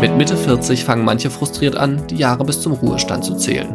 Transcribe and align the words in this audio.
Mit 0.00 0.16
Mitte 0.16 0.34
40 0.34 0.82
fangen 0.82 1.04
manche 1.04 1.28
frustriert 1.28 1.76
an, 1.76 2.06
die 2.08 2.16
Jahre 2.16 2.42
bis 2.46 2.62
zum 2.62 2.72
Ruhestand 2.72 3.22
zu 3.22 3.34
zählen. 3.34 3.68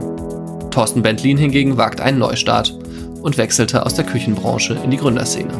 Thorsten 0.72 1.04
Bentlin 1.04 1.38
hingegen 1.38 1.78
wagt 1.78 2.02
einen 2.02 2.18
Neustart 2.18 2.76
und 3.22 3.38
wechselte 3.38 3.86
aus 3.86 3.94
der 3.94 4.06
Küchenbranche 4.06 4.76
in 4.84 4.90
die 4.90 4.98
Gründerszene. 4.98 5.54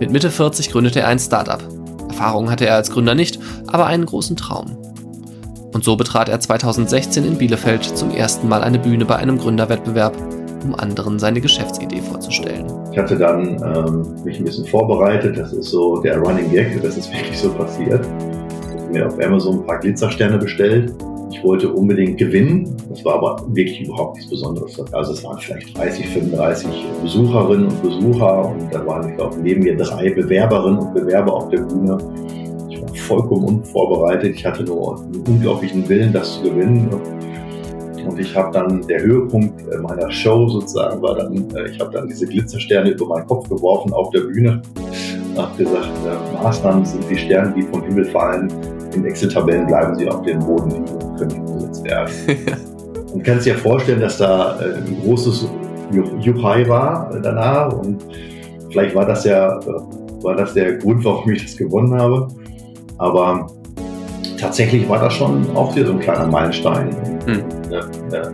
Mit 0.00 0.10
Mitte 0.10 0.32
40 0.32 0.72
gründete 0.72 0.98
er 0.98 1.06
ein 1.06 1.20
Startup. 1.20 1.62
Erfahrung 2.08 2.50
hatte 2.50 2.66
er 2.66 2.74
als 2.74 2.90
Gründer 2.90 3.14
nicht, 3.14 3.38
aber 3.68 3.86
einen 3.86 4.04
großen 4.04 4.34
Traum. 4.34 4.76
Und 5.72 5.84
so 5.84 5.94
betrat 5.94 6.28
er 6.28 6.40
2016 6.40 7.24
in 7.24 7.38
Bielefeld 7.38 7.84
zum 7.84 8.10
ersten 8.10 8.48
Mal 8.48 8.64
eine 8.64 8.80
Bühne 8.80 9.04
bei 9.04 9.14
einem 9.14 9.38
Gründerwettbewerb, 9.38 10.16
um 10.64 10.74
anderen 10.74 11.20
seine 11.20 11.40
Geschäftsidee 11.40 12.00
vorzustellen. 12.00 12.66
Ich 12.90 12.98
hatte 12.98 13.16
dann 13.16 13.62
ähm, 13.62 14.24
mich 14.24 14.40
ein 14.40 14.44
bisschen 14.44 14.66
vorbereitet, 14.66 15.38
das 15.38 15.52
ist 15.52 15.70
so 15.70 16.02
der 16.02 16.18
Running 16.18 16.50
Gag, 16.50 16.82
das 16.82 16.96
ist 16.96 17.12
wirklich 17.12 17.38
so 17.38 17.50
passiert. 17.50 18.04
Ich 18.92 19.00
habe 19.00 19.08
mir 19.08 19.14
auf 19.14 19.26
Amazon 19.26 19.60
ein 19.60 19.66
paar 19.66 19.78
Glitzersterne 19.78 20.36
bestellt. 20.36 20.92
Ich 21.30 21.42
wollte 21.42 21.72
unbedingt 21.72 22.18
gewinnen, 22.18 22.76
das 22.90 23.02
war 23.06 23.14
aber 23.14 23.42
wirklich 23.48 23.80
überhaupt 23.80 24.16
nichts 24.16 24.28
Besonderes. 24.28 24.78
Also 24.92 25.12
es 25.14 25.24
waren 25.24 25.38
vielleicht 25.38 25.78
30, 25.78 26.08
35 26.08 26.68
Besucherinnen 27.02 27.68
und 27.68 27.82
Besucher 27.82 28.50
und 28.50 28.70
da 28.70 28.86
waren, 28.86 29.08
ich 29.08 29.16
glaube, 29.16 29.38
neben 29.40 29.62
mir 29.62 29.78
drei 29.78 30.10
Bewerberinnen 30.10 30.78
und 30.78 30.92
Bewerber 30.92 31.32
auf 31.32 31.48
der 31.48 31.62
Bühne 31.62 31.96
vollkommen 32.96 33.44
unvorbereitet. 33.44 34.34
Ich 34.34 34.44
hatte 34.44 34.62
nur 34.62 34.98
einen 34.98 35.24
unglaublichen 35.26 35.88
Willen, 35.88 36.12
das 36.12 36.34
zu 36.34 36.42
gewinnen. 36.42 36.90
Und 38.06 38.18
ich 38.18 38.36
habe 38.36 38.52
dann, 38.52 38.86
der 38.88 39.00
Höhepunkt 39.00 39.62
äh, 39.68 39.78
meiner 39.78 40.10
Show 40.10 40.48
sozusagen 40.48 41.00
war 41.00 41.14
dann, 41.14 41.50
äh, 41.54 41.70
ich 41.70 41.80
habe 41.80 41.92
dann 41.92 42.08
diese 42.08 42.26
Glitzersterne 42.26 42.90
über 42.90 43.06
meinen 43.06 43.26
Kopf 43.26 43.48
geworfen 43.48 43.92
auf 43.94 44.10
der 44.10 44.20
Bühne 44.20 44.60
und 45.30 45.42
habe 45.42 45.56
gesagt, 45.56 45.88
äh, 46.04 46.42
Maßnahmen 46.42 46.84
sind 46.84 47.08
wie 47.08 47.16
Sterne, 47.16 47.54
die 47.56 47.62
vom 47.62 47.82
Himmel 47.84 48.04
fallen. 48.06 48.52
In 48.94 49.04
Excel-Tabellen 49.04 49.66
bleiben 49.66 49.94
sie 49.94 50.08
auf 50.08 50.22
dem 50.22 50.38
Boden 50.40 50.70
liegen 50.70 50.88
und 50.88 51.18
können 51.18 51.30
nicht 51.30 51.50
umgesetzt 51.50 51.84
werden. 51.84 52.12
und 53.14 53.24
kannst 53.24 53.46
dir 53.46 53.56
vorstellen, 53.56 54.00
dass 54.00 54.18
da 54.18 54.58
ein 54.58 55.00
großes 55.02 55.48
Juchai 56.20 56.68
war 56.68 57.10
danach 57.22 57.72
und 57.72 58.04
vielleicht 58.70 58.94
war 58.94 59.04
das 59.04 59.24
ja 59.24 59.60
war 60.22 60.36
das 60.36 60.54
der 60.54 60.76
Grund, 60.76 61.04
warum 61.04 61.30
ich 61.32 61.42
das 61.42 61.56
gewonnen 61.56 61.94
habe. 61.94 62.28
Aber 62.98 63.46
tatsächlich 64.38 64.88
war 64.88 65.00
das 65.00 65.14
schon 65.14 65.44
auch 65.56 65.74
wieder 65.74 65.86
so 65.86 65.92
ein 65.92 66.00
kleiner 66.00 66.26
Meilenstein. 66.26 66.96
Hm. 67.26 67.42
Ja, 67.70 67.80
ja. 68.12 68.30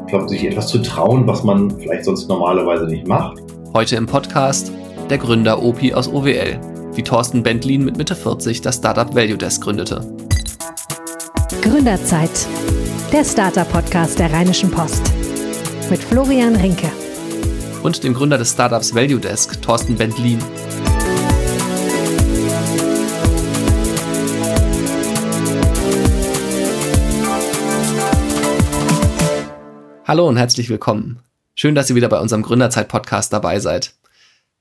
Ich 0.00 0.06
glaube, 0.06 0.28
sich 0.28 0.44
etwas 0.44 0.68
zu 0.68 0.78
trauen, 0.78 1.26
was 1.26 1.42
man 1.42 1.70
vielleicht 1.78 2.04
sonst 2.04 2.28
normalerweise 2.28 2.84
nicht 2.84 3.06
macht. 3.06 3.38
Heute 3.74 3.96
im 3.96 4.06
Podcast 4.06 4.72
der 5.08 5.18
Gründer 5.18 5.62
Opi 5.62 5.94
aus 5.94 6.08
OWL, 6.08 6.60
wie 6.94 7.02
Thorsten 7.02 7.42
Bentlin 7.42 7.84
mit 7.84 7.96
Mitte 7.96 8.14
40 8.14 8.60
das 8.60 8.76
Startup 8.76 9.14
Value 9.14 9.38
Desk 9.38 9.62
gründete. 9.62 10.06
Gründerzeit, 11.62 12.46
der 13.12 13.24
Startup-Podcast 13.24 14.18
der 14.18 14.30
Rheinischen 14.30 14.70
Post 14.70 15.02
mit 15.88 16.02
Florian 16.02 16.54
Rinke. 16.56 16.90
Und 17.82 18.04
dem 18.04 18.12
Gründer 18.12 18.36
des 18.36 18.52
Startups 18.52 18.94
Value 18.94 19.18
Desk, 19.18 19.60
Thorsten 19.62 19.96
Bentlin. 19.96 20.38
Hallo 30.04 30.28
und 30.28 30.36
herzlich 30.36 30.68
willkommen. 30.68 31.20
Schön, 31.54 31.74
dass 31.74 31.88
ihr 31.88 31.96
wieder 31.96 32.08
bei 32.08 32.20
unserem 32.20 32.42
Gründerzeit-Podcast 32.42 33.32
dabei 33.32 33.60
seid. 33.60 33.94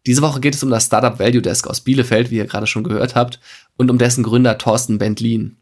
Diese 0.05 0.21
Woche 0.21 0.39
geht 0.39 0.55
es 0.55 0.63
um 0.63 0.69
das 0.69 0.85
Startup 0.85 1.19
Value 1.19 1.41
Desk 1.41 1.67
aus 1.67 1.81
Bielefeld, 1.81 2.31
wie 2.31 2.37
ihr 2.37 2.45
gerade 2.45 2.67
schon 2.67 2.83
gehört 2.83 3.15
habt, 3.15 3.39
und 3.77 3.91
um 3.91 3.97
dessen 3.97 4.23
Gründer 4.23 4.57
Thorsten 4.57 4.97
Bentlin. 4.97 5.57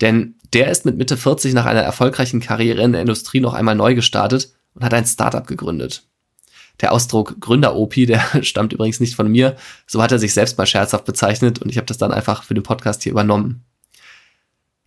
Denn 0.00 0.34
der 0.52 0.70
ist 0.70 0.84
mit 0.84 0.96
Mitte 0.96 1.16
40 1.16 1.54
nach 1.54 1.66
einer 1.66 1.80
erfolgreichen 1.80 2.40
Karriere 2.40 2.82
in 2.82 2.92
der 2.92 3.00
Industrie 3.00 3.40
noch 3.40 3.54
einmal 3.54 3.74
neu 3.74 3.94
gestartet 3.94 4.52
und 4.74 4.84
hat 4.84 4.94
ein 4.94 5.06
Startup 5.06 5.46
gegründet. 5.46 6.06
Der 6.80 6.92
Ausdruck 6.92 7.40
Gründer-OP, 7.40 7.94
der 7.94 8.22
stammt 8.42 8.72
übrigens 8.72 9.00
nicht 9.00 9.14
von 9.14 9.30
mir. 9.30 9.56
So 9.86 10.02
hat 10.02 10.12
er 10.12 10.18
sich 10.18 10.34
selbst 10.34 10.58
mal 10.58 10.66
scherzhaft 10.66 11.04
bezeichnet 11.04 11.60
und 11.60 11.70
ich 11.70 11.78
habe 11.78 11.86
das 11.86 11.98
dann 11.98 12.12
einfach 12.12 12.42
für 12.42 12.54
den 12.54 12.62
Podcast 12.62 13.02
hier 13.02 13.12
übernommen. 13.12 13.64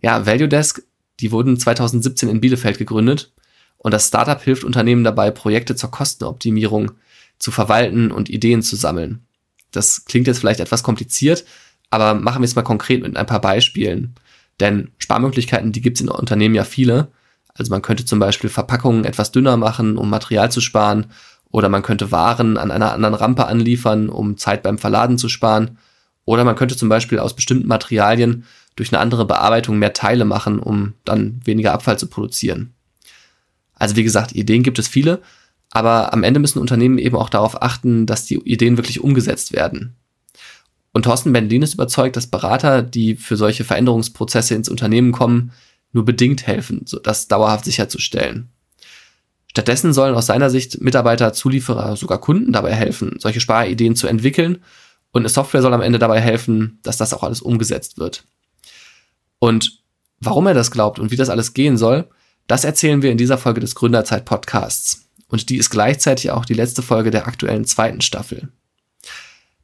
Ja, 0.00 0.24
Value 0.26 0.48
Desk, 0.48 0.82
die 1.18 1.32
wurden 1.32 1.58
2017 1.58 2.28
in 2.28 2.40
Bielefeld 2.40 2.78
gegründet 2.78 3.32
und 3.76 3.92
das 3.92 4.06
Startup 4.06 4.40
hilft 4.40 4.64
Unternehmen 4.64 5.04
dabei, 5.04 5.30
Projekte 5.30 5.74
zur 5.74 5.90
Kostenoptimierung 5.90 6.92
zu 7.40 7.50
verwalten 7.50 8.12
und 8.12 8.30
Ideen 8.30 8.62
zu 8.62 8.76
sammeln. 8.76 9.26
Das 9.72 10.04
klingt 10.04 10.28
jetzt 10.28 10.38
vielleicht 10.38 10.60
etwas 10.60 10.84
kompliziert, 10.84 11.44
aber 11.90 12.14
machen 12.14 12.42
wir 12.42 12.44
es 12.44 12.54
mal 12.54 12.62
konkret 12.62 13.02
mit 13.02 13.16
ein 13.16 13.26
paar 13.26 13.40
Beispielen. 13.40 14.14
Denn 14.60 14.92
Sparmöglichkeiten, 14.98 15.72
die 15.72 15.80
gibt 15.80 15.96
es 15.96 16.02
in 16.02 16.08
Unternehmen 16.08 16.54
ja 16.54 16.64
viele. 16.64 17.08
Also 17.54 17.70
man 17.70 17.82
könnte 17.82 18.04
zum 18.04 18.18
Beispiel 18.20 18.50
Verpackungen 18.50 19.04
etwas 19.04 19.32
dünner 19.32 19.56
machen, 19.56 19.96
um 19.96 20.08
Material 20.08 20.52
zu 20.52 20.60
sparen, 20.60 21.06
oder 21.52 21.68
man 21.68 21.82
könnte 21.82 22.12
Waren 22.12 22.56
an 22.56 22.70
einer 22.70 22.92
anderen 22.92 23.14
Rampe 23.14 23.46
anliefern, 23.46 24.08
um 24.08 24.36
Zeit 24.36 24.62
beim 24.62 24.78
Verladen 24.78 25.18
zu 25.18 25.28
sparen. 25.28 25.78
Oder 26.24 26.44
man 26.44 26.54
könnte 26.54 26.76
zum 26.76 26.88
Beispiel 26.88 27.18
aus 27.18 27.34
bestimmten 27.34 27.66
Materialien 27.66 28.44
durch 28.76 28.92
eine 28.92 29.00
andere 29.00 29.26
Bearbeitung 29.26 29.78
mehr 29.78 29.92
Teile 29.92 30.24
machen, 30.24 30.60
um 30.60 30.94
dann 31.04 31.40
weniger 31.44 31.72
Abfall 31.72 31.98
zu 31.98 32.06
produzieren. 32.06 32.72
Also 33.74 33.96
wie 33.96 34.04
gesagt, 34.04 34.32
Ideen 34.32 34.62
gibt 34.62 34.78
es 34.78 34.86
viele, 34.86 35.22
aber 35.72 36.12
am 36.12 36.22
Ende 36.22 36.40
müssen 36.40 36.58
Unternehmen 36.58 36.98
eben 36.98 37.16
auch 37.16 37.28
darauf 37.28 37.62
achten, 37.62 38.06
dass 38.06 38.24
die 38.24 38.36
Ideen 38.36 38.76
wirklich 38.76 39.00
umgesetzt 39.00 39.52
werden. 39.52 39.94
Und 40.92 41.04
Thorsten 41.04 41.32
Bendlin 41.32 41.62
ist 41.62 41.74
überzeugt, 41.74 42.16
dass 42.16 42.26
Berater, 42.26 42.82
die 42.82 43.14
für 43.14 43.36
solche 43.36 43.64
Veränderungsprozesse 43.64 44.54
ins 44.54 44.68
Unternehmen 44.68 45.12
kommen, 45.12 45.52
nur 45.92 46.04
bedingt 46.04 46.46
helfen, 46.46 46.84
das 47.02 47.28
dauerhaft 47.28 47.64
sicherzustellen. 47.64 48.48
Stattdessen 49.46 49.92
sollen 49.92 50.14
aus 50.14 50.26
seiner 50.26 50.50
Sicht 50.50 50.80
Mitarbeiter, 50.80 51.32
Zulieferer, 51.32 51.96
sogar 51.96 52.18
Kunden 52.18 52.52
dabei 52.52 52.72
helfen, 52.72 53.16
solche 53.18 53.40
Sparideen 53.40 53.96
zu 53.96 54.06
entwickeln 54.06 54.58
und 55.12 55.22
eine 55.22 55.28
Software 55.28 55.62
soll 55.62 55.74
am 55.74 55.80
Ende 55.80 55.98
dabei 55.98 56.20
helfen, 56.20 56.78
dass 56.82 56.96
das 56.96 57.12
auch 57.12 57.24
alles 57.24 57.42
umgesetzt 57.42 57.98
wird. 57.98 58.24
Und 59.40 59.82
warum 60.20 60.46
er 60.46 60.54
das 60.54 60.70
glaubt 60.70 60.98
und 61.00 61.10
wie 61.10 61.16
das 61.16 61.30
alles 61.30 61.52
gehen 61.54 61.76
soll, 61.76 62.08
das 62.46 62.64
erzählen 62.64 63.02
wir 63.02 63.10
in 63.10 63.18
dieser 63.18 63.38
Folge 63.38 63.60
des 63.60 63.74
Gründerzeit 63.74 64.24
Podcasts. 64.24 65.09
Und 65.30 65.48
die 65.48 65.56
ist 65.56 65.70
gleichzeitig 65.70 66.30
auch 66.30 66.44
die 66.44 66.54
letzte 66.54 66.82
Folge 66.82 67.10
der 67.10 67.26
aktuellen 67.26 67.64
zweiten 67.64 68.00
Staffel. 68.00 68.48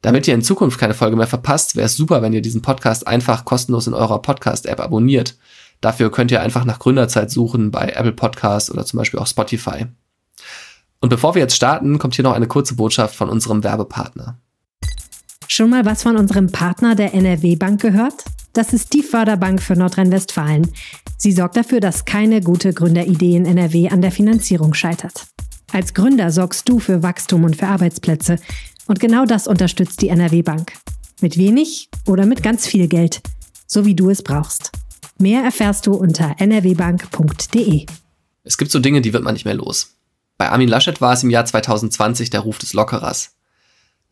Damit 0.01 0.27
ihr 0.27 0.33
in 0.33 0.41
Zukunft 0.41 0.79
keine 0.79 0.93
Folge 0.93 1.15
mehr 1.15 1.27
verpasst, 1.27 1.75
wäre 1.75 1.87
es 1.87 1.95
super, 1.95 2.21
wenn 2.21 2.33
ihr 2.33 2.41
diesen 2.41 2.61
Podcast 2.61 3.05
einfach 3.07 3.45
kostenlos 3.45 3.87
in 3.87 3.93
eurer 3.93 4.21
Podcast-App 4.21 4.79
abonniert. 4.79 5.37
Dafür 5.81 6.11
könnt 6.11 6.31
ihr 6.31 6.41
einfach 6.41 6.65
nach 6.65 6.79
Gründerzeit 6.79 7.29
suchen 7.29 7.71
bei 7.71 7.89
Apple 7.89 8.13
Podcasts 8.13 8.71
oder 8.71 8.85
zum 8.85 8.97
Beispiel 8.97 9.19
auch 9.19 9.27
Spotify. 9.27 9.85
Und 10.99 11.09
bevor 11.09 11.35
wir 11.35 11.41
jetzt 11.41 11.55
starten, 11.55 11.99
kommt 11.99 12.15
hier 12.15 12.23
noch 12.23 12.33
eine 12.33 12.47
kurze 12.47 12.75
Botschaft 12.75 13.15
von 13.15 13.29
unserem 13.29 13.63
Werbepartner. 13.63 14.37
Schon 15.47 15.69
mal 15.69 15.85
was 15.85 16.03
von 16.03 16.17
unserem 16.17 16.51
Partner 16.51 16.95
der 16.95 17.13
NRW 17.13 17.55
Bank 17.55 17.81
gehört? 17.81 18.25
Das 18.53 18.73
ist 18.73 18.93
die 18.93 19.03
Förderbank 19.03 19.61
für 19.61 19.75
Nordrhein-Westfalen. 19.75 20.71
Sie 21.17 21.31
sorgt 21.31 21.57
dafür, 21.57 21.79
dass 21.79 22.05
keine 22.05 22.41
gute 22.41 22.73
Gründeridee 22.73 23.35
in 23.35 23.45
NRW 23.45 23.89
an 23.89 24.01
der 24.01 24.11
Finanzierung 24.11 24.73
scheitert. 24.73 25.27
Als 25.71 25.93
Gründer 25.93 26.31
sorgst 26.31 26.67
du 26.69 26.79
für 26.79 27.03
Wachstum 27.03 27.43
und 27.43 27.55
für 27.55 27.67
Arbeitsplätze. 27.67 28.39
Und 28.87 28.99
genau 28.99 29.25
das 29.25 29.47
unterstützt 29.47 30.01
die 30.01 30.09
NRW 30.09 30.41
Bank. 30.41 30.73
Mit 31.21 31.37
wenig 31.37 31.89
oder 32.05 32.25
mit 32.25 32.41
ganz 32.41 32.65
viel 32.65 32.87
Geld. 32.87 33.21
So 33.65 33.85
wie 33.85 33.95
du 33.95 34.09
es 34.09 34.23
brauchst. 34.23 34.71
Mehr 35.19 35.43
erfährst 35.43 35.87
du 35.87 35.93
unter 35.93 36.35
nrwbank.de. 36.39 37.85
Es 38.43 38.57
gibt 38.57 38.71
so 38.71 38.79
Dinge, 38.79 39.01
die 39.01 39.13
wird 39.13 39.23
man 39.23 39.33
nicht 39.33 39.45
mehr 39.45 39.55
los. 39.55 39.95
Bei 40.37 40.49
Armin 40.49 40.69
Laschet 40.69 41.01
war 41.01 41.13
es 41.13 41.23
im 41.23 41.31
Jahr 41.31 41.45
2020 41.45 42.29
der 42.29 42.41
Ruf 42.41 42.59
des 42.59 42.73
Lockerers. 42.73 43.33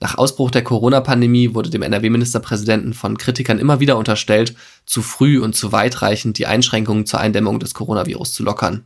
Nach 0.02 0.18
Ausbruch 0.18 0.52
der 0.52 0.64
Corona-Pandemie 0.64 1.54
wurde 1.54 1.70
dem 1.70 1.84
NRW-Ministerpräsidenten 1.84 2.94
von 2.94 3.18
Kritikern 3.18 3.60
immer 3.60 3.80
wieder 3.80 3.98
unterstellt, 3.98 4.56
zu 4.86 5.02
früh 5.02 5.40
und 5.40 5.56
zu 5.56 5.72
weitreichend 5.72 6.38
die 6.38 6.48
Einschränkungen 6.48 7.06
zur 7.06 7.22
Eindämmung 7.22 7.60
des 7.60 7.74
Coronavirus 7.74 8.34
zu 8.34 8.44
lockern. 8.44 8.84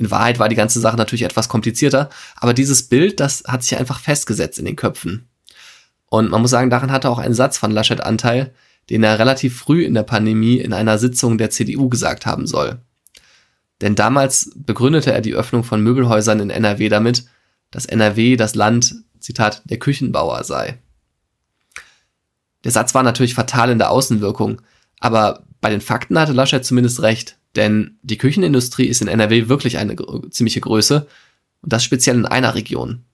In 0.00 0.10
Wahrheit 0.10 0.38
war 0.38 0.48
die 0.48 0.56
ganze 0.56 0.80
Sache 0.80 0.96
natürlich 0.96 1.24
etwas 1.24 1.50
komplizierter, 1.50 2.08
aber 2.36 2.54
dieses 2.54 2.88
Bild, 2.88 3.20
das 3.20 3.44
hat 3.46 3.62
sich 3.62 3.76
einfach 3.76 4.00
festgesetzt 4.00 4.58
in 4.58 4.64
den 4.64 4.74
Köpfen. 4.74 5.28
Und 6.06 6.30
man 6.30 6.40
muss 6.40 6.50
sagen, 6.50 6.70
daran 6.70 6.90
hatte 6.90 7.10
auch 7.10 7.18
ein 7.18 7.34
Satz 7.34 7.58
von 7.58 7.70
Laschet 7.70 8.00
Anteil, 8.00 8.54
den 8.88 9.02
er 9.02 9.18
relativ 9.18 9.58
früh 9.58 9.84
in 9.84 9.92
der 9.92 10.02
Pandemie 10.02 10.56
in 10.56 10.72
einer 10.72 10.96
Sitzung 10.96 11.36
der 11.36 11.50
CDU 11.50 11.90
gesagt 11.90 12.24
haben 12.24 12.46
soll. 12.46 12.80
Denn 13.82 13.94
damals 13.94 14.50
begründete 14.56 15.12
er 15.12 15.20
die 15.20 15.34
Öffnung 15.34 15.64
von 15.64 15.82
Möbelhäusern 15.82 16.40
in 16.40 16.48
NRW 16.48 16.88
damit, 16.88 17.26
dass 17.70 17.84
NRW 17.84 18.36
das 18.36 18.54
Land 18.54 18.94
Zitat, 19.18 19.60
der 19.66 19.78
Küchenbauer 19.78 20.44
sei. 20.44 20.78
Der 22.64 22.72
Satz 22.72 22.94
war 22.94 23.02
natürlich 23.02 23.34
fatal 23.34 23.68
in 23.68 23.78
der 23.78 23.90
Außenwirkung, 23.90 24.62
aber 24.98 25.44
bei 25.60 25.68
den 25.68 25.82
Fakten 25.82 26.18
hatte 26.18 26.32
Laschet 26.32 26.64
zumindest 26.64 27.02
recht, 27.02 27.36
denn 27.56 27.98
die 28.02 28.18
Küchenindustrie 28.18 28.86
ist 28.86 29.02
in 29.02 29.08
NRW 29.08 29.48
wirklich 29.48 29.78
eine 29.78 29.96
ziemliche 30.30 30.60
Größe 30.60 31.06
und 31.62 31.72
das 31.72 31.84
speziell 31.84 32.16
in 32.16 32.26
einer 32.26 32.54
Region, 32.54 33.04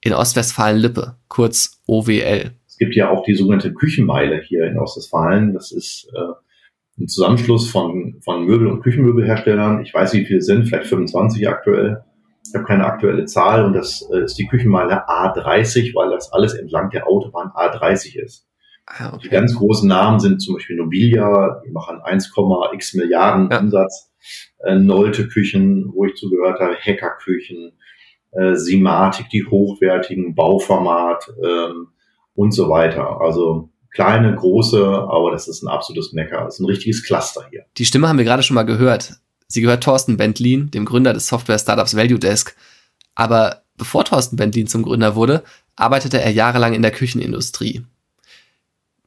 in 0.00 0.12
Ostwestfalen-Lippe, 0.12 1.16
kurz 1.28 1.82
OWL. 1.86 2.52
Es 2.66 2.76
gibt 2.78 2.94
ja 2.94 3.10
auch 3.10 3.24
die 3.24 3.34
sogenannte 3.34 3.72
Küchenmeile 3.72 4.40
hier 4.40 4.66
in 4.66 4.78
Ostwestfalen. 4.78 5.52
Das 5.52 5.72
ist 5.72 6.08
äh, 6.14 7.02
ein 7.02 7.08
Zusammenschluss 7.08 7.70
von, 7.70 8.20
von 8.24 8.44
Möbel- 8.44 8.68
und 8.68 8.82
Küchenmöbelherstellern. 8.82 9.82
Ich 9.82 9.92
weiß, 9.92 10.12
wie 10.14 10.24
viele 10.24 10.42
sind, 10.42 10.66
vielleicht 10.66 10.88
25 10.88 11.48
aktuell. 11.48 12.04
Ich 12.46 12.54
habe 12.54 12.64
keine 12.64 12.84
aktuelle 12.84 13.24
Zahl 13.26 13.64
und 13.64 13.72
das 13.72 14.08
äh, 14.12 14.24
ist 14.24 14.36
die 14.38 14.46
Küchenmeile 14.46 15.08
A30, 15.08 15.94
weil 15.94 16.10
das 16.10 16.32
alles 16.32 16.54
entlang 16.54 16.90
der 16.90 17.06
Autobahn 17.06 17.48
A30 17.48 18.18
ist. 18.18 18.46
Ah, 18.86 19.14
okay. 19.14 19.22
Die 19.24 19.28
ganz 19.28 19.54
großen 19.54 19.88
Namen 19.88 20.20
sind 20.20 20.40
zum 20.40 20.54
Beispiel 20.54 20.76
Nobilia, 20.76 21.62
die 21.64 21.70
machen 21.70 21.98
1,x 21.98 22.94
Milliarden 22.94 23.48
ja. 23.50 23.60
Umsatz. 23.60 24.10
Äh, 24.64 24.76
Nolte 24.76 25.28
Küchen, 25.28 25.92
wo 25.94 26.04
ich 26.04 26.14
zugehört 26.14 26.60
habe, 26.60 26.76
Hacker 26.76 27.16
Küchen, 27.22 27.72
äh, 28.32 28.54
Simatik, 28.54 29.28
die 29.30 29.44
hochwertigen, 29.44 30.34
Bauformat 30.34 31.32
ähm, 31.42 31.88
und 32.34 32.52
so 32.52 32.68
weiter. 32.68 33.20
Also 33.20 33.70
kleine, 33.90 34.34
große, 34.34 34.84
aber 34.84 35.30
das 35.30 35.48
ist 35.48 35.62
ein 35.62 35.68
absolutes 35.68 36.12
Mecker. 36.12 36.44
Das 36.44 36.54
ist 36.54 36.60
ein 36.60 36.66
richtiges 36.66 37.04
Cluster 37.04 37.46
hier. 37.50 37.64
Die 37.76 37.84
Stimme 37.84 38.08
haben 38.08 38.18
wir 38.18 38.24
gerade 38.24 38.42
schon 38.42 38.54
mal 38.54 38.62
gehört. 38.62 39.14
Sie 39.48 39.60
gehört 39.60 39.84
Thorsten 39.84 40.16
Bentlin, 40.16 40.70
dem 40.70 40.84
Gründer 40.84 41.12
des 41.12 41.26
Software-Startups 41.26 41.96
Value 41.96 42.18
Desk. 42.18 42.56
Aber 43.14 43.62
bevor 43.76 44.04
Thorsten 44.04 44.36
Bentlin 44.36 44.66
zum 44.66 44.82
Gründer 44.82 45.14
wurde, 45.14 45.42
arbeitete 45.76 46.20
er 46.20 46.30
jahrelang 46.30 46.72
in 46.72 46.82
der 46.82 46.90
Küchenindustrie. 46.90 47.82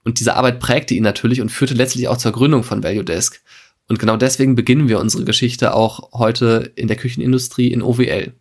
Und 0.06 0.20
diese 0.20 0.36
Arbeit 0.36 0.62
prägte 0.62 0.94
ihn 0.94 1.04
natürlich 1.04 1.42
und 1.42 1.50
führte 1.50 1.74
letztlich 1.74 2.08
auch 2.08 2.18
zur 2.18 2.32
Gründung 2.32 2.64
von 2.64 2.84
Value 2.84 3.04
Desk. 3.04 3.42
Und 3.90 4.00
genau 4.00 4.16
deswegen 4.16 4.56
beginnen 4.56 4.88
wir 4.88 5.00
unsere 5.00 5.26
Geschichte 5.26 5.74
auch 5.74 6.14
heute 6.14 6.72
in 6.76 6.88
der 6.88 6.96
Küchenindustrie 6.96 7.72
in 7.72 7.82
OWL. 7.82 8.34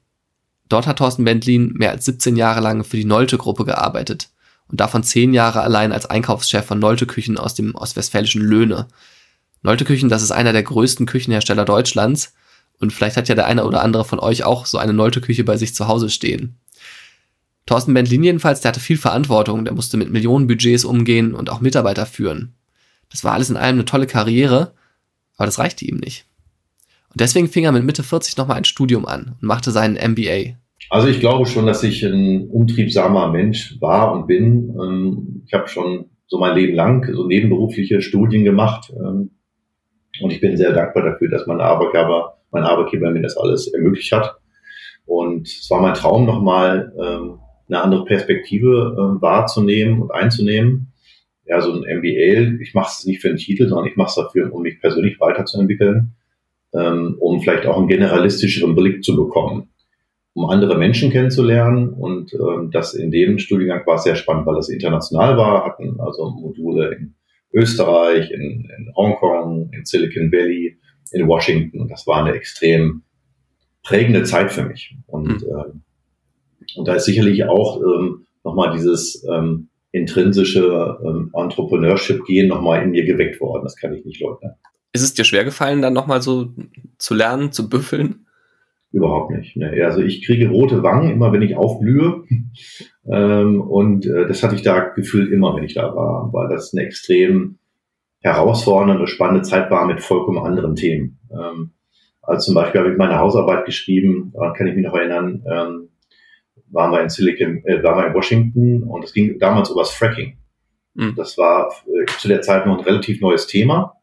Dort 0.69 0.87
hat 0.87 0.99
Thorsten 0.99 1.25
Bentlin 1.25 1.73
mehr 1.75 1.91
als 1.91 2.05
17 2.05 2.37
Jahre 2.37 2.61
lang 2.61 2.85
für 2.85 2.97
die 2.97 3.05
Nolte-Gruppe 3.05 3.65
gearbeitet 3.65 4.31
und 4.69 4.81
davon 4.81 5.03
10 5.03 5.35
Jahre 5.35 5.63
allein 5.63 5.93
als 5.93 6.07
Einkaufschef 6.07 6.65
von 6.65 6.79
Nolte 6.79 7.07
Küchen 7.07 7.39
aus 7.39 7.55
dem 7.55 7.75
ostwestfälischen 7.75 8.43
Löhne. 8.43 8.87
Nolte 9.63 9.85
Küchen, 9.85 10.09
das 10.09 10.23
ist 10.23 10.31
einer 10.31 10.53
der 10.53 10.63
größten 10.63 11.07
Küchenhersteller 11.07 11.65
Deutschlands 11.65 12.35
und 12.79 12.93
vielleicht 12.93 13.17
hat 13.17 13.29
ja 13.29 13.35
der 13.35 13.47
eine 13.47 13.65
oder 13.65 13.83
andere 13.83 14.05
von 14.05 14.19
euch 14.19 14.45
auch 14.45 14.67
so 14.67 14.79
eine 14.79 14.93
Nolte 14.93 15.21
Küche 15.21 15.45
bei 15.45 15.57
sich 15.57 15.75
zu 15.75 15.89
Hause 15.89 16.11
stehen. 16.11 16.57
Thorsten 17.67 17.95
Bentlin 17.95 18.23
jedenfalls, 18.23 18.61
der 18.61 18.71
hatte 18.71 18.81
viel 18.81 18.99
Verantwortung, 18.99 19.65
der 19.65 19.75
musste 19.75 19.97
mit 19.97 20.11
Millionenbudgets 20.11 20.85
umgehen 20.85 21.35
und 21.35 21.51
auch 21.51 21.61
Mitarbeiter 21.61 22.05
führen. 22.05 22.55
Das 23.11 23.25
war 23.25 23.33
alles 23.33 23.51
in 23.51 23.57
allem 23.57 23.77
eine 23.77 23.85
tolle 23.85 24.07
Karriere, 24.07 24.73
aber 25.37 25.47
das 25.47 25.59
reichte 25.59 25.85
ihm 25.85 25.97
nicht. 25.97 26.27
Und 27.11 27.21
deswegen 27.21 27.49
fing 27.49 27.65
er 27.65 27.73
mit 27.73 27.85
Mitte 27.85 28.03
40 28.03 28.37
nochmal 28.37 28.57
ein 28.57 28.65
Studium 28.65 29.07
an 29.07 29.37
und 29.41 29.47
machte 29.47 29.71
seinen 29.71 29.95
MBA. 29.95 30.57
Also 30.91 31.09
ich 31.09 31.21
glaube 31.21 31.47
schon, 31.47 31.67
dass 31.67 31.83
ich 31.83 32.03
ein 32.05 32.49
umtriebsamer 32.49 33.31
Mensch 33.31 33.81
war 33.81 34.13
und 34.13 34.27
bin. 34.27 34.77
Ähm, 34.81 35.43
ich 35.47 35.55
habe 35.55 35.69
schon 35.69 36.07
so 36.27 36.39
mein 36.39 36.57
Leben 36.57 36.75
lang 36.75 37.09
so 37.15 37.27
nebenberufliche 37.27 38.03
Studien 38.03 38.45
gemacht. 38.45 38.93
Ähm, 38.95 39.31
und 40.21 40.31
ich 40.31 40.41
bin 40.41 40.57
sehr 40.57 40.73
dankbar 40.73 41.05
dafür, 41.05 41.31
dass 41.31 41.47
mein 41.47 41.61
Arbeitgeber, 41.61 42.39
mein 42.51 42.65
Arbeitgeber 42.65 43.11
mir 43.11 43.23
das 43.23 43.37
alles 43.37 43.73
ermöglicht 43.73 44.13
hat. 44.13 44.37
Und 45.07 45.47
es 45.47 45.69
war 45.71 45.81
mein 45.81 45.95
Traum, 45.95 46.27
nochmal 46.27 46.93
ähm, 47.01 47.39
eine 47.69 47.83
andere 47.83 48.05
Perspektive 48.05 48.95
äh, 48.97 49.23
wahrzunehmen 49.23 50.03
und 50.03 50.13
einzunehmen. 50.13 50.93
Ja, 51.47 51.61
so 51.61 51.73
ein 51.73 51.99
MBA, 51.99 52.61
ich 52.63 52.75
mache 52.75 52.91
es 52.91 53.05
nicht 53.05 53.21
für 53.21 53.29
den 53.29 53.37
Titel, 53.37 53.69
sondern 53.69 53.87
ich 53.87 53.97
mache 53.97 54.09
es 54.09 54.15
dafür, 54.15 54.53
um 54.53 54.63
mich 54.63 54.81
persönlich 54.81 55.21
weiterzuentwickeln, 55.21 56.15
ähm, 56.73 57.17
um 57.21 57.41
vielleicht 57.41 57.67
auch 57.67 57.77
einen 57.77 57.89
generalistischeren 57.89 58.75
Blick 58.75 59.05
zu 59.05 59.15
bekommen, 59.15 59.69
um 60.33 60.49
andere 60.49 60.79
Menschen 60.79 61.11
kennenzulernen. 61.11 61.91
Und 61.91 62.33
ähm, 62.33 62.71
das 62.71 62.95
in 62.95 63.11
dem 63.11 63.39
Studiengang 63.39 63.87
war 63.87 63.99
sehr 63.99 64.17
spannend, 64.17 64.47
weil 64.47 64.57
es 64.57 64.71
international 64.71 65.37
war, 65.37 65.67
hatten 65.67 66.01
also 66.01 66.31
Module 66.31 66.95
in 66.95 67.15
Österreich, 67.53 68.31
in, 68.31 68.69
in 68.77 68.93
Hongkong, 68.97 69.71
in 69.73 69.85
Silicon 69.85 70.33
Valley, 70.33 70.79
in 71.13 71.29
Washington. 71.29 71.81
Und 71.81 71.91
das 71.91 72.07
war 72.07 72.25
eine 72.25 72.35
extrem 72.35 73.03
prägende 73.83 74.25
Zeit 74.25 74.51
für 74.51 74.65
mich. 74.65 74.97
Und 75.07 75.43
mhm. 75.43 75.49
ähm, 75.49 75.83
und 76.77 76.89
da 76.89 76.95
ist 76.95 77.05
sicherlich 77.05 77.45
auch 77.45 77.81
ähm, 77.81 78.27
nochmal 78.43 78.73
dieses 78.73 79.27
ähm, 79.31 79.69
intrinsische 79.93 80.99
ähm, 81.05 81.31
Entrepreneurship-Gehen 81.33 82.49
nochmal 82.49 82.83
in 82.83 82.91
mir 82.91 83.05
geweckt 83.05 83.41
worden. 83.41 83.63
Das 83.63 83.77
kann 83.77 83.95
ich 83.95 84.05
nicht 84.05 84.21
leugnen. 84.21 84.55
Ist 84.93 85.03
es 85.03 85.15
dir 85.15 85.25
schwer 85.25 85.45
gefallen, 85.45 85.83
dann 85.83 85.93
nochmal 85.93 86.23
so 86.23 86.51
zu 86.99 87.15
lernen, 87.15 87.53
zu 87.53 87.69
büffeln? 87.69 88.27
Überhaupt 88.93 89.33
nicht. 89.33 89.57
Ne. 89.57 89.85
Also 89.85 90.03
ich 90.03 90.25
kriege 90.25 90.49
rote 90.49 90.83
Wangen 90.85 91.11
immer, 91.11 91.33
wenn 91.33 91.43
ich 91.43 91.57
aufblühe. 91.57 92.23
ähm, 93.11 93.61
und 93.61 94.07
äh, 94.07 94.27
das 94.29 94.43
hatte 94.43 94.55
ich 94.55 94.63
da 94.63 94.81
gefühlt 94.81 95.33
immer, 95.33 95.57
wenn 95.57 95.65
ich 95.65 95.75
da 95.75 95.95
war, 95.97 96.33
weil 96.33 96.49
das 96.49 96.73
eine 96.73 96.87
extrem 96.87 97.59
herausfordernde, 98.21 99.07
spannende 99.07 99.43
Zeit 99.43 99.71
war 99.71 99.87
mit 99.87 100.01
vollkommen 100.01 100.39
anderen 100.39 100.77
Themen. 100.77 101.19
Ähm, 101.31 101.73
also 102.23 102.47
zum 102.47 102.55
Beispiel 102.55 102.81
habe 102.81 102.93
ich 102.93 102.99
meine 102.99 103.19
Hausarbeit 103.19 103.67
geschrieben, 103.67 104.33
daran 104.33 104.55
kann 104.55 104.67
ich 104.67 104.75
mich 104.75 104.85
noch 104.85 104.95
erinnern, 104.95 105.45
ähm, 105.47 105.89
waren 106.71 106.93
wir 106.93 107.03
in 107.03 107.09
Silicon, 107.09 107.63
äh, 107.65 107.83
waren 107.83 107.99
wir 107.99 108.07
in 108.09 108.15
Washington 108.15 108.83
und 108.83 109.05
es 109.05 109.13
ging 109.13 109.39
damals 109.39 109.71
über 109.71 109.83
das 109.83 109.91
Fracking. 109.91 110.39
Mhm. 110.95 111.15
Das 111.17 111.39
war 111.39 111.73
äh, 111.87 112.07
zu 112.19 112.29
der 112.29 112.41
Zeit 112.41 112.67
noch 112.67 112.79
ein 112.79 112.85
relativ 112.85 113.21
neues 113.21 113.47
Thema. 113.47 113.95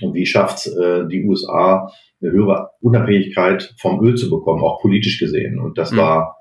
Und 0.00 0.14
wie 0.14 0.26
schafft 0.26 0.66
äh, 0.66 1.06
die 1.06 1.24
USA 1.24 1.90
eine 2.20 2.32
höhere 2.32 2.70
Unabhängigkeit 2.80 3.74
vom 3.78 4.04
Öl 4.04 4.16
zu 4.16 4.28
bekommen, 4.28 4.62
auch 4.62 4.80
politisch 4.80 5.20
gesehen? 5.20 5.60
Und 5.60 5.78
das 5.78 5.92
mhm. 5.92 5.98
war 5.98 6.36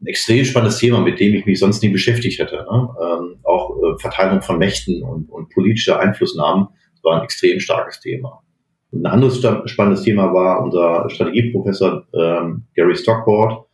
ein 0.00 0.06
extrem 0.06 0.44
spannendes 0.44 0.78
Thema, 0.78 1.00
mit 1.00 1.20
dem 1.20 1.34
ich 1.34 1.46
mich 1.46 1.58
sonst 1.58 1.82
nie 1.82 1.90
beschäftigt 1.90 2.40
hätte. 2.40 2.56
Ne? 2.56 2.88
Ähm, 3.02 3.36
auch 3.44 3.70
äh, 3.70 3.98
Verteilung 3.98 4.42
von 4.42 4.58
Mächten 4.58 5.02
und, 5.02 5.28
und 5.30 5.48
politische 5.50 5.98
Einflussnahmen 5.98 6.68
das 6.98 7.04
war 7.04 7.18
ein 7.18 7.24
extrem 7.24 7.60
starkes 7.60 8.00
Thema. 8.00 8.42
Und 8.90 9.02
ein 9.02 9.06
anderes 9.06 9.40
spannendes 9.66 10.02
Thema 10.02 10.32
war 10.32 10.64
unser 10.64 11.08
Strategieprofessor 11.10 12.06
ähm, 12.14 12.64
Gary 12.74 12.96
Stockport, 12.96 13.67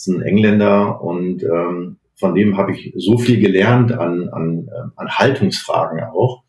ist 0.00 0.06
ein 0.08 0.22
Engländer 0.22 1.02
und 1.02 1.42
ähm, 1.42 1.98
von 2.14 2.34
dem 2.34 2.56
habe 2.56 2.72
ich 2.72 2.92
so 2.96 3.18
viel 3.18 3.40
gelernt 3.40 3.92
an, 3.92 4.28
an, 4.28 4.68
ähm, 4.76 4.92
an 4.96 5.08
Haltungsfragen 5.08 6.02
auch. 6.04 6.42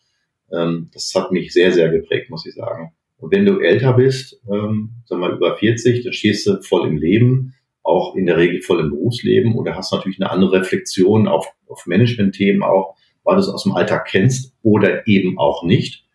Ähm, 0.51 0.89
das 0.93 1.11
hat 1.15 1.31
mich 1.31 1.53
sehr, 1.53 1.71
sehr 1.71 1.89
geprägt, 1.89 2.29
muss 2.29 2.45
ich 2.45 2.53
sagen. 2.53 2.93
Und 3.17 3.31
wenn 3.31 3.45
du 3.45 3.59
älter 3.59 3.93
bist, 3.93 4.41
ähm, 4.51 4.91
sag 5.05 5.19
mal 5.19 5.33
über 5.33 5.55
40, 5.55 6.03
dann 6.03 6.13
stehst 6.13 6.47
du 6.47 6.61
voll 6.61 6.87
im 6.87 6.97
Leben, 6.97 7.53
auch 7.83 8.15
in 8.15 8.25
der 8.25 8.37
Regel 8.37 8.61
voll 8.61 8.79
im 8.79 8.89
Berufsleben 8.89 9.55
oder 9.55 9.75
hast 9.75 9.93
natürlich 9.93 10.19
eine 10.19 10.31
andere 10.31 10.59
Reflexion 10.61 11.27
auf, 11.27 11.47
auf 11.67 11.85
Management-Themen 11.85 12.63
auch, 12.63 12.95
weil 13.23 13.35
du 13.35 13.41
es 13.41 13.49
aus 13.49 13.63
dem 13.63 13.73
Alltag 13.73 14.07
kennst 14.07 14.55
oder 14.61 15.07
eben 15.07 15.37
auch 15.37 15.63
nicht 15.63 16.05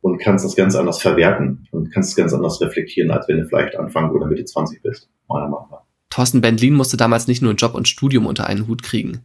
und 0.00 0.18
kannst 0.18 0.44
das 0.44 0.56
ganz 0.56 0.74
anders 0.76 1.00
verwerten 1.00 1.66
und 1.70 1.92
kannst 1.92 2.10
es 2.10 2.16
ganz 2.16 2.32
anders 2.32 2.60
reflektieren, 2.60 3.10
als 3.10 3.28
wenn 3.28 3.38
du 3.38 3.46
vielleicht 3.46 3.76
Anfang 3.76 4.10
oder 4.10 4.26
Mitte 4.26 4.44
20 4.44 4.82
bist, 4.82 5.10
meiner 5.28 5.48
Meinung 5.48 5.68
nach. 5.70 5.85
Thorsten 6.16 6.40
Bendlin 6.40 6.72
musste 6.72 6.96
damals 6.96 7.28
nicht 7.28 7.42
nur 7.42 7.52
Job 7.52 7.74
und 7.74 7.88
Studium 7.88 8.24
unter 8.24 8.46
einen 8.46 8.68
Hut 8.68 8.82
kriegen. 8.82 9.20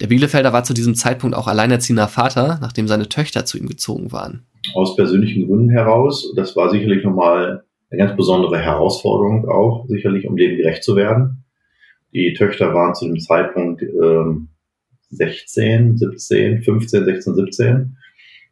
Der 0.00 0.06
Bielefelder 0.06 0.54
war 0.54 0.64
zu 0.64 0.72
diesem 0.72 0.94
Zeitpunkt 0.94 1.36
auch 1.36 1.48
alleinerziehender 1.48 2.08
Vater, 2.08 2.58
nachdem 2.62 2.88
seine 2.88 3.10
Töchter 3.10 3.44
zu 3.44 3.58
ihm 3.58 3.68
gezogen 3.68 4.10
waren. 4.10 4.46
Aus 4.72 4.96
persönlichen 4.96 5.46
Gründen 5.46 5.68
heraus. 5.68 6.32
Das 6.34 6.56
war 6.56 6.70
sicherlich 6.70 7.04
nochmal 7.04 7.64
eine 7.90 7.98
ganz 7.98 8.16
besondere 8.16 8.58
Herausforderung 8.58 9.46
auch, 9.50 9.86
sicherlich, 9.86 10.26
um 10.26 10.38
dem 10.38 10.56
gerecht 10.56 10.82
zu 10.82 10.96
werden. 10.96 11.44
Die 12.14 12.32
Töchter 12.32 12.72
waren 12.72 12.94
zu 12.94 13.04
dem 13.04 13.20
Zeitpunkt 13.20 13.82
ähm, 13.82 14.48
16, 15.10 15.98
17, 15.98 16.62
15, 16.62 17.04
16, 17.04 17.34
17. 17.34 17.96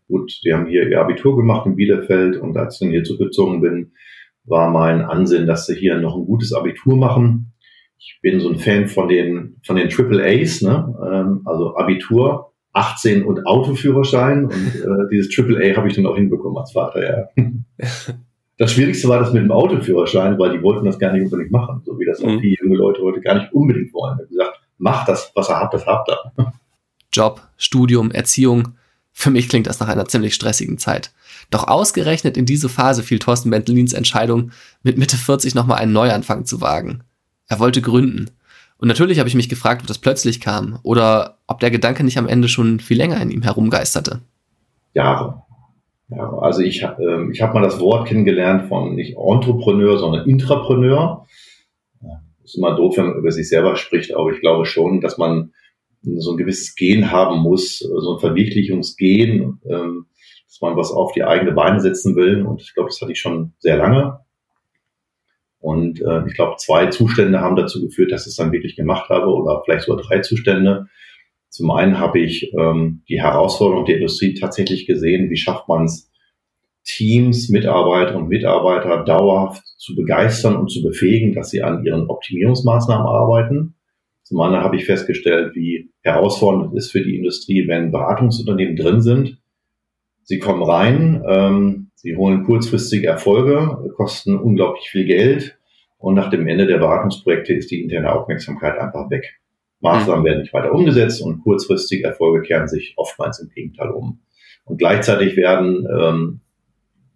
Gut, 0.08 0.40
die 0.44 0.52
haben 0.52 0.66
hier 0.66 0.86
ihr 0.90 1.00
Abitur 1.00 1.38
gemacht 1.38 1.64
in 1.64 1.76
Bielefeld 1.76 2.36
und 2.36 2.54
als 2.54 2.74
ich 2.74 2.80
dann 2.80 2.90
hier 2.90 3.04
zugezogen 3.04 3.62
bin, 3.62 3.92
war 4.44 4.70
mein 4.70 5.00
Ansinn, 5.00 5.46
dass 5.46 5.64
sie 5.64 5.74
hier 5.74 5.98
noch 5.98 6.16
ein 6.16 6.26
gutes 6.26 6.52
Abitur 6.52 6.98
machen 6.98 7.51
ich 8.04 8.18
bin 8.20 8.40
so 8.40 8.48
ein 8.50 8.58
Fan 8.58 8.88
von 8.88 9.08
den, 9.08 9.56
von 9.64 9.76
den 9.76 9.88
Triple 9.88 10.24
A's, 10.24 10.60
ne? 10.60 10.94
Ähm, 11.08 11.42
also 11.44 11.76
Abitur, 11.76 12.52
18 12.72 13.24
und 13.24 13.46
Autoführerschein. 13.46 14.46
Und 14.46 14.52
äh, 14.52 15.08
dieses 15.12 15.32
Triple 15.32 15.58
A 15.58 15.76
habe 15.76 15.88
ich 15.88 15.94
dann 15.94 16.06
auch 16.06 16.16
hinbekommen 16.16 16.58
als 16.58 16.72
Vater, 16.72 17.28
ja. 17.36 17.44
Das 18.58 18.74
Schwierigste 18.74 19.08
war 19.08 19.18
das 19.18 19.32
mit 19.32 19.42
dem 19.42 19.50
Autoführerschein, 19.50 20.38
weil 20.38 20.56
die 20.56 20.62
wollten 20.62 20.84
das 20.84 20.98
gar 20.98 21.12
nicht 21.12 21.24
unbedingt 21.24 21.50
machen, 21.50 21.82
so 21.84 21.98
wie 21.98 22.04
das 22.04 22.22
auch 22.22 22.28
mhm. 22.28 22.42
die 22.42 22.56
junge 22.62 22.76
Leute 22.76 23.02
heute 23.02 23.20
gar 23.20 23.34
nicht 23.34 23.52
unbedingt 23.52 23.92
wollen. 23.92 24.18
Die 24.22 24.28
gesagt, 24.28 24.60
macht 24.78 25.08
das, 25.08 25.32
was 25.34 25.48
ihr 25.48 25.58
habt, 25.58 25.74
das 25.74 25.86
habt 25.86 26.10
ihr. 26.10 26.32
Job, 27.12 27.40
Studium, 27.56 28.12
Erziehung. 28.12 28.74
Für 29.10 29.30
mich 29.30 29.48
klingt 29.48 29.66
das 29.66 29.80
nach 29.80 29.88
einer 29.88 30.04
ziemlich 30.04 30.34
stressigen 30.34 30.78
Zeit. 30.78 31.12
Doch 31.50 31.66
ausgerechnet 31.66 32.36
in 32.36 32.46
diese 32.46 32.68
Phase 32.68 33.02
fiel 33.02 33.18
Thorsten 33.18 33.50
Bentelins 33.50 33.94
Entscheidung, 33.94 34.52
mit 34.82 34.96
Mitte 34.96 35.16
40 35.16 35.56
nochmal 35.56 35.78
einen 35.78 35.92
Neuanfang 35.92 36.44
zu 36.44 36.60
wagen. 36.60 37.02
Er 37.52 37.60
wollte 37.60 37.82
gründen. 37.82 38.30
Und 38.78 38.88
natürlich 38.88 39.18
habe 39.18 39.28
ich 39.28 39.34
mich 39.34 39.50
gefragt, 39.50 39.82
ob 39.82 39.86
das 39.86 39.98
plötzlich 39.98 40.40
kam 40.40 40.78
oder 40.82 41.36
ob 41.46 41.60
der 41.60 41.70
Gedanke 41.70 42.02
nicht 42.02 42.16
am 42.16 42.26
Ende 42.26 42.48
schon 42.48 42.80
viel 42.80 42.96
länger 42.96 43.20
in 43.20 43.30
ihm 43.30 43.42
herumgeisterte. 43.42 44.22
Jahre. 44.94 45.42
Ja, 46.08 46.32
also 46.38 46.62
ich, 46.62 46.82
äh, 46.82 47.30
ich 47.30 47.42
habe 47.42 47.52
mal 47.52 47.62
das 47.62 47.78
Wort 47.78 48.08
kennengelernt 48.08 48.68
von 48.68 48.94
nicht 48.94 49.18
Entrepreneur, 49.18 49.98
sondern 49.98 50.26
Intrapreneur. 50.26 51.26
Ja, 52.00 52.22
ist 52.42 52.56
immer 52.56 52.74
doof, 52.74 52.96
wenn 52.96 53.08
man 53.08 53.18
über 53.18 53.30
sich 53.30 53.50
selber 53.50 53.76
spricht, 53.76 54.16
aber 54.16 54.30
ich 54.30 54.40
glaube 54.40 54.64
schon, 54.64 55.02
dass 55.02 55.18
man 55.18 55.52
so 56.02 56.30
ein 56.30 56.38
gewisses 56.38 56.74
Gen 56.74 57.12
haben 57.12 57.40
muss, 57.40 57.80
so 57.80 58.14
ein 58.14 58.20
Verwirklichungsgen, 58.20 59.60
ähm, 59.68 60.06
dass 60.46 60.62
man 60.62 60.74
was 60.74 60.90
auf 60.90 61.12
die 61.12 61.24
eigene 61.24 61.52
Beine 61.52 61.80
setzen 61.80 62.16
will. 62.16 62.46
Und 62.46 62.62
ich 62.62 62.72
glaube, 62.72 62.88
das 62.88 63.02
hatte 63.02 63.12
ich 63.12 63.20
schon 63.20 63.52
sehr 63.58 63.76
lange. 63.76 64.20
Und 65.62 66.00
äh, 66.00 66.26
ich 66.26 66.34
glaube, 66.34 66.56
zwei 66.58 66.86
Zustände 66.86 67.40
haben 67.40 67.56
dazu 67.56 67.80
geführt, 67.80 68.12
dass 68.12 68.26
ich 68.26 68.32
es 68.32 68.36
dann 68.36 68.52
wirklich 68.52 68.76
gemacht 68.76 69.08
habe 69.08 69.26
oder 69.26 69.62
vielleicht 69.64 69.86
sogar 69.86 70.02
drei 70.02 70.18
Zustände. 70.18 70.86
Zum 71.48 71.70
einen 71.70 71.98
habe 71.98 72.18
ich 72.18 72.52
ähm, 72.58 73.02
die 73.08 73.22
Herausforderung 73.22 73.84
der 73.84 73.96
Industrie 73.96 74.34
tatsächlich 74.34 74.86
gesehen, 74.86 75.30
wie 75.30 75.36
schafft 75.36 75.68
man 75.68 75.84
es, 75.84 76.10
Teams, 76.84 77.48
Mitarbeiter 77.48 78.16
und 78.16 78.28
Mitarbeiter 78.28 79.04
dauerhaft 79.04 79.62
zu 79.78 79.94
begeistern 79.94 80.56
und 80.56 80.68
zu 80.68 80.82
befähigen, 80.82 81.32
dass 81.32 81.50
sie 81.50 81.62
an 81.62 81.84
ihren 81.84 82.08
Optimierungsmaßnahmen 82.08 83.06
arbeiten. 83.06 83.76
Zum 84.24 84.40
anderen 84.40 84.64
habe 84.64 84.76
ich 84.76 84.86
festgestellt, 84.86 85.54
wie 85.54 85.92
herausfordernd 86.00 86.74
es 86.74 86.86
ist 86.86 86.92
für 86.92 87.02
die 87.02 87.16
Industrie, 87.16 87.68
wenn 87.68 87.92
Beratungsunternehmen 87.92 88.74
drin 88.74 89.00
sind. 89.00 89.38
Sie 90.24 90.38
kommen 90.38 90.62
rein, 90.62 91.22
ähm, 91.28 91.90
sie 91.94 92.16
holen 92.16 92.44
kurzfristige 92.44 93.08
Erfolge, 93.08 93.92
kosten 93.96 94.36
unglaublich 94.36 94.88
viel 94.88 95.04
Geld 95.04 95.58
und 95.98 96.14
nach 96.14 96.30
dem 96.30 96.46
Ende 96.46 96.66
der 96.66 96.78
Beratungsprojekte 96.78 97.54
ist 97.54 97.70
die 97.70 97.82
interne 97.82 98.12
Aufmerksamkeit 98.12 98.78
einfach 98.78 99.10
weg. 99.10 99.40
Maßnahmen 99.80 100.24
werden 100.24 100.40
nicht 100.40 100.52
weiter 100.52 100.72
umgesetzt 100.72 101.22
und 101.22 101.42
kurzfristige 101.42 102.06
Erfolge 102.06 102.42
kehren 102.42 102.68
sich 102.68 102.94
oftmals 102.96 103.40
im 103.40 103.48
Gegenteil 103.48 103.90
um. 103.90 104.20
Und 104.64 104.78
gleichzeitig 104.78 105.36
werden 105.36 105.86
ähm, 106.00 106.40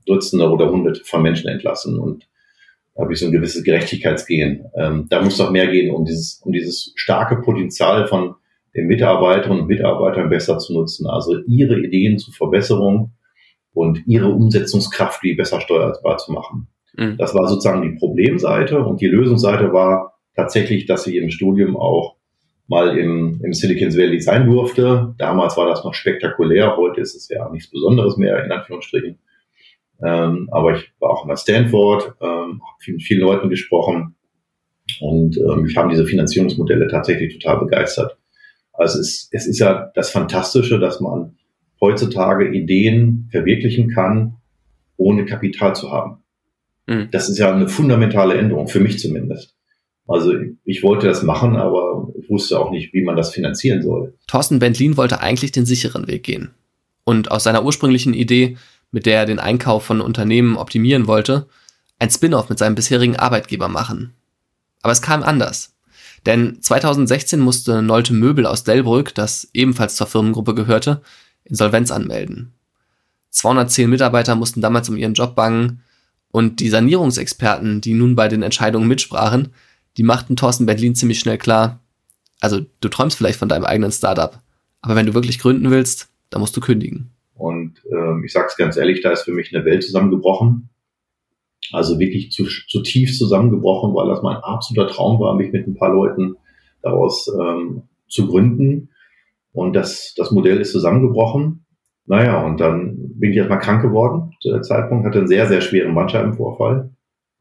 Dutzende 0.05 0.51
oder 0.51 0.71
Hunderte 0.71 1.05
von 1.05 1.23
Menschen 1.23 1.49
entlassen 1.49 1.99
und 1.99 2.29
da 2.95 3.03
habe 3.03 3.13
ich 3.13 3.19
so 3.21 3.27
ein 3.27 3.33
gewisses 3.33 3.63
Gerechtigkeitsgehen. 3.63 4.65
Ähm, 4.75 5.07
da 5.11 5.21
muss 5.21 5.37
doch 5.37 5.51
mehr 5.51 5.69
gehen, 5.69 5.95
um 5.95 6.05
dieses, 6.07 6.41
um 6.43 6.53
dieses 6.53 6.93
starke 6.97 7.43
Potenzial 7.43 8.07
von 8.07 8.37
den 8.77 8.87
Mitarbeiterinnen 8.87 9.63
und 9.63 9.69
Mitarbeitern 9.69 10.29
besser 10.29 10.59
zu 10.59 10.75
nutzen, 10.75 11.07
also 11.07 11.39
ihre 11.47 11.79
Ideen 11.81 12.19
zur 12.19 12.35
Verbesserung 12.35 13.13
und 13.73 14.07
ihre 14.07 14.29
Umsetzungskraft 14.29 15.23
wie 15.23 15.35
besser 15.35 15.61
steuerbar 15.61 16.19
zu 16.19 16.33
machen. 16.33 16.69
Mhm. 16.97 17.17
Das 17.19 17.35
war 17.35 17.49
sozusagen 17.49 17.83
die 17.83 17.99
Problemseite 17.99 18.85
und 18.85 19.01
die 19.01 19.07
Lösungsseite 19.07 19.73
war 19.73 20.15
tatsächlich, 20.35 20.87
dass 20.87 21.07
ich 21.07 21.17
im 21.17 21.31
Studium 21.31 21.77
auch 21.77 22.17
mal 22.69 22.99
im, 22.99 23.41
im 23.43 23.53
Silicon 23.53 23.97
Valley 23.97 24.21
sein 24.21 24.51
durfte. 24.51 25.15
Damals 25.19 25.57
war 25.57 25.69
das 25.69 25.85
noch 25.85 25.95
spektakulär, 25.95 26.77
heute 26.77 27.01
ist 27.01 27.15
es 27.15 27.29
ja 27.29 27.49
nichts 27.51 27.71
Besonderes 27.71 28.17
mehr, 28.17 28.45
in 28.45 28.53
Anführungsstrichen. 28.53 29.19
Ähm, 30.05 30.49
aber 30.53 30.77
ich 30.77 30.93
war 31.01 31.11
auch 31.11 31.23
in 31.23 31.29
der 31.29 31.37
Stanford, 31.37 32.15
ähm, 32.21 32.61
habe 32.63 32.93
mit 32.93 33.03
vielen 33.03 33.21
Leuten 33.21 33.49
gesprochen 33.49 34.17
und 35.01 35.39
ähm, 35.39 35.63
mich 35.63 35.77
haben 35.77 35.89
diese 35.89 36.05
Finanzierungsmodelle 36.05 36.89
tatsächlich 36.89 37.39
total 37.39 37.61
begeistert. 37.61 38.19
Also 38.79 39.01
es, 39.01 39.29
es 39.33 39.47
ist 39.47 39.59
ja 39.59 39.91
das 39.95 40.11
Fantastische, 40.11 40.79
dass 40.79 41.01
man 41.01 41.37
heutzutage 41.81 42.51
Ideen 42.53 43.29
verwirklichen 43.31 43.91
kann, 43.91 44.37
ohne 44.97 45.25
Kapital 45.25 45.75
zu 45.75 45.93
haben. 45.93 46.23
Mhm. 46.87 47.09
Das 47.11 47.29
ist 47.29 47.39
ja 47.39 47.53
eine 47.53 47.69
fundamentale 47.69 48.35
Änderung, 48.35 48.69
für 48.69 48.81
mich 48.81 48.99
zumindest. 48.99 49.55
Also 50.09 50.35
ich 50.65 50.83
wollte 50.83 51.07
das 51.07 51.23
machen, 51.23 51.57
aber 51.57 52.13
ich 52.19 52.31
wusste 52.31 52.59
auch 52.61 52.71
nicht, 52.71 52.93
wie 52.93 53.03
man 53.03 53.17
das 53.17 53.33
finanzieren 53.33 53.83
soll. 53.83 54.15
Thorsten 54.29 54.59
Bentlin 54.59 54.97
wollte 54.97 55.21
eigentlich 55.21 55.53
den 55.53 55.67
sicheren 55.67 56.07
Weg 56.07 56.23
gehen. 56.23 56.51
Und 57.05 57.31
aus 57.31 57.45
seiner 57.45 57.65
ursprünglichen 57.65 58.15
Idee, 58.15 58.57
mit 58.93 59.07
der 59.07 59.19
er 59.19 59.27
den 59.27 59.39
Einkauf 59.39 59.85
von 59.85 60.01
Unternehmen 60.01 60.57
optimieren 60.57 61.07
wollte, 61.07 61.47
ein 61.99 62.11
Spin-off 62.11 62.49
mit 62.49 62.59
seinem 62.59 62.75
bisherigen 62.75 63.17
Arbeitgeber 63.17 63.69
machen. 63.69 64.13
Aber 64.83 64.93
es 64.93 65.03
kam 65.03 65.23
anders. 65.23 65.76
Denn 66.27 66.61
2016 66.61 67.41
musste 67.41 67.83
Nolte 67.83 68.13
Möbel 68.13 68.47
aus 68.47 68.65
Delbrück, 68.65 69.15
das 69.15 69.49
ebenfalls 69.55 69.97
zur 69.97 70.09
Firmengruppe 70.09 70.55
gehörte, 70.55 71.03
Insolvenz 71.45 71.91
anmelden. 71.93 72.53
210 73.31 73.89
Mitarbeiter 73.89 74.35
mussten 74.35 74.61
damals 74.61 74.89
um 74.89 74.97
ihren 74.97 75.15
Job 75.15 75.37
bangen 75.37 75.83
und 76.33 76.61
die 76.61 76.69
Sanierungsexperten, 76.69 77.81
die 77.81 77.95
nun 77.95 78.17
bei 78.17 78.29
den 78.29 78.43
Entscheidungen 78.43 78.89
mitsprachen, 78.89 79.53
die 79.97 80.03
machten 80.03 80.37
Thorsten 80.37 80.67
Berlin 80.67 80.95
ziemlich 80.95 81.21
schnell 81.21 81.39
klar, 81.39 81.81
also 82.41 82.61
du 82.81 82.89
träumst 82.89 83.17
vielleicht 83.17 83.39
von 83.39 83.49
deinem 83.49 83.65
eigenen 83.65 83.93
Startup, 83.93 84.41
aber 84.83 84.97
wenn 84.97 85.07
du 85.07 85.15
wirklich 85.15 85.39
gründen 85.39 85.71
willst, 85.71 86.09
dann 86.31 86.41
musst 86.41 86.57
du 86.57 86.61
kündigen. 86.61 87.11
Und 87.35 87.83
ähm, 87.91 88.23
ich 88.25 88.33
sage 88.33 88.47
es 88.49 88.57
ganz 88.57 88.77
ehrlich, 88.77 89.03
da 89.03 89.13
ist 89.13 89.23
für 89.23 89.33
mich 89.33 89.55
eine 89.55 89.65
Welt 89.65 89.85
zusammengebrochen. 89.85 90.69
Also 91.73 91.99
wirklich 91.99 92.31
zu, 92.31 92.45
zutiefst 92.45 93.19
zusammengebrochen, 93.19 93.95
weil 93.95 94.09
das 94.09 94.23
mein 94.23 94.37
absoluter 94.37 94.89
Traum 94.89 95.21
war, 95.21 95.35
mich 95.35 95.53
mit 95.53 95.67
ein 95.67 95.77
paar 95.77 95.93
Leuten 95.93 96.37
daraus 96.83 97.29
ähm, 97.29 97.83
zu 98.09 98.27
gründen. 98.27 98.91
Und 99.53 99.75
das, 99.75 100.15
das 100.17 100.31
Modell 100.31 100.61
ist 100.61 100.73
zusammengebrochen. 100.73 101.65
Naja, 102.07 102.45
und 102.45 102.61
dann 102.61 102.97
bin 103.19 103.33
ich 103.33 103.37
erstmal 103.37 103.59
krank 103.59 103.83
geworden 103.83 104.33
zu 104.41 104.51
der 104.51 104.63
Zeitpunkt, 104.63 105.07
hatte 105.07 105.19
einen 105.19 105.29
sehr, 105.29 105.47
sehr 105.47 105.61
schweren 105.61 105.95
Bandscheibenvorfall. 105.95 106.91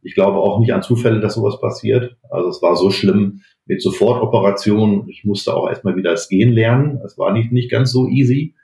Ich 0.01 0.15
glaube 0.15 0.37
auch 0.37 0.59
nicht 0.59 0.73
an 0.73 0.81
Zufälle, 0.81 1.19
dass 1.19 1.35
sowas 1.35 1.59
passiert. 1.59 2.15
Also 2.29 2.49
es 2.49 2.61
war 2.61 2.75
so 2.75 2.89
schlimm 2.89 3.41
mit 3.65 3.81
Sofortoperationen. 3.81 5.07
Ich 5.09 5.23
musste 5.23 5.55
auch 5.55 5.67
erstmal 5.67 5.95
wieder 5.95 6.11
das 6.11 6.29
Gehen 6.29 6.51
lernen. 6.51 6.99
Es 7.05 7.17
war 7.17 7.33
nicht, 7.33 7.51
nicht 7.51 7.71
ganz 7.71 7.91
so 7.91 8.07
easy. 8.07 8.55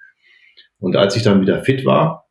Und 0.80 0.96
als 0.96 1.16
ich 1.16 1.24
dann 1.24 1.42
wieder 1.42 1.64
fit 1.64 1.86
war, 1.86 2.26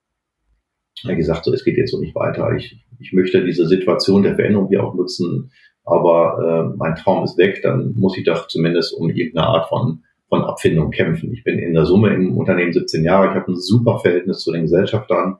ich 1.08 1.16
gesagt, 1.16 1.44
so, 1.44 1.52
es 1.52 1.64
geht 1.64 1.76
jetzt 1.76 1.92
so 1.92 2.00
nicht 2.00 2.14
weiter. 2.14 2.52
Ich, 2.56 2.76
ich 2.98 3.12
möchte 3.12 3.44
diese 3.44 3.66
Situation 3.66 4.22
der 4.22 4.34
Veränderung 4.34 4.68
hier 4.68 4.84
auch 4.84 4.94
nutzen, 4.94 5.50
aber 5.84 6.72
äh, 6.72 6.76
mein 6.76 6.96
Traum 6.96 7.24
ist 7.24 7.38
weg, 7.38 7.60
dann 7.62 7.94
muss 7.96 8.16
ich 8.18 8.24
doch 8.24 8.48
zumindest 8.48 8.94
um 8.94 9.08
irgendeine 9.08 9.46
Art 9.46 9.68
von, 9.68 10.04
von 10.28 10.42
Abfindung 10.42 10.90
kämpfen. 10.90 11.32
Ich 11.32 11.42
bin 11.42 11.58
in 11.58 11.74
der 11.74 11.86
Summe 11.86 12.14
im 12.14 12.36
Unternehmen 12.36 12.72
17 12.72 13.04
Jahre, 13.04 13.28
ich 13.28 13.34
habe 13.34 13.50
ein 13.50 13.56
super 13.56 13.98
Verhältnis 13.98 14.40
zu 14.40 14.52
den 14.52 14.62
Gesellschaftern 14.62 15.38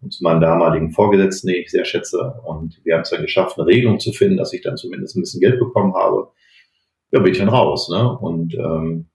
und 0.00 0.12
zu 0.12 0.24
meinem 0.24 0.40
damaligen 0.40 0.90
Vorgesetzten, 0.90 1.48
den 1.48 1.62
ich 1.62 1.70
sehr 1.70 1.84
schätze. 1.84 2.34
Und 2.44 2.80
wir 2.84 2.94
haben 2.94 3.02
es 3.02 3.10
dann 3.10 3.22
geschafft, 3.22 3.58
eine 3.58 3.66
Regelung 3.66 4.00
zu 4.00 4.12
finden, 4.12 4.36
dass 4.36 4.52
ich 4.52 4.62
dann 4.62 4.76
zumindest 4.76 5.16
ein 5.16 5.20
bisschen 5.20 5.40
Geld 5.40 5.58
bekommen 5.58 5.94
habe. 5.94 6.28
Ja, 7.12 7.20
bin 7.20 7.32
ich 7.32 7.38
dann 7.38 7.48
raus. 7.48 7.88
Ne? 7.88 8.18
Und 8.18 8.54
ähm, 8.54 9.06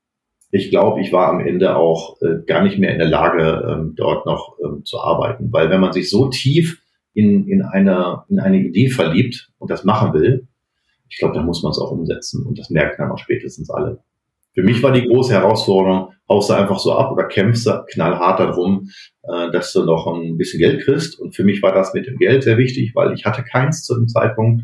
ich 0.52 0.70
glaube, 0.70 1.02
ich 1.02 1.12
war 1.12 1.30
am 1.30 1.40
Ende 1.40 1.76
auch 1.76 2.22
äh, 2.22 2.46
gar 2.46 2.64
nicht 2.64 2.80
mehr 2.80 2.92
in 2.92 3.00
der 3.00 3.10
Lage, 3.10 3.68
ähm, 3.70 3.94
dort 3.96 4.26
noch 4.26 4.58
ähm, 4.64 4.86
zu 4.86 5.00
arbeiten. 5.00 5.52
Weil 5.52 5.70
wenn 5.70 5.82
man 5.82 5.94
sich 5.94 6.10
so 6.10 6.30
tief 6.30 6.82
in, 7.14 7.48
in, 7.48 7.62
eine, 7.62 8.24
in 8.30 8.40
eine 8.40 8.60
Idee 8.60 8.90
verliebt 8.90 9.50
und 9.58 9.70
das 9.70 9.84
machen 9.84 10.14
will, 10.14 10.48
ich 11.10 11.20
glaube, 11.20 11.36
da 11.36 11.42
muss 11.42 11.64
man 11.64 11.72
es 11.72 11.80
auch 11.80 11.92
umsetzen. 11.92 12.46
Und 12.46 12.60
das 12.60 12.70
merken 12.70 12.96
dann 13.00 13.12
auch 13.12 13.18
spätestens 13.18 13.70
alle. 13.70 14.00
Für 14.54 14.64
mich 14.64 14.82
war 14.82 14.92
die 14.92 15.06
große 15.06 15.34
Herausforderung, 15.34 16.14
haust 16.28 16.50
du 16.50 16.54
einfach 16.54 16.80
so 16.80 16.94
ab 16.94 17.12
oder 17.12 17.26
kämpfst 17.26 17.70
knallhart 17.92 18.40
darum, 18.40 18.90
äh, 19.24 19.52
dass 19.52 19.72
du 19.74 19.84
noch 19.84 20.08
ein 20.08 20.38
bisschen 20.38 20.60
Geld 20.60 20.84
kriegst. 20.84 21.20
Und 21.20 21.36
für 21.36 21.44
mich 21.44 21.62
war 21.62 21.74
das 21.74 21.94
mit 21.94 22.08
dem 22.08 22.18
Geld 22.18 22.44
sehr 22.44 22.58
wichtig, 22.58 22.94
weil 22.96 23.14
ich 23.14 23.26
hatte 23.26 23.44
keins 23.44 23.84
zu 23.84 23.96
dem 23.96 24.08
Zeitpunkt. 24.08 24.64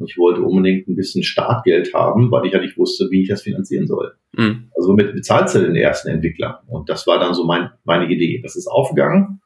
Und 0.00 0.10
ich 0.10 0.16
wollte 0.16 0.40
unbedingt 0.40 0.88
ein 0.88 0.96
bisschen 0.96 1.22
Startgeld 1.22 1.92
haben, 1.92 2.30
weil 2.30 2.46
ich 2.46 2.54
ja 2.54 2.60
nicht 2.60 2.78
wusste, 2.78 3.08
wie 3.10 3.20
ich 3.20 3.28
das 3.28 3.42
finanzieren 3.42 3.86
soll. 3.86 4.14
Mhm. 4.32 4.70
Also 4.74 4.88
womit 4.88 5.12
bezahlst 5.12 5.54
du 5.54 5.58
den 5.60 5.76
ersten 5.76 6.08
Entwickler? 6.08 6.62
Und 6.68 6.88
das 6.88 7.06
war 7.06 7.18
dann 7.18 7.34
so 7.34 7.44
mein, 7.44 7.68
meine 7.84 8.10
Idee. 8.10 8.40
Das 8.42 8.56
ist 8.56 8.66
aufgegangen, 8.66 9.42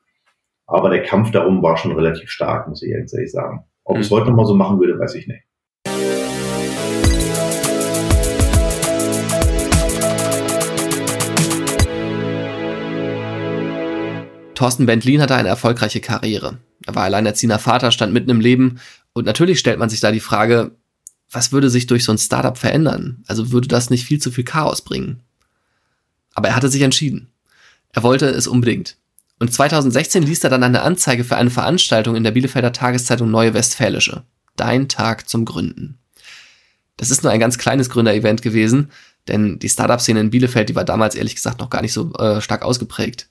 aber 0.66 0.90
der 0.90 1.02
Kampf 1.02 1.32
darum 1.32 1.60
war 1.60 1.76
schon 1.76 1.90
relativ 1.90 2.30
stark, 2.30 2.68
muss 2.68 2.84
ich 2.84 2.92
ehrlich 2.92 3.32
sagen. 3.32 3.64
Ob 3.82 3.96
mhm. 3.96 4.02
ich 4.02 4.06
es 4.06 4.12
heute 4.12 4.28
nochmal 4.28 4.46
so 4.46 4.54
machen 4.54 4.78
würde, 4.78 4.96
weiß 4.96 5.16
ich 5.16 5.26
nicht. 5.26 5.42
Thorsten 14.54 14.86
Bentlin 14.86 15.20
hatte 15.20 15.34
eine 15.34 15.48
erfolgreiche 15.48 16.00
Karriere. 16.00 16.58
Er 16.86 16.94
war 16.94 17.02
alleinerziehender 17.02 17.58
Vater, 17.58 17.90
stand 17.90 18.12
mitten 18.12 18.30
im 18.30 18.40
Leben 18.40 18.78
und 19.14 19.24
natürlich 19.24 19.58
stellt 19.58 19.78
man 19.78 19.88
sich 19.88 20.00
da 20.00 20.12
die 20.12 20.20
Frage, 20.20 20.72
was 21.30 21.52
würde 21.52 21.70
sich 21.70 21.86
durch 21.86 22.04
so 22.04 22.12
ein 22.12 22.18
Startup 22.18 22.58
verändern? 22.58 23.24
Also 23.26 23.50
würde 23.50 23.68
das 23.68 23.88
nicht 23.88 24.04
viel 24.04 24.20
zu 24.20 24.30
viel 24.30 24.44
Chaos 24.44 24.82
bringen? 24.82 25.22
Aber 26.34 26.48
er 26.48 26.56
hatte 26.56 26.68
sich 26.68 26.82
entschieden. 26.82 27.32
Er 27.92 28.02
wollte 28.02 28.26
es 28.26 28.46
unbedingt. 28.46 28.96
Und 29.38 29.52
2016 29.52 30.22
liest 30.24 30.44
er 30.44 30.50
dann 30.50 30.62
eine 30.62 30.82
Anzeige 30.82 31.24
für 31.24 31.36
eine 31.36 31.50
Veranstaltung 31.50 32.16
in 32.16 32.24
der 32.24 32.32
Bielefelder 32.32 32.72
Tageszeitung 32.72 33.30
Neue 33.30 33.54
Westfälische. 33.54 34.24
Dein 34.56 34.88
Tag 34.88 35.28
zum 35.28 35.44
Gründen. 35.44 35.98
Das 36.96 37.10
ist 37.10 37.22
nur 37.22 37.32
ein 37.32 37.40
ganz 37.40 37.58
kleines 37.58 37.90
Gründerevent 37.90 38.42
gewesen, 38.42 38.90
denn 39.26 39.58
die 39.58 39.68
Startup-Szene 39.68 40.20
in 40.20 40.30
Bielefeld, 40.30 40.68
die 40.68 40.76
war 40.76 40.84
damals 40.84 41.14
ehrlich 41.14 41.34
gesagt 41.34 41.60
noch 41.60 41.70
gar 41.70 41.82
nicht 41.82 41.92
so 41.92 42.12
äh, 42.14 42.40
stark 42.40 42.62
ausgeprägt. 42.62 43.28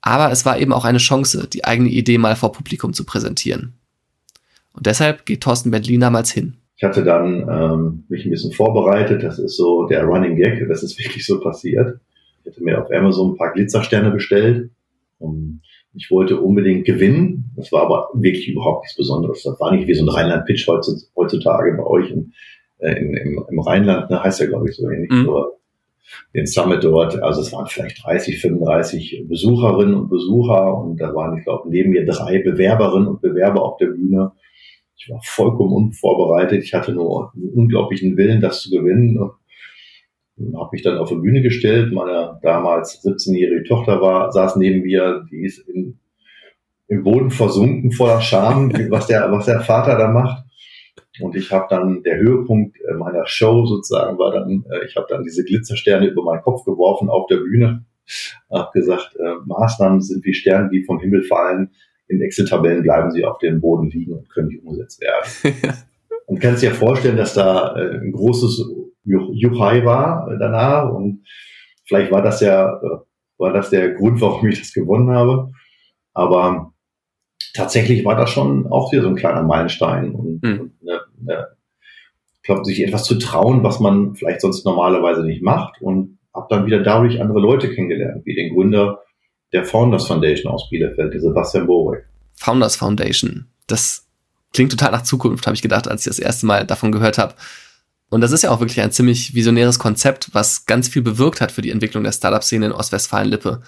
Aber 0.00 0.30
es 0.30 0.44
war 0.44 0.58
eben 0.58 0.72
auch 0.72 0.84
eine 0.84 0.98
Chance, 0.98 1.48
die 1.48 1.64
eigene 1.64 1.88
Idee 1.88 2.18
mal 2.18 2.36
vor 2.36 2.52
Publikum 2.52 2.92
zu 2.92 3.04
präsentieren. 3.04 3.74
Und 4.74 4.86
deshalb 4.86 5.24
geht 5.24 5.42
Thorsten 5.42 5.70
Bentlin 5.70 6.00
damals 6.00 6.30
hin. 6.30 6.54
Ich 6.76 6.82
hatte 6.82 7.04
dann 7.04 7.48
ähm, 7.48 8.04
mich 8.08 8.24
ein 8.24 8.30
bisschen 8.30 8.52
vorbereitet. 8.52 9.22
Das 9.22 9.38
ist 9.38 9.56
so 9.56 9.86
der 9.86 10.04
Running 10.04 10.36
Gag. 10.36 10.66
Das 10.68 10.82
ist 10.82 10.98
wirklich 11.04 11.24
so 11.24 11.40
passiert. 11.40 12.00
Ich 12.42 12.50
hatte 12.50 12.62
mir 12.62 12.82
auf 12.82 12.90
Amazon 12.92 13.32
ein 13.32 13.36
paar 13.36 13.52
Glitzersterne 13.52 14.10
bestellt. 14.10 14.70
Und 15.18 15.62
ich 15.94 16.10
wollte 16.10 16.40
unbedingt 16.40 16.84
gewinnen. 16.84 17.52
Das 17.56 17.70
war 17.70 17.82
aber 17.82 18.08
wirklich 18.14 18.48
überhaupt 18.48 18.84
nichts 18.84 18.96
Besonderes. 18.96 19.44
Das 19.44 19.58
war 19.60 19.74
nicht 19.74 19.86
wie 19.86 19.94
so 19.94 20.04
ein 20.04 20.08
Rheinland-Pitch 20.08 20.66
heutzutage 20.66 21.74
bei 21.76 21.84
euch 21.84 22.10
in, 22.10 22.32
äh, 22.78 22.92
in, 22.98 23.14
im, 23.14 23.44
im 23.48 23.58
Rheinland. 23.60 24.10
Ne, 24.10 24.22
heißt 24.22 24.40
ja, 24.40 24.46
glaube 24.46 24.68
ich, 24.68 24.76
so 24.76 24.90
ähnlich. 24.90 25.10
Mhm. 25.10 25.28
den 26.34 26.46
Summit 26.46 26.82
dort. 26.82 27.22
Also 27.22 27.40
es 27.40 27.52
waren 27.52 27.66
vielleicht 27.66 28.04
30, 28.04 28.40
35 28.40 29.24
Besucherinnen 29.28 29.94
und 29.94 30.10
Besucher 30.10 30.76
und 30.76 31.00
da 31.00 31.14
waren, 31.14 31.38
ich 31.38 31.44
glaube, 31.44 31.70
neben 31.70 31.90
mir 31.90 32.04
drei 32.04 32.42
Bewerberinnen 32.42 33.06
und 33.06 33.22
Bewerber 33.22 33.62
auf 33.62 33.76
der 33.78 33.86
Bühne. 33.86 34.32
Ich 35.04 35.10
war 35.10 35.20
vollkommen 35.22 35.72
unvorbereitet. 35.72 36.62
Ich 36.64 36.72
hatte 36.72 36.92
nur 36.92 37.30
einen 37.34 37.50
unglaublichen 37.50 38.16
Willen, 38.16 38.40
das 38.40 38.62
zu 38.62 38.70
gewinnen. 38.70 39.18
Und 39.18 40.58
habe 40.58 40.70
mich 40.72 40.82
dann 40.82 40.96
auf 40.96 41.10
die 41.10 41.16
Bühne 41.16 41.42
gestellt. 41.42 41.92
Meine 41.92 42.40
damals 42.42 43.04
17-jährige 43.04 43.64
Tochter 43.64 44.00
war, 44.00 44.32
saß 44.32 44.56
neben 44.56 44.82
mir, 44.82 45.26
die 45.30 45.44
ist 45.44 45.58
in, 45.68 45.98
im 46.88 47.02
Boden 47.04 47.30
versunken 47.30 47.92
voller 47.92 48.22
Scham, 48.22 48.72
was 48.90 49.06
der, 49.06 49.30
was 49.30 49.44
der 49.44 49.60
Vater 49.60 49.98
da 49.98 50.08
macht. 50.08 50.44
Und 51.20 51.36
ich 51.36 51.52
habe 51.52 51.66
dann, 51.68 52.02
der 52.02 52.16
Höhepunkt 52.16 52.78
äh, 52.80 52.94
meiner 52.94 53.26
Show 53.26 53.66
sozusagen 53.66 54.18
war 54.18 54.32
dann, 54.32 54.64
äh, 54.70 54.86
ich 54.86 54.96
habe 54.96 55.06
dann 55.08 55.22
diese 55.22 55.44
Glitzersterne 55.44 56.06
über 56.06 56.24
meinen 56.24 56.42
Kopf 56.42 56.64
geworfen 56.64 57.10
auf 57.10 57.26
der 57.26 57.36
Bühne, 57.36 57.84
habe 58.50 58.70
gesagt, 58.72 59.14
äh, 59.16 59.34
Maßnahmen 59.44 60.00
sind 60.00 60.24
wie 60.24 60.34
Sterne, 60.34 60.70
die 60.70 60.82
vom 60.82 60.98
Himmel 60.98 61.22
fallen. 61.24 61.72
In 62.08 62.20
Excel-Tabellen 62.20 62.82
bleiben 62.82 63.10
sie 63.10 63.24
auf 63.24 63.38
dem 63.38 63.60
Boden 63.60 63.90
liegen 63.90 64.12
und 64.12 64.28
können 64.30 64.48
nicht 64.48 64.62
umgesetzt 64.62 65.00
werden. 65.00 65.54
und 66.26 66.40
kannst 66.40 66.62
dir 66.62 66.72
vorstellen, 66.72 67.16
dass 67.16 67.34
da 67.34 67.76
äh, 67.76 67.98
ein 67.98 68.12
großes 68.12 68.64
Juchai 69.04 69.84
war 69.84 70.30
äh, 70.30 70.38
danach 70.38 70.90
und 70.90 71.24
vielleicht 71.84 72.10
war 72.10 72.22
das 72.22 72.40
ja, 72.40 72.76
äh, 72.76 72.98
war 73.38 73.52
das 73.52 73.70
der 73.70 73.92
Grund, 73.92 74.20
warum 74.20 74.48
ich 74.48 74.58
das 74.58 74.72
gewonnen 74.72 75.10
habe. 75.10 75.52
Aber 76.12 76.72
tatsächlich 77.54 78.04
war 78.04 78.16
das 78.16 78.30
schon 78.30 78.66
auch 78.66 78.92
wieder 78.92 79.02
so 79.02 79.08
ein 79.08 79.16
kleiner 79.16 79.42
Meilenstein 79.42 80.14
und, 80.14 80.42
mhm. 80.42 80.60
und 80.60 80.72
eine, 80.82 81.00
eine, 81.20 81.46
ich 82.36 82.42
glaube, 82.42 82.64
sich 82.64 82.82
etwas 82.82 83.04
zu 83.04 83.18
trauen, 83.18 83.62
was 83.62 83.80
man 83.80 84.14
vielleicht 84.14 84.40
sonst 84.40 84.64
normalerweise 84.64 85.24
nicht 85.24 85.42
macht 85.42 85.80
und 85.80 86.18
habe 86.34 86.46
dann 86.50 86.66
wieder 86.66 86.82
dadurch 86.82 87.20
andere 87.20 87.40
Leute 87.40 87.72
kennengelernt, 87.72 88.26
wie 88.26 88.34
den 88.34 88.54
Gründer 88.54 89.00
der 89.54 89.64
Founders 89.64 90.06
Foundation 90.06 90.52
aus 90.52 90.68
Bielefeld, 90.68 91.14
der 91.14 91.20
Sebastian 91.20 91.66
Borek. 91.66 92.04
Founders 92.34 92.76
Foundation, 92.76 93.46
das 93.68 94.06
klingt 94.52 94.72
total 94.72 94.90
nach 94.90 95.02
Zukunft, 95.02 95.46
habe 95.46 95.54
ich 95.54 95.62
gedacht, 95.62 95.88
als 95.88 96.02
ich 96.02 96.10
das 96.10 96.18
erste 96.18 96.44
Mal 96.46 96.66
davon 96.66 96.92
gehört 96.92 97.16
habe. 97.16 97.34
Und 98.10 98.20
das 98.20 98.32
ist 98.32 98.42
ja 98.42 98.50
auch 98.50 98.60
wirklich 98.60 98.80
ein 98.80 98.92
ziemlich 98.92 99.34
visionäres 99.34 99.78
Konzept, 99.78 100.30
was 100.32 100.66
ganz 100.66 100.88
viel 100.88 101.02
bewirkt 101.02 101.40
hat 101.40 101.52
für 101.52 101.62
die 101.62 101.70
Entwicklung 101.70 102.04
der 102.04 102.12
Startup-Szene 102.12 102.66
in 102.66 102.72
Ostwestfalen-Lippe. 102.72 103.62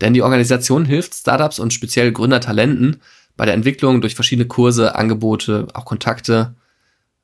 Denn 0.00 0.12
die 0.12 0.22
Organisation 0.22 0.84
hilft 0.84 1.14
Startups 1.14 1.58
und 1.58 1.72
speziell 1.72 2.12
Gründertalenten 2.12 3.00
bei 3.36 3.44
der 3.44 3.54
Entwicklung 3.54 4.00
durch 4.00 4.14
verschiedene 4.14 4.46
Kurse, 4.46 4.94
Angebote, 4.94 5.68
auch 5.72 5.84
Kontakte. 5.84 6.54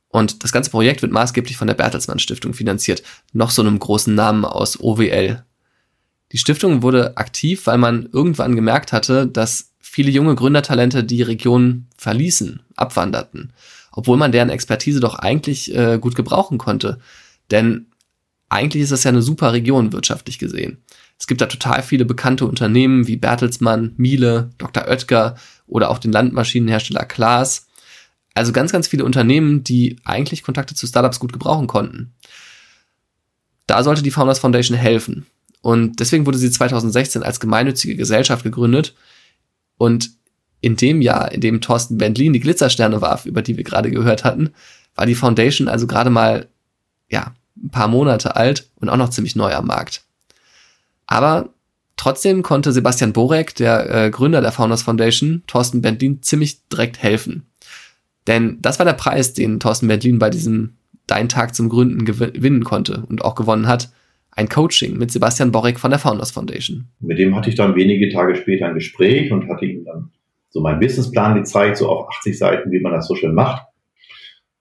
Und 0.08 0.44
das 0.44 0.52
ganze 0.52 0.70
Projekt 0.70 1.02
wird 1.02 1.12
maßgeblich 1.12 1.56
von 1.56 1.66
der 1.66 1.74
Bertelsmann 1.74 2.18
Stiftung 2.18 2.54
finanziert, 2.54 3.02
noch 3.32 3.50
so 3.50 3.62
einem 3.62 3.78
großen 3.78 4.14
Namen 4.14 4.44
aus 4.44 4.80
OWL. 4.80 5.44
Die 6.32 6.38
Stiftung 6.38 6.82
wurde 6.82 7.16
aktiv, 7.16 7.66
weil 7.66 7.78
man 7.78 8.08
irgendwann 8.12 8.56
gemerkt 8.56 8.92
hatte, 8.92 9.26
dass 9.26 9.72
viele 9.80 10.10
junge 10.10 10.34
Gründertalente 10.34 11.04
die 11.04 11.22
Region 11.22 11.86
verließen, 11.98 12.62
abwanderten, 12.76 13.52
obwohl 13.92 14.16
man 14.16 14.32
deren 14.32 14.48
Expertise 14.48 15.00
doch 15.00 15.16
eigentlich 15.16 15.74
äh, 15.74 15.98
gut 15.98 16.14
gebrauchen 16.14 16.56
konnte. 16.56 16.98
Denn 17.50 17.86
eigentlich 18.48 18.82
ist 18.82 18.92
das 18.92 19.04
ja 19.04 19.10
eine 19.10 19.22
super 19.22 19.52
Region 19.52 19.92
wirtschaftlich 19.92 20.38
gesehen. 20.38 20.78
Es 21.18 21.26
gibt 21.26 21.40
da 21.40 21.46
total 21.46 21.82
viele 21.82 22.04
bekannte 22.04 22.46
Unternehmen 22.46 23.06
wie 23.06 23.16
Bertelsmann, 23.16 23.92
Miele, 23.96 24.50
Dr. 24.58 24.88
Oetker 24.88 25.36
oder 25.66 25.90
auch 25.90 25.98
den 25.98 26.12
Landmaschinenhersteller 26.12 27.04
Klaas. 27.04 27.68
Also 28.34 28.52
ganz, 28.52 28.72
ganz 28.72 28.88
viele 28.88 29.04
Unternehmen, 29.04 29.62
die 29.62 29.96
eigentlich 30.04 30.42
Kontakte 30.42 30.74
zu 30.74 30.86
Startups 30.86 31.20
gut 31.20 31.32
gebrauchen 31.32 31.66
konnten. 31.66 32.14
Da 33.66 33.82
sollte 33.82 34.02
die 34.02 34.10
Founders 34.10 34.38
Foundation 34.38 34.76
helfen. 34.76 35.26
Und 35.62 36.00
deswegen 36.00 36.26
wurde 36.26 36.38
sie 36.38 36.50
2016 36.50 37.22
als 37.22 37.40
gemeinnützige 37.40 37.96
Gesellschaft 37.96 38.42
gegründet. 38.42 38.94
Und 39.78 40.10
in 40.60 40.76
dem 40.76 41.00
Jahr, 41.00 41.32
in 41.32 41.40
dem 41.40 41.60
Thorsten 41.60 41.98
Bendlin 41.98 42.32
die 42.32 42.40
Glitzersterne 42.40 43.00
warf, 43.00 43.26
über 43.26 43.42
die 43.42 43.56
wir 43.56 43.64
gerade 43.64 43.90
gehört 43.90 44.24
hatten, 44.24 44.50
war 44.94 45.06
die 45.06 45.14
Foundation 45.14 45.68
also 45.68 45.86
gerade 45.86 46.10
mal, 46.10 46.48
ja, 47.08 47.34
ein 47.56 47.70
paar 47.70 47.88
Monate 47.88 48.36
alt 48.36 48.68
und 48.76 48.88
auch 48.88 48.96
noch 48.96 49.10
ziemlich 49.10 49.36
neu 49.36 49.52
am 49.54 49.66
Markt. 49.66 50.02
Aber 51.06 51.50
trotzdem 51.96 52.42
konnte 52.42 52.72
Sebastian 52.72 53.12
Borek, 53.12 53.54
der 53.54 53.90
äh, 53.90 54.10
Gründer 54.10 54.40
der 54.40 54.52
Founders 54.52 54.82
Foundation, 54.82 55.42
Thorsten 55.46 55.82
Bendlin 55.82 56.22
ziemlich 56.22 56.66
direkt 56.68 57.02
helfen. 57.02 57.46
Denn 58.26 58.58
das 58.62 58.78
war 58.78 58.86
der 58.86 58.92
Preis, 58.94 59.34
den 59.34 59.60
Thorsten 59.60 59.88
Bendlin 59.88 60.18
bei 60.18 60.30
diesem 60.30 60.76
Dein 61.06 61.28
Tag 61.28 61.54
zum 61.54 61.68
Gründen 61.68 62.04
gewinnen 62.04 62.64
konnte 62.64 63.04
und 63.08 63.24
auch 63.24 63.34
gewonnen 63.34 63.66
hat. 63.66 63.90
Ein 64.34 64.48
Coaching 64.48 64.96
mit 64.96 65.10
Sebastian 65.10 65.52
Borek 65.52 65.78
von 65.78 65.90
der 65.90 65.98
Founders 65.98 66.30
Foundation. 66.30 66.88
Mit 67.00 67.18
dem 67.18 67.36
hatte 67.36 67.50
ich 67.50 67.54
dann 67.54 67.74
wenige 67.74 68.10
Tage 68.10 68.34
später 68.34 68.66
ein 68.66 68.74
Gespräch 68.74 69.30
und 69.30 69.48
hatte 69.48 69.66
ihm 69.66 69.84
dann 69.84 70.10
so 70.48 70.60
meinen 70.60 70.80
Businessplan 70.80 71.34
gezeigt, 71.34 71.78
so 71.78 71.88
auf 71.88 72.08
80 72.18 72.38
Seiten, 72.38 72.70
wie 72.70 72.80
man 72.80 72.92
das 72.92 73.08
so 73.08 73.14
schön 73.14 73.34
macht. 73.34 73.66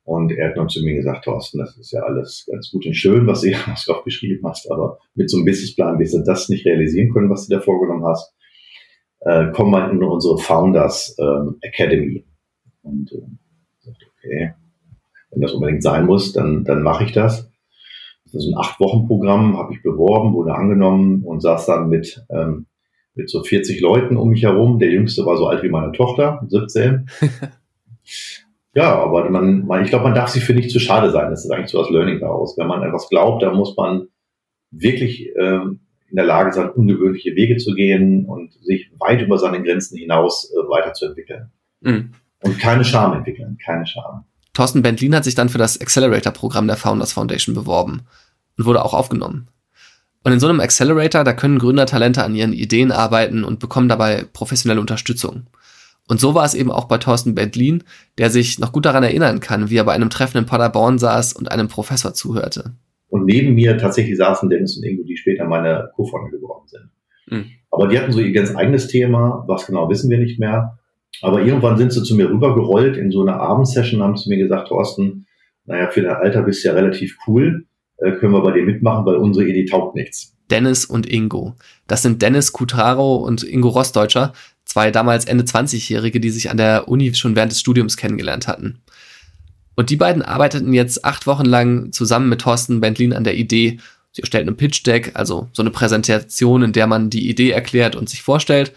Und 0.04 0.32
er 0.32 0.50
hat 0.50 0.58
dann 0.58 0.68
zu 0.68 0.84
mir 0.84 0.96
gesagt, 0.96 1.26
Thorsten, 1.26 1.60
das 1.60 1.78
ist 1.78 1.92
ja 1.92 2.02
alles 2.02 2.48
ganz 2.52 2.72
gut 2.72 2.86
und 2.86 2.96
schön, 2.96 3.28
was 3.28 3.42
du 3.42 3.50
hier 3.50 3.58
aufgeschrieben 3.88 4.48
hast, 4.50 4.70
aber 4.72 4.98
mit 5.16 5.30
so 5.30 5.38
einem 5.38 5.46
Businessplan 5.46 6.00
wirst 6.00 6.16
du 6.16 6.24
das 6.24 6.50
nicht 6.50 6.66
realisieren 6.66 7.14
können, 7.14 7.30
was 7.30 7.48
du 7.48 7.56
da 7.56 7.62
vorgenommen 7.62 8.06
hast. 8.06 8.34
Äh, 9.22 9.52
komm 9.54 9.72
mal 9.72 9.90
in 9.92 10.04
unsere 10.04 10.38
Founders 10.38 11.16
ähm, 11.20 11.58
Academy. 11.62 12.26
Und 12.82 13.12
äh, 13.12 13.90
okay, 14.18 14.54
wenn 15.30 15.42
das 15.42 15.54
unbedingt 15.54 15.84
sein 15.84 16.06
muss, 16.06 16.34
dann, 16.34 16.64
dann 16.64 16.82
mache 16.82 17.04
ich 17.04 17.12
das. 17.12 17.51
Das 18.32 18.46
ist 18.46 18.52
ein 18.52 18.58
Acht-Wochen-Programm, 18.58 19.58
habe 19.58 19.74
ich 19.74 19.84
beworben, 19.84 20.34
wurde 20.34 20.56
angenommen 20.56 21.24
und 21.24 21.42
saß 21.42 21.66
dann 21.66 21.90
mit, 21.90 22.26
ähm, 22.30 22.66
mit 23.14 23.30
so 23.30 23.44
40 23.44 23.82
Leuten 23.82 24.18
um 24.18 24.30
mich 24.30 24.44
herum. 24.44 24.80
Der 24.80 24.90
jüngste 24.90 25.26
war 25.26 25.38
so 25.38 25.48
alt 25.48 25.64
wie 25.64 25.70
meine 25.70 25.92
Tochter, 25.92 26.42
17. 26.48 27.10
Ja, 28.74 28.96
aber 28.96 29.30
man, 29.30 29.66
man 29.66 29.84
ich 29.84 29.90
glaube, 29.90 30.06
man 30.06 30.16
darf 30.16 30.30
sich 30.30 30.44
für 30.44 30.54
nicht 30.54 30.72
zu 30.72 30.80
schade 30.80 31.12
sein. 31.12 31.30
Das 31.30 31.44
ist 31.44 31.52
eigentlich 31.52 31.70
so 31.70 31.82
das 31.82 31.90
Learning 31.90 32.20
daraus. 32.20 32.58
Wenn 32.58 32.68
man 32.68 32.84
etwas 32.84 33.10
glaubt, 33.10 33.44
dann 33.44 33.56
muss 33.56 33.76
man 33.76 34.08
wirklich 34.72 35.30
ähm, 35.38 35.82
in 36.10 36.16
der 36.16 36.26
Lage 36.26 36.54
sein, 36.54 36.70
ungewöhnliche 36.70 37.36
Wege 37.36 37.58
zu 37.58 37.74
gehen 37.74 38.26
und 38.26 38.54
sich 38.64 38.92
weit 39.00 39.22
über 39.22 39.38
seine 39.38 39.62
Grenzen 39.62 39.98
hinaus 39.98 40.54
äh, 40.54 40.70
weiterzuentwickeln. 40.70 41.52
Mhm. 41.82 42.12
Und 42.44 42.60
keine 42.60 42.86
Scham 42.86 43.14
entwickeln, 43.14 43.58
keine 43.64 43.86
Scham. 43.86 44.26
Thorsten 44.54 44.82
Bentlin 44.82 45.16
hat 45.16 45.24
sich 45.24 45.36
dann 45.36 45.50
für 45.50 45.58
das 45.58 45.80
Accelerator-Programm 45.80 46.68
der 46.68 46.78
Founders 46.78 47.14
Foundation 47.14 47.56
beworben 47.56 48.02
und 48.58 48.66
wurde 48.66 48.84
auch 48.84 48.94
aufgenommen. 48.94 49.48
Und 50.24 50.34
in 50.34 50.40
so 50.40 50.48
einem 50.48 50.60
Accelerator, 50.60 51.24
da 51.24 51.34
können 51.34 51.58
Gründertalente 51.58 52.24
an 52.24 52.36
ihren 52.36 52.54
Ideen 52.54 52.92
arbeiten 52.92 53.44
und 53.44 53.60
bekommen 53.60 53.90
dabei 53.90 54.26
professionelle 54.34 54.82
Unterstützung. 54.82 55.48
Und 56.08 56.20
so 56.20 56.36
war 56.36 56.46
es 56.46 56.54
eben 56.54 56.72
auch 56.72 56.86
bei 56.86 56.98
Thorsten 56.98 57.36
Bentlin, 57.36 57.84
der 58.18 58.30
sich 58.30 58.60
noch 58.60 58.72
gut 58.72 58.86
daran 58.86 59.04
erinnern 59.04 59.40
kann, 59.40 59.70
wie 59.70 59.78
er 59.78 59.86
bei 59.86 59.94
einem 59.94 60.10
Treffen 60.10 60.38
in 60.38 60.46
Paderborn 60.46 61.00
saß 61.00 61.34
und 61.34 61.52
einem 61.52 61.70
Professor 61.70 62.14
zuhörte. 62.14 62.74
Und 63.08 63.26
neben 63.26 63.54
mir 63.56 63.78
tatsächlich 63.78 64.18
saßen 64.18 64.50
Dennis 64.50 64.78
und 64.78 64.84
Ingo, 64.84 65.04
die 65.04 65.18
später 65.18 65.46
meine 65.46 65.90
Co-Founder 65.96 66.38
geworden 66.38 66.68
sind. 66.68 66.90
Mhm. 67.28 67.46
Aber 67.72 67.88
die 67.88 67.98
hatten 67.98 68.12
so 68.12 68.20
ihr 68.20 68.34
ganz 68.34 68.56
eigenes 68.56 68.88
Thema, 68.88 69.44
was 69.48 69.66
genau 69.66 69.90
wissen 69.90 70.10
wir 70.10 70.18
nicht 70.18 70.40
mehr. 70.40 70.78
Aber 71.22 71.42
irgendwann 71.42 71.78
sind 71.78 71.94
sie 71.94 72.04
zu 72.04 72.16
mir 72.16 72.30
rübergerollt 72.30 72.98
in 72.98 73.12
so 73.12 73.22
einer 73.22 73.40
Abendsession, 73.40 74.02
haben 74.02 74.16
zu 74.16 74.30
mir 74.30 74.38
gesagt, 74.38 74.70
Thorsten, 74.70 75.28
naja, 75.66 75.90
für 75.90 76.02
dein 76.02 76.16
Alter 76.16 76.44
bist 76.44 76.64
du 76.64 76.70
ja 76.70 76.74
relativ 76.74 77.18
cool, 77.28 77.66
äh, 77.98 78.12
können 78.14 78.34
wir 78.34 78.42
bei 78.42 78.52
dir 78.52 78.64
mitmachen, 78.64 79.06
weil 79.06 79.16
unsere 79.16 79.48
Idee 79.48 79.66
taugt 79.66 79.96
nichts. 79.96 80.36
Dennis 80.50 80.86
und 80.86 81.10
Ingo. 81.10 81.56
Das 81.88 82.02
sind 82.02 82.22
Dennis 82.22 82.52
Kutraro 82.52 83.16
und 83.16 83.44
Ingo 83.44 83.70
Rossdeutscher, 83.70 84.34
zwei 84.66 84.92
damals 84.92 85.26
Ende 85.26 85.44
20-Jährige, 85.44 86.20
die 86.20 86.30
sich 86.30 86.50
an 86.50 86.58
der 86.58 86.88
Uni 86.88 87.14
schon 87.14 87.36
während 87.36 87.52
des 87.52 87.60
Studiums 87.60 87.98
kennengelernt 87.98 88.48
hatten. 88.48 88.82
Und 89.76 89.90
die 89.90 89.96
beiden 89.96 90.22
arbeiteten 90.22 90.74
jetzt 90.74 91.06
acht 91.06 91.26
Wochen 91.28 91.46
lang 91.46 91.92
zusammen 91.92 92.30
mit 92.30 92.42
Thorsten 92.42 92.82
Bentlin 92.82 93.14
an 93.14 93.24
der 93.24 93.36
Idee. 93.36 93.80
Sie 94.12 94.22
erstellten 94.22 94.50
ein 94.50 94.58
Pitch 94.58 94.86
Deck, 94.86 95.12
also 95.14 95.50
so 95.54 95.64
eine 95.64 95.72
Präsentation, 95.72 96.64
in 96.64 96.74
der 96.74 96.88
man 96.88 97.10
die 97.10 97.30
Idee 97.30 97.52
erklärt 97.52 97.96
und 97.96 98.10
sich 98.10 98.22
vorstellt. 98.22 98.74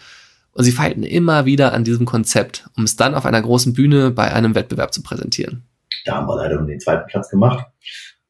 Und 0.55 0.63
sie 0.63 0.71
feilten 0.71 1.03
immer 1.03 1.45
wieder 1.45 1.73
an 1.73 1.83
diesem 1.83 2.05
Konzept, 2.05 2.67
um 2.77 2.85
es 2.85 2.95
dann 2.95 3.13
auf 3.13 3.25
einer 3.25 3.41
großen 3.41 3.73
Bühne 3.73 4.09
bei 4.09 4.33
einem 4.33 4.55
Wettbewerb 4.55 4.93
zu 4.93 5.03
präsentieren. 5.03 5.63
Da 6.05 6.15
haben 6.15 6.27
wir 6.27 6.37
leider 6.37 6.55
nur 6.55 6.67
den 6.67 6.79
zweiten 6.79 7.05
Platz 7.07 7.29
gemacht. 7.29 7.67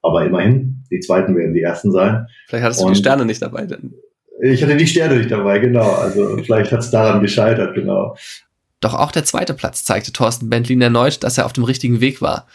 Aber 0.02 0.26
immerhin, 0.26 0.84
die 0.92 1.00
zweiten 1.00 1.36
werden 1.36 1.54
die 1.54 1.62
ersten 1.62 1.92
sein. 1.92 2.28
Vielleicht 2.48 2.66
hattest 2.66 2.82
du 2.82 2.88
und 2.88 2.94
die 2.94 3.00
Sterne 3.00 3.26
nicht 3.26 3.42
dabei. 3.42 3.66
Denn. 3.68 3.94
Ich 4.42 4.62
hatte 4.64 4.76
die 4.76 4.88
Sterne 4.88 5.18
nicht 5.18 5.32
dabei, 5.32 5.60
genau. 5.60 5.92
Also 5.94 6.38
vielleicht 6.44 6.72
hat 6.72 6.80
es 6.80 6.90
daran 6.90 7.22
gescheitert, 7.22 7.76
genau. 7.76 8.18
Doch 8.82 8.96
auch 8.96 9.12
der 9.12 9.24
zweite 9.24 9.54
Platz 9.54 9.84
zeigte 9.84 10.12
Thorsten 10.12 10.50
Bentlin 10.50 10.82
erneut, 10.82 11.24
dass 11.24 11.38
er 11.38 11.46
auf 11.46 11.54
dem 11.54 11.64
richtigen 11.64 12.02
Weg 12.02 12.22
war. 12.22 12.48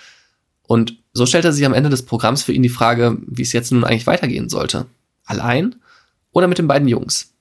Und 0.62 0.98
so 1.12 1.26
stellte 1.26 1.52
sich 1.52 1.64
am 1.64 1.74
Ende 1.74 1.90
des 1.90 2.04
Programms 2.04 2.42
für 2.42 2.52
ihn 2.52 2.62
die 2.62 2.68
Frage, 2.68 3.18
wie 3.26 3.42
es 3.42 3.52
jetzt 3.52 3.72
nun 3.72 3.84
eigentlich 3.84 4.06
weitergehen 4.06 4.48
sollte. 4.48 4.86
Allein 5.24 5.76
oder 6.32 6.48
mit 6.48 6.58
den 6.58 6.68
beiden 6.68 6.88
Jungs? 6.88 7.34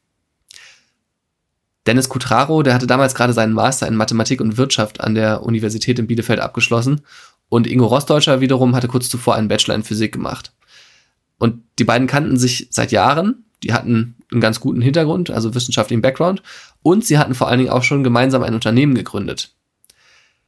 Dennis 1.88 2.10
Kutraro, 2.10 2.62
der 2.62 2.74
hatte 2.74 2.88
damals 2.88 3.16
gerade 3.16 3.34
seinen 3.34 3.54
Master 3.54 3.88
in 3.88 3.96
Mathematik 3.96 4.42
und 4.42 4.58
Wirtschaft 4.58 5.02
an 5.02 5.16
der 5.16 5.44
Universität 5.44 5.98
in 6.00 6.08
Bielefeld 6.08 6.40
abgeschlossen 6.40 7.02
und 7.50 7.68
Ingo 7.68 7.88
Rossdeutscher 7.88 8.42
wiederum 8.42 8.76
hatte 8.76 8.88
kurz 8.88 9.10
zuvor 9.10 9.36
einen 9.36 9.48
Bachelor 9.48 9.76
in 9.76 9.84
Physik 9.84 10.14
gemacht. 10.14 10.54
Und 11.40 11.64
die 11.80 11.84
beiden 11.84 12.08
kannten 12.08 12.38
sich 12.38 12.68
seit 12.70 12.92
Jahren, 12.92 13.46
die 13.64 13.74
hatten 13.74 14.16
einen 14.32 14.42
ganz 14.42 14.60
guten 14.60 14.82
Hintergrund, 14.82 15.32
also 15.32 15.56
wissenschaftlichen 15.56 16.02
Background, 16.02 16.44
und 16.84 17.06
sie 17.06 17.18
hatten 17.18 17.34
vor 17.34 17.48
allen 17.48 17.60
Dingen 17.60 17.72
auch 17.72 17.84
schon 17.84 18.04
gemeinsam 18.04 18.44
ein 18.44 18.54
Unternehmen 18.54 18.94
gegründet. 18.94 19.54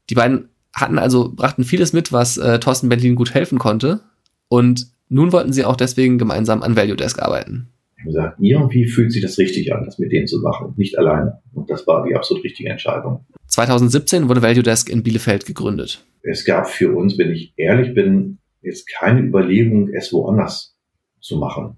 Die 0.09 0.15
beiden 0.15 0.49
hatten 0.73 0.99
also, 0.99 1.29
brachten 1.29 1.63
vieles 1.63 1.93
mit, 1.93 2.13
was 2.13 2.37
äh, 2.37 2.59
Thorsten 2.59 2.89
Bentlin 2.89 3.15
gut 3.15 3.33
helfen 3.33 3.59
konnte. 3.59 4.01
Und 4.47 4.87
nun 5.09 5.31
wollten 5.31 5.53
sie 5.53 5.65
auch 5.65 5.75
deswegen 5.75 6.17
gemeinsam 6.17 6.63
an 6.63 6.75
Value 6.75 6.95
Desk 6.95 7.21
arbeiten. 7.21 7.69
Habe 8.01 8.11
gesagt, 8.11 8.37
irgendwie 8.39 8.85
fühlt 8.85 9.11
sich 9.11 9.21
das 9.21 9.37
richtig 9.37 9.73
an, 9.73 9.83
das 9.85 9.99
mit 9.99 10.11
denen 10.11 10.27
zu 10.27 10.39
machen, 10.41 10.73
nicht 10.77 10.97
alleine. 10.97 11.39
Und 11.53 11.69
das 11.69 11.85
war 11.87 12.05
die 12.07 12.15
absolut 12.15 12.43
richtige 12.43 12.69
Entscheidung. 12.69 13.25
2017 13.47 14.29
wurde 14.29 14.41
Value 14.41 14.63
Desk 14.63 14.89
in 14.89 15.03
Bielefeld 15.03 15.45
gegründet. 15.45 16.05
Es 16.23 16.45
gab 16.45 16.69
für 16.69 16.95
uns, 16.95 17.17
wenn 17.17 17.31
ich 17.31 17.53
ehrlich 17.57 17.93
bin, 17.93 18.39
jetzt 18.61 18.87
keine 18.87 19.21
Überlegung, 19.21 19.89
es 19.93 20.13
woanders 20.13 20.75
zu 21.19 21.37
machen. 21.37 21.77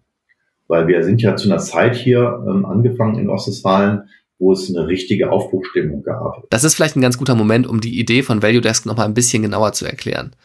Weil 0.67 0.87
wir 0.87 1.03
sind 1.03 1.21
ja 1.21 1.35
zu 1.35 1.49
einer 1.49 1.59
Zeit 1.59 1.95
hier 1.95 2.43
ähm, 2.47 2.65
angefangen 2.65 3.19
in 3.19 3.29
Ostwestfalen, 3.29 4.03
wo 4.39 4.51
es 4.51 4.69
eine 4.69 4.87
richtige 4.87 5.31
Aufbruchstimmung 5.31 6.03
gab. 6.03 6.49
Das 6.49 6.63
ist 6.63 6.75
vielleicht 6.75 6.95
ein 6.95 7.01
ganz 7.01 7.17
guter 7.17 7.35
Moment, 7.35 7.67
um 7.67 7.81
die 7.81 7.99
Idee 7.99 8.23
von 8.23 8.41
Value 8.41 8.61
Desk 8.61 8.85
nochmal 8.85 9.07
ein 9.07 9.13
bisschen 9.13 9.43
genauer 9.43 9.73
zu 9.73 9.85
erklären. 9.85 10.35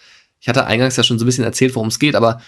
Ich 0.41 0.49
hatte 0.49 0.67
eingangs 0.67 0.97
ja 0.97 1.03
schon 1.03 1.19
so 1.19 1.25
ein 1.25 1.27
bisschen 1.27 1.45
erzählt, 1.45 1.75
worum 1.75 1.89
es 1.89 1.99
geht, 1.99 2.15
aber 2.15 2.41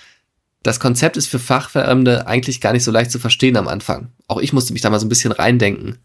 das 0.62 0.80
Konzept 0.80 1.16
ist 1.16 1.26
für 1.26 1.38
Fachfremde 1.38 2.26
eigentlich 2.26 2.60
gar 2.60 2.72
nicht 2.72 2.84
so 2.84 2.90
leicht 2.90 3.10
zu 3.10 3.18
verstehen 3.18 3.56
am 3.56 3.68
Anfang. 3.68 4.12
Auch 4.28 4.40
ich 4.40 4.52
musste 4.52 4.72
mich 4.72 4.82
da 4.82 4.90
mal 4.90 5.00
so 5.00 5.06
ein 5.06 5.10
bisschen 5.10 5.32
reindenken. 5.32 5.98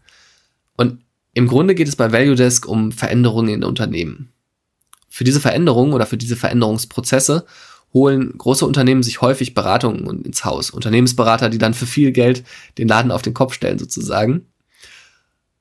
Und 0.76 1.00
im 1.34 1.46
Grunde 1.46 1.74
geht 1.74 1.88
es 1.88 1.96
bei 1.96 2.12
Value 2.12 2.36
Desk 2.36 2.66
um 2.66 2.92
Veränderungen 2.92 3.50
in 3.50 3.64
Unternehmen. 3.64 4.32
Für 5.08 5.24
diese 5.24 5.40
Veränderungen 5.40 5.92
oder 5.92 6.06
für 6.06 6.16
diese 6.16 6.36
Veränderungsprozesse 6.36 7.44
holen 7.92 8.32
große 8.36 8.66
Unternehmen 8.66 9.02
sich 9.02 9.20
häufig 9.20 9.54
Beratungen 9.54 10.22
ins 10.22 10.44
Haus. 10.44 10.70
Unternehmensberater, 10.70 11.50
die 11.50 11.58
dann 11.58 11.74
für 11.74 11.86
viel 11.86 12.12
Geld 12.12 12.42
den 12.78 12.88
Laden 12.88 13.10
auf 13.10 13.22
den 13.22 13.34
Kopf 13.34 13.52
stellen 13.52 13.78
sozusagen. 13.78 14.46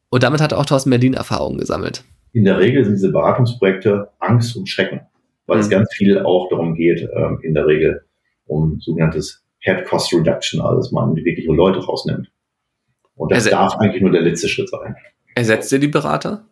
Und 0.10 0.24
damit 0.24 0.42
hat 0.42 0.54
auch 0.54 0.66
Thorsten 0.66 0.90
Berlin 0.90 1.14
Erfahrungen 1.14 1.58
gesammelt. 1.58 2.04
In 2.32 2.46
der 2.46 2.58
Regel 2.58 2.84
sind 2.84 2.96
diese 2.96 3.12
Beratungsprojekte 3.12 4.10
Angst 4.20 4.56
und 4.56 4.68
Schrecken, 4.68 5.02
weil 5.46 5.58
mhm. 5.58 5.64
es 5.64 5.70
ganz 5.70 5.94
viel 5.94 6.20
auch 6.20 6.50
darum 6.50 6.76
geht, 6.76 7.08
ähm, 7.14 7.40
in 7.42 7.54
der 7.54 7.68
Regel 7.68 8.05
um 8.46 8.80
sogenanntes 8.80 9.44
Head 9.60 9.86
Cost 9.86 10.14
Reduction, 10.14 10.62
also 10.62 10.78
dass 10.78 10.92
man 10.92 11.16
wirkliche 11.16 11.52
Leute 11.52 11.80
rausnimmt. 11.80 12.32
Und 13.16 13.32
das 13.32 13.46
Erse 13.46 13.50
darf 13.52 13.76
eigentlich 13.78 14.02
nur 14.02 14.12
der 14.12 14.22
letzte 14.22 14.48
Schritt 14.48 14.70
sein. 14.70 14.96
Ersetzt 15.36 15.72
ihr 15.72 15.80
die 15.80 15.88
Berater? 15.88 16.46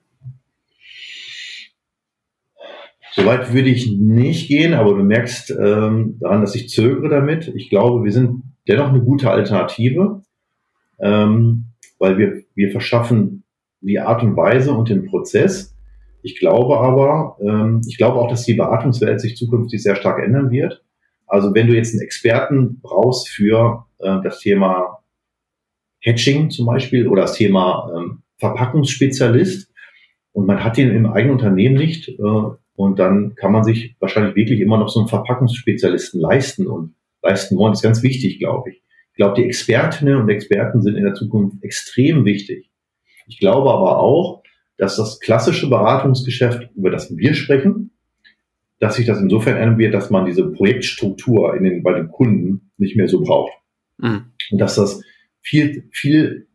Soweit 3.15 3.53
würde 3.53 3.69
ich 3.69 3.91
nicht 3.91 4.47
gehen, 4.47 4.73
aber 4.73 4.95
du 4.95 5.03
merkst 5.03 5.51
ähm, 5.51 6.17
daran, 6.19 6.41
dass 6.41 6.55
ich 6.55 6.69
zögere 6.69 7.09
damit. 7.09 7.47
Ich 7.55 7.69
glaube, 7.69 8.03
wir 8.03 8.11
sind 8.11 8.41
dennoch 8.67 8.89
eine 8.89 9.01
gute 9.01 9.29
Alternative, 9.29 10.23
ähm, 10.99 11.65
weil 11.99 12.17
wir, 12.17 12.41
wir 12.55 12.71
verschaffen 12.71 13.43
die 13.81 13.99
Art 13.99 14.23
und 14.23 14.35
Weise 14.35 14.71
und 14.71 14.89
den 14.89 15.05
Prozess. 15.05 15.75
Ich 16.23 16.39
glaube 16.39 16.79
aber, 16.79 17.37
ähm, 17.41 17.81
ich 17.87 17.97
glaube 17.97 18.17
auch, 18.17 18.29
dass 18.29 18.45
die 18.45 18.55
Beratungswelt 18.55 19.21
sich 19.21 19.35
zukünftig 19.35 19.83
sehr 19.83 19.95
stark 19.95 20.23
ändern 20.23 20.49
wird. 20.49 20.83
Also 21.27 21.53
wenn 21.53 21.67
du 21.67 21.75
jetzt 21.75 21.93
einen 21.93 22.01
Experten 22.01 22.79
brauchst 22.81 23.29
für 23.29 23.85
äh, 23.99 24.17
das 24.23 24.39
Thema 24.39 24.99
Hatching 26.01 26.49
zum 26.49 26.65
Beispiel 26.65 27.07
oder 27.07 27.23
das 27.23 27.33
Thema 27.33 27.91
ähm, 27.95 28.23
Verpackungsspezialist 28.37 29.71
und 30.33 30.45
man 30.45 30.63
hat 30.63 30.77
den 30.77 30.91
im 30.91 31.05
eigenen 31.05 31.35
Unternehmen 31.35 31.75
nicht 31.75 32.09
äh, 32.09 32.43
und 32.75 32.99
dann 32.99 33.35
kann 33.35 33.51
man 33.51 33.63
sich 33.63 33.95
wahrscheinlich 33.99 34.35
wirklich 34.35 34.59
immer 34.59 34.77
noch 34.77 34.89
so 34.89 34.99
einen 34.99 35.09
Verpackungsspezialisten 35.09 36.19
leisten 36.19 36.67
und 36.67 36.95
leisten 37.21 37.57
wollen. 37.57 37.71
Das 37.71 37.79
ist 37.79 37.83
ganz 37.83 38.03
wichtig, 38.03 38.39
glaube 38.39 38.71
ich. 38.71 38.83
Ich 39.11 39.17
glaube, 39.17 39.35
die 39.35 39.45
Expertinnen 39.45 40.17
und 40.17 40.29
Experten 40.29 40.81
sind 40.81 40.95
in 40.95 41.03
der 41.03 41.13
Zukunft 41.13 41.63
extrem 41.63 42.25
wichtig. 42.25 42.71
Ich 43.27 43.39
glaube 43.39 43.71
aber 43.71 43.99
auch, 43.99 44.43
dass 44.77 44.97
das 44.97 45.19
klassische 45.19 45.69
Beratungsgeschäft, 45.69 46.69
über 46.75 46.89
das 46.89 47.15
wir 47.15 47.35
sprechen, 47.35 47.91
dass 48.83 48.95
sich 48.95 49.05
das 49.05 49.21
insofern 49.21 49.55
ändern 49.55 49.77
wird, 49.77 49.93
dass 49.93 50.09
man 50.09 50.25
diese 50.25 50.51
Projektstruktur 50.51 51.55
in 51.55 51.63
den, 51.63 51.83
bei 51.83 51.93
den 51.93 52.09
Kunden 52.09 52.69
nicht 52.77 52.97
mehr 52.97 53.07
so 53.07 53.21
braucht. 53.21 53.53
Mhm. 53.97 54.25
Und 54.51 54.59
dass 54.59 54.75
das 54.75 55.01
viel, 55.41 55.87
viel 55.91 56.47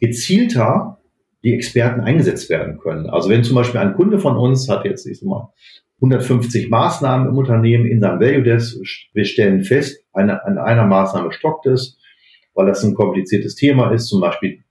gezielter 0.00 1.02
die 1.44 1.52
Experten 1.52 2.00
eingesetzt 2.00 2.48
werden 2.48 2.78
können. 2.78 3.10
Also 3.10 3.28
wenn 3.28 3.44
zum 3.44 3.56
Beispiel 3.56 3.78
ein 3.78 3.92
Kunde 3.92 4.18
von 4.18 4.38
uns 4.38 4.70
hat 4.70 4.86
jetzt, 4.86 5.06
ich 5.06 5.20
sag 5.20 5.28
mal, 5.28 5.52
150 5.96 6.70
Maßnahmen 6.70 7.28
im 7.28 7.36
Unternehmen 7.36 7.84
in 7.84 8.00
seinem 8.00 8.20
Value 8.20 8.42
Desk, 8.42 8.78
wir 9.12 9.24
stellen 9.26 9.62
fest, 9.62 10.02
eine, 10.14 10.46
an 10.46 10.56
einer 10.56 10.86
Maßnahme 10.86 11.30
stockt 11.30 11.66
es, 11.66 11.98
weil 12.54 12.64
das 12.64 12.82
ein 12.84 12.94
kompliziertes 12.94 13.54
Thema 13.54 13.90
ist, 13.90 14.08
zum 14.08 14.22
Beispiel 14.22 14.62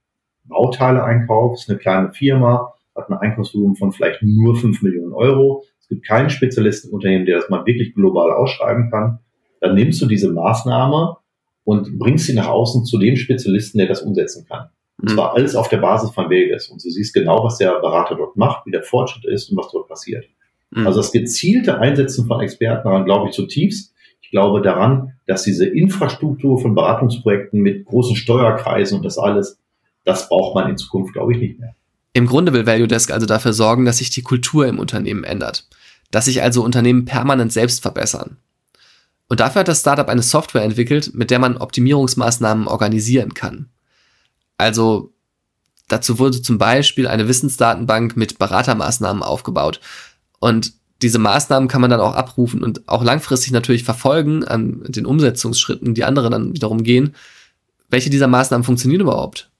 Bauteile-Einkauf, 0.42 1.54
ist 1.54 1.70
eine 1.70 1.78
kleine 1.78 2.12
Firma, 2.12 2.74
hat 2.96 3.08
ein 3.10 3.16
Einkaufsvolumen 3.16 3.76
von 3.76 3.92
vielleicht 3.92 4.22
nur 4.24 4.56
5 4.56 4.82
Millionen 4.82 5.12
Euro. 5.12 5.62
Es 5.86 5.88
gibt 5.88 6.06
keinen 6.06 6.30
Spezialisten 6.30 6.88
im 6.88 6.94
Unternehmen, 6.94 7.26
der 7.26 7.36
das 7.36 7.48
mal 7.48 7.64
wirklich 7.64 7.94
global 7.94 8.32
ausschreiben 8.32 8.90
kann. 8.90 9.20
Dann 9.60 9.76
nimmst 9.76 10.02
du 10.02 10.06
diese 10.06 10.32
Maßnahme 10.32 11.16
und 11.62 11.96
bringst 11.98 12.26
sie 12.26 12.34
nach 12.34 12.48
außen 12.48 12.84
zu 12.84 12.98
dem 12.98 13.14
Spezialisten, 13.14 13.78
der 13.78 13.86
das 13.86 14.02
umsetzen 14.02 14.46
kann. 14.48 14.70
Und 15.00 15.10
zwar 15.10 15.30
mhm. 15.30 15.36
alles 15.36 15.54
auf 15.54 15.68
der 15.68 15.78
Basis 15.78 16.10
von 16.10 16.28
Vegas. 16.28 16.68
Und 16.68 16.84
du 16.84 16.90
siehst 16.90 17.14
genau, 17.14 17.44
was 17.44 17.58
der 17.58 17.78
Berater 17.80 18.16
dort 18.16 18.36
macht, 18.36 18.66
wie 18.66 18.72
der 18.72 18.82
Fortschritt 18.82 19.24
ist 19.26 19.50
und 19.50 19.56
was 19.56 19.70
dort 19.70 19.88
passiert. 19.88 20.24
Mhm. 20.70 20.86
Also 20.86 20.98
das 21.00 21.12
gezielte 21.12 21.78
Einsetzen 21.78 22.26
von 22.26 22.40
Experten 22.40 22.88
daran 22.88 23.04
glaube 23.04 23.28
ich 23.28 23.34
zutiefst. 23.34 23.94
Ich 24.20 24.30
glaube 24.32 24.60
daran, 24.60 25.12
dass 25.26 25.44
diese 25.44 25.66
Infrastruktur 25.66 26.58
von 26.58 26.74
Beratungsprojekten 26.74 27.60
mit 27.60 27.84
großen 27.84 28.16
Steuerkreisen 28.16 28.98
und 28.98 29.04
das 29.04 29.18
alles 29.18 29.60
das 30.06 30.28
braucht 30.28 30.54
man 30.54 30.70
in 30.70 30.76
Zukunft, 30.78 31.12
glaube 31.12 31.32
ich, 31.32 31.38
nicht 31.38 31.58
mehr. 31.58 31.75
Im 32.16 32.26
Grunde 32.26 32.54
will 32.54 32.64
Value 32.64 32.88
Desk 32.88 33.10
also 33.10 33.26
dafür 33.26 33.52
sorgen, 33.52 33.84
dass 33.84 33.98
sich 33.98 34.08
die 34.08 34.22
Kultur 34.22 34.66
im 34.66 34.78
Unternehmen 34.78 35.22
ändert. 35.22 35.68
Dass 36.10 36.24
sich 36.24 36.40
also 36.40 36.64
Unternehmen 36.64 37.04
permanent 37.04 37.52
selbst 37.52 37.82
verbessern. 37.82 38.38
Und 39.28 39.40
dafür 39.40 39.60
hat 39.60 39.68
das 39.68 39.80
Startup 39.80 40.08
eine 40.08 40.22
Software 40.22 40.62
entwickelt, 40.62 41.10
mit 41.12 41.30
der 41.30 41.38
man 41.38 41.58
Optimierungsmaßnahmen 41.58 42.68
organisieren 42.68 43.34
kann. 43.34 43.68
Also 44.56 45.12
dazu 45.88 46.18
wurde 46.18 46.40
zum 46.40 46.56
Beispiel 46.56 47.06
eine 47.06 47.28
Wissensdatenbank 47.28 48.16
mit 48.16 48.38
Beratermaßnahmen 48.38 49.22
aufgebaut. 49.22 49.82
Und 50.38 50.72
diese 51.02 51.18
Maßnahmen 51.18 51.68
kann 51.68 51.82
man 51.82 51.90
dann 51.90 52.00
auch 52.00 52.14
abrufen 52.14 52.62
und 52.62 52.88
auch 52.88 53.04
langfristig 53.04 53.52
natürlich 53.52 53.84
verfolgen 53.84 54.42
an 54.42 54.84
den 54.88 55.04
Umsetzungsschritten, 55.04 55.92
die 55.92 56.04
andere 56.04 56.30
dann 56.30 56.54
wiederum 56.54 56.82
gehen. 56.82 57.14
Welche 57.90 58.08
dieser 58.08 58.26
Maßnahmen 58.26 58.64
funktionieren 58.64 59.02
überhaupt? 59.02 59.50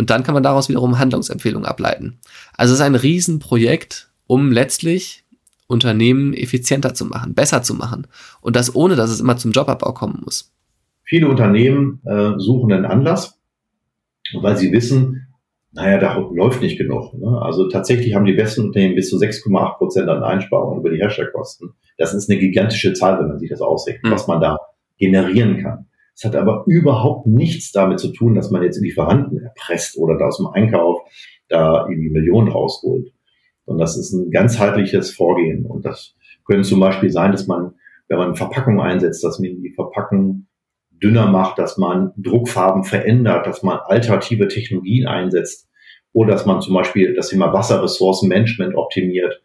Und 0.00 0.08
dann 0.08 0.22
kann 0.22 0.32
man 0.32 0.42
daraus 0.42 0.70
wiederum 0.70 0.98
Handlungsempfehlungen 0.98 1.68
ableiten. 1.68 2.20
Also 2.56 2.72
es 2.72 2.80
ist 2.80 2.86
ein 2.86 2.94
Riesenprojekt, 2.94 4.10
um 4.26 4.50
letztlich 4.50 5.24
Unternehmen 5.66 6.32
effizienter 6.32 6.94
zu 6.94 7.04
machen, 7.04 7.34
besser 7.34 7.62
zu 7.62 7.74
machen. 7.74 8.06
Und 8.40 8.56
das 8.56 8.74
ohne, 8.74 8.96
dass 8.96 9.10
es 9.10 9.20
immer 9.20 9.36
zum 9.36 9.50
Jobabbau 9.50 9.92
kommen 9.92 10.22
muss. 10.24 10.54
Viele 11.04 11.28
Unternehmen 11.28 12.00
äh, 12.06 12.30
suchen 12.38 12.72
einen 12.72 12.86
Anlass, 12.86 13.38
weil 14.40 14.56
sie 14.56 14.72
wissen, 14.72 15.26
naja, 15.72 15.98
da 15.98 16.16
läuft 16.16 16.62
nicht 16.62 16.78
genug. 16.78 17.12
Ne? 17.12 17.38
Also 17.42 17.68
tatsächlich 17.68 18.14
haben 18.14 18.24
die 18.24 18.32
besten 18.32 18.68
Unternehmen 18.68 18.94
bis 18.94 19.10
zu 19.10 19.18
6,8 19.18 19.76
Prozent 19.76 20.08
an 20.08 20.22
Einsparungen 20.22 20.80
über 20.80 20.88
die 20.88 20.96
Herstellkosten. 20.96 21.74
Das 21.98 22.14
ist 22.14 22.30
eine 22.30 22.40
gigantische 22.40 22.94
Zahl, 22.94 23.20
wenn 23.20 23.28
man 23.28 23.38
sich 23.38 23.50
das 23.50 23.60
ausrechnet, 23.60 24.04
mhm. 24.04 24.12
was 24.12 24.26
man 24.26 24.40
da 24.40 24.56
generieren 24.96 25.58
kann. 25.62 25.89
Es 26.20 26.24
hat 26.26 26.36
aber 26.36 26.64
überhaupt 26.66 27.26
nichts 27.26 27.72
damit 27.72 27.98
zu 27.98 28.12
tun, 28.12 28.34
dass 28.34 28.50
man 28.50 28.62
jetzt 28.62 28.76
in 28.76 28.82
die 28.82 28.92
Verhandlungen 28.92 29.42
erpresst 29.42 29.96
oder 29.96 30.18
da 30.18 30.26
aus 30.26 30.36
dem 30.36 30.48
Einkauf 30.48 31.00
da 31.48 31.86
irgendwie 31.88 32.10
Millionen 32.10 32.48
rausholt. 32.48 33.10
Und 33.64 33.78
das 33.78 33.96
ist 33.96 34.12
ein 34.12 34.30
ganzheitliches 34.30 35.12
Vorgehen. 35.12 35.64
Und 35.64 35.86
das 35.86 36.14
könnte 36.44 36.68
zum 36.68 36.78
Beispiel 36.78 37.08
sein, 37.08 37.32
dass 37.32 37.46
man, 37.46 37.72
wenn 38.08 38.18
man 38.18 38.36
Verpackung 38.36 38.82
einsetzt, 38.82 39.24
dass 39.24 39.38
man 39.38 39.62
die 39.62 39.72
Verpackung 39.74 40.46
dünner 40.90 41.26
macht, 41.26 41.58
dass 41.58 41.78
man 41.78 42.12
Druckfarben 42.18 42.84
verändert, 42.84 43.46
dass 43.46 43.62
man 43.62 43.78
alternative 43.86 44.46
Technologien 44.48 45.06
einsetzt 45.06 45.70
oder 46.12 46.32
dass 46.32 46.44
man 46.44 46.60
zum 46.60 46.74
Beispiel 46.74 47.14
das 47.14 47.30
Thema 47.30 47.54
Wasserressourcenmanagement 47.54 48.76
optimiert, 48.76 49.40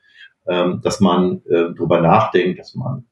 ähm, 0.50 0.82
dass 0.84 1.00
man 1.00 1.42
äh, 1.46 1.72
darüber 1.74 2.02
nachdenkt, 2.02 2.60
dass 2.60 2.76
man 2.76 3.06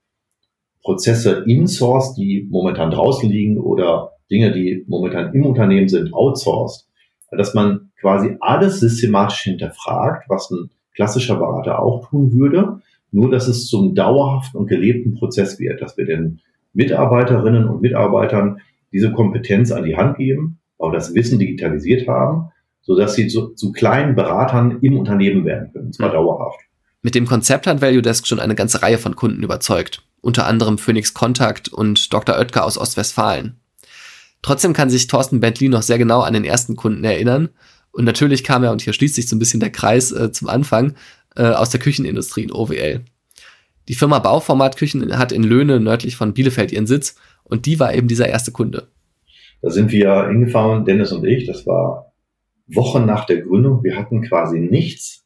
Prozesse 0.84 1.44
in-sourced, 1.48 2.18
die 2.18 2.48
momentan 2.50 2.92
draußen 2.92 3.30
liegen 3.30 3.58
oder 3.58 4.12
Dinge, 4.30 4.52
die 4.52 4.84
momentan 4.88 5.34
im 5.34 5.46
Unternehmen 5.46 5.88
sind, 5.88 6.14
outsourced, 6.14 6.88
dass 7.32 7.54
man 7.54 7.92
quasi 8.00 8.36
alles 8.42 8.80
systematisch 8.80 9.44
hinterfragt, 9.44 10.30
was 10.30 10.52
ein 10.52 10.70
klassischer 10.94 11.36
Berater 11.36 11.82
auch 11.82 12.10
tun 12.10 12.34
würde, 12.34 12.82
nur 13.12 13.32
dass 13.32 13.48
es 13.48 13.68
zum 13.68 13.96
dauerhaften 13.96 14.60
und 14.60 14.68
gelebten 14.68 15.16
Prozess 15.16 15.60
wird, 15.60 15.82
dass 15.82 15.98
wir 15.98 16.06
den 16.06 16.42
Mitarbeiterinnen 16.74 17.68
und 17.68 17.82
Mitarbeitern 17.82 18.60
diese 18.92 19.12
Kompetenz 19.12 19.72
an 19.72 19.86
die 19.86 19.96
Hand 19.96 20.18
geben, 20.18 20.60
auch 20.78 20.92
das 20.92 21.14
Wissen 21.14 21.40
digitalisiert 21.40 22.08
haben, 22.08 22.50
so 22.82 22.98
dass 22.98 23.16
sie 23.16 23.28
zu, 23.28 23.54
zu 23.54 23.72
kleinen 23.72 24.16
Beratern 24.16 24.80
im 24.82 24.98
Unternehmen 24.98 25.46
werden 25.46 25.72
können, 25.72 25.88
und 25.88 25.96
zwar 25.96 26.12
dauerhaft. 26.12 26.60
Mit 27.02 27.16
dem 27.16 27.26
Konzept 27.26 27.68
hat 27.68 27.82
Value 27.82 28.02
Desk 28.02 28.28
schon 28.28 28.40
eine 28.40 28.56
ganze 28.56 28.82
Reihe 28.82 28.98
von 28.98 29.16
Kunden 29.16 29.44
überzeugt. 29.44 30.04
Unter 30.24 30.48
anderem 30.48 30.78
Phoenix 30.78 31.14
Contact 31.14 31.68
und 31.68 32.14
Dr. 32.14 32.38
Oetker 32.38 32.64
aus 32.64 32.78
Ostwestfalen. 32.78 33.60
Trotzdem 34.42 34.74
kann 34.74 34.90
sich 34.90 35.08
Thorsten 35.08 35.42
Bentley 35.42 35.68
noch 35.68 35.82
sehr 35.82 35.98
genau 35.98 36.22
an 36.22 36.34
den 36.34 36.46
ersten 36.46 36.76
Kunden 36.76 37.04
erinnern. 37.04 37.50
Und 37.92 38.06
natürlich 38.06 38.44
kam 38.44 38.64
er, 38.64 38.72
und 38.72 38.82
hier 38.82 38.94
schließt 38.94 39.16
sich 39.16 39.28
so 39.28 39.36
ein 39.36 39.40
bisschen 39.40 39.60
der 39.60 39.72
Kreis 39.72 40.12
äh, 40.12 40.32
zum 40.32 40.48
Anfang, 40.48 40.96
äh, 41.36 41.44
aus 41.44 41.70
der 41.70 41.80
Küchenindustrie 41.80 42.44
in 42.44 42.52
OWL. 42.52 43.02
Die 43.90 43.96
Firma 43.96 44.20
Bauformat 44.20 44.78
Küchen 44.78 45.18
hat 45.18 45.34
in 45.34 45.44
Löhne 45.44 45.82
nördlich 45.82 46.16
von 46.16 46.34
Bielefeld 46.34 46.72
ihren 46.72 46.88
Sitz 46.88 47.16
und 47.44 47.66
die 47.66 47.80
war 47.80 47.94
eben 47.94 48.08
dieser 48.08 48.30
erste 48.30 48.52
Kunde. 48.52 48.88
Da 49.62 49.70
sind 49.70 49.92
wir 49.92 50.28
hingefahren, 50.28 50.86
Dennis 50.86 51.12
und 51.12 51.26
ich, 51.26 51.46
das 51.46 51.68
war 51.68 52.14
Wochen 52.68 53.06
nach 53.06 53.26
der 53.26 53.42
Gründung. 53.42 53.84
Wir 53.84 53.98
hatten 53.98 54.22
quasi 54.22 54.60
nichts. 54.60 55.26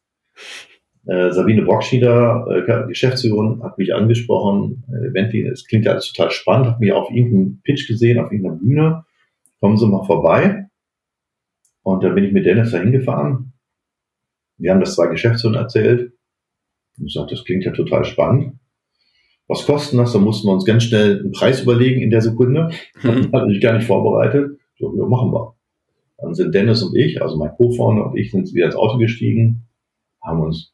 Äh, 1.08 1.32
Sabine 1.32 1.62
Brockschieder, 1.62 2.46
äh, 2.50 2.88
Geschäftsführerin, 2.88 3.64
hat 3.64 3.78
mich 3.78 3.94
angesprochen. 3.96 4.84
Äh, 4.90 5.10
Bentley, 5.12 5.46
es 5.48 5.66
klingt 5.66 5.86
ja 5.86 5.94
alles 5.94 6.12
total 6.12 6.32
spannend, 6.32 6.68
hat 6.68 6.80
mich 6.80 6.92
auf 6.92 7.10
irgendeinem 7.10 7.62
Pitch 7.64 7.88
gesehen, 7.88 8.20
auf 8.20 8.32
irgendeiner 8.32 8.58
Bühne. 8.58 9.06
Kommen 9.62 9.78
Sie 9.78 9.88
mal 9.88 10.06
vorbei. 10.06 10.68
Und 11.84 12.04
dann 12.04 12.14
bin 12.14 12.26
ich 12.26 12.34
mit 12.34 12.46
Dennis 12.46 12.72
da 12.72 12.80
hingefahren. 12.80 13.54
Wir 14.58 14.72
haben 14.72 14.82
das 14.82 14.96
zwei 14.96 15.08
Geschäftsführern 15.08 15.56
erzählt. 15.56 16.12
Und 17.00 17.06
ich 17.06 17.14
sagte, 17.14 17.36
das 17.36 17.46
klingt 17.46 17.64
ja 17.64 17.72
total 17.72 18.04
spannend. 18.04 18.60
Was 19.48 19.66
kosten 19.66 19.98
das? 19.98 20.12
Da 20.12 20.20
mussten 20.20 20.48
wir 20.48 20.54
uns 20.54 20.66
ganz 20.66 20.84
schnell 20.84 21.22
einen 21.22 21.32
Preis 21.32 21.62
überlegen 21.62 22.02
in 22.02 22.10
der 22.10 22.22
Sekunde. 22.22 22.70
Mhm. 23.02 23.32
Hatte 23.32 23.52
ich 23.52 23.62
gar 23.62 23.74
nicht 23.74 23.88
vorbereitet. 23.88 24.60
So, 24.78 24.94
ja, 24.98 25.06
machen 25.06 25.32
wir. 25.32 25.56
Dann 26.18 26.34
sind 26.34 26.54
Dennis 26.54 26.84
und 26.84 26.96
ich, 26.98 27.22
also 27.22 27.38
mein 27.38 27.52
Co-Founder 27.52 28.08
und 28.08 28.18
ich, 28.18 28.32
sind 28.32 28.54
wieder 28.54 28.66
ins 28.66 28.76
Auto 28.76 28.98
gestiegen, 28.98 29.68
haben 30.22 30.42
uns 30.42 30.74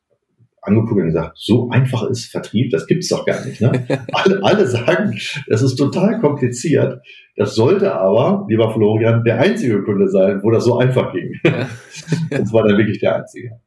angeguckt 0.64 1.02
und 1.02 1.08
gesagt, 1.08 1.34
so 1.36 1.70
einfach 1.70 2.10
ist 2.10 2.32
Vertrieb, 2.32 2.72
das 2.72 2.88
gibt's 2.88 3.10
doch 3.10 3.26
gar 3.26 3.46
nicht. 3.46 3.60
Ne? 3.60 3.86
alle, 4.14 4.40
alle 4.44 4.68
sagen, 4.68 5.18
das 5.48 5.62
ist 5.62 5.76
total 5.76 6.20
kompliziert. 6.20 7.02
Das 7.36 7.56
sollte 7.56 7.94
aber, 7.94 8.46
lieber 8.48 8.72
Florian, 8.74 9.24
der 9.24 9.40
einzige 9.40 9.84
Kunde 9.84 10.08
sein, 10.10 10.40
wo 10.44 10.52
das 10.52 10.64
so 10.64 10.78
einfach 10.78 11.12
ging. 11.12 11.34
das 12.30 12.54
war 12.54 12.64
dann 12.64 12.78
wirklich 12.78 13.00
der 13.00 13.18
einzige. 13.18 13.60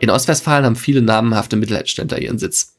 In 0.00 0.10
Ostwestfalen 0.10 0.64
haben 0.64 0.76
viele 0.76 1.02
namenhafte 1.02 1.56
Mittelständler 1.56 2.18
ihren 2.18 2.38
Sitz. 2.38 2.76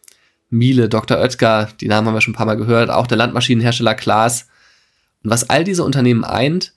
Miele, 0.50 0.88
Dr. 0.88 1.19
Oetker, 1.19 1.69
die 1.82 1.88
Namen 1.88 2.08
haben 2.08 2.13
wir 2.13 2.22
schon 2.22 2.34
ein 2.34 2.38
paar 2.38 2.45
Mal 2.45 2.56
gehört, 2.56 2.89
auch 2.89 3.08
der 3.08 3.17
Landmaschinenhersteller 3.17 3.93
Klaas. 3.93 4.48
Und 5.24 5.30
was 5.30 5.50
all 5.50 5.64
diese 5.64 5.84
Unternehmen 5.84 6.24
eint, 6.24 6.74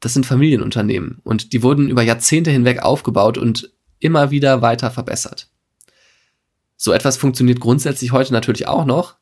das 0.00 0.14
sind 0.14 0.26
Familienunternehmen 0.26 1.20
und 1.24 1.52
die 1.52 1.62
wurden 1.62 1.88
über 1.88 2.02
Jahrzehnte 2.02 2.50
hinweg 2.50 2.82
aufgebaut 2.82 3.38
und 3.38 3.72
immer 3.98 4.30
wieder 4.30 4.62
weiter 4.62 4.90
verbessert. 4.90 5.48
So 6.76 6.92
etwas 6.92 7.16
funktioniert 7.16 7.60
grundsätzlich 7.60 8.12
heute 8.12 8.32
natürlich 8.32 8.68
auch 8.68 8.84
noch, 8.84 9.16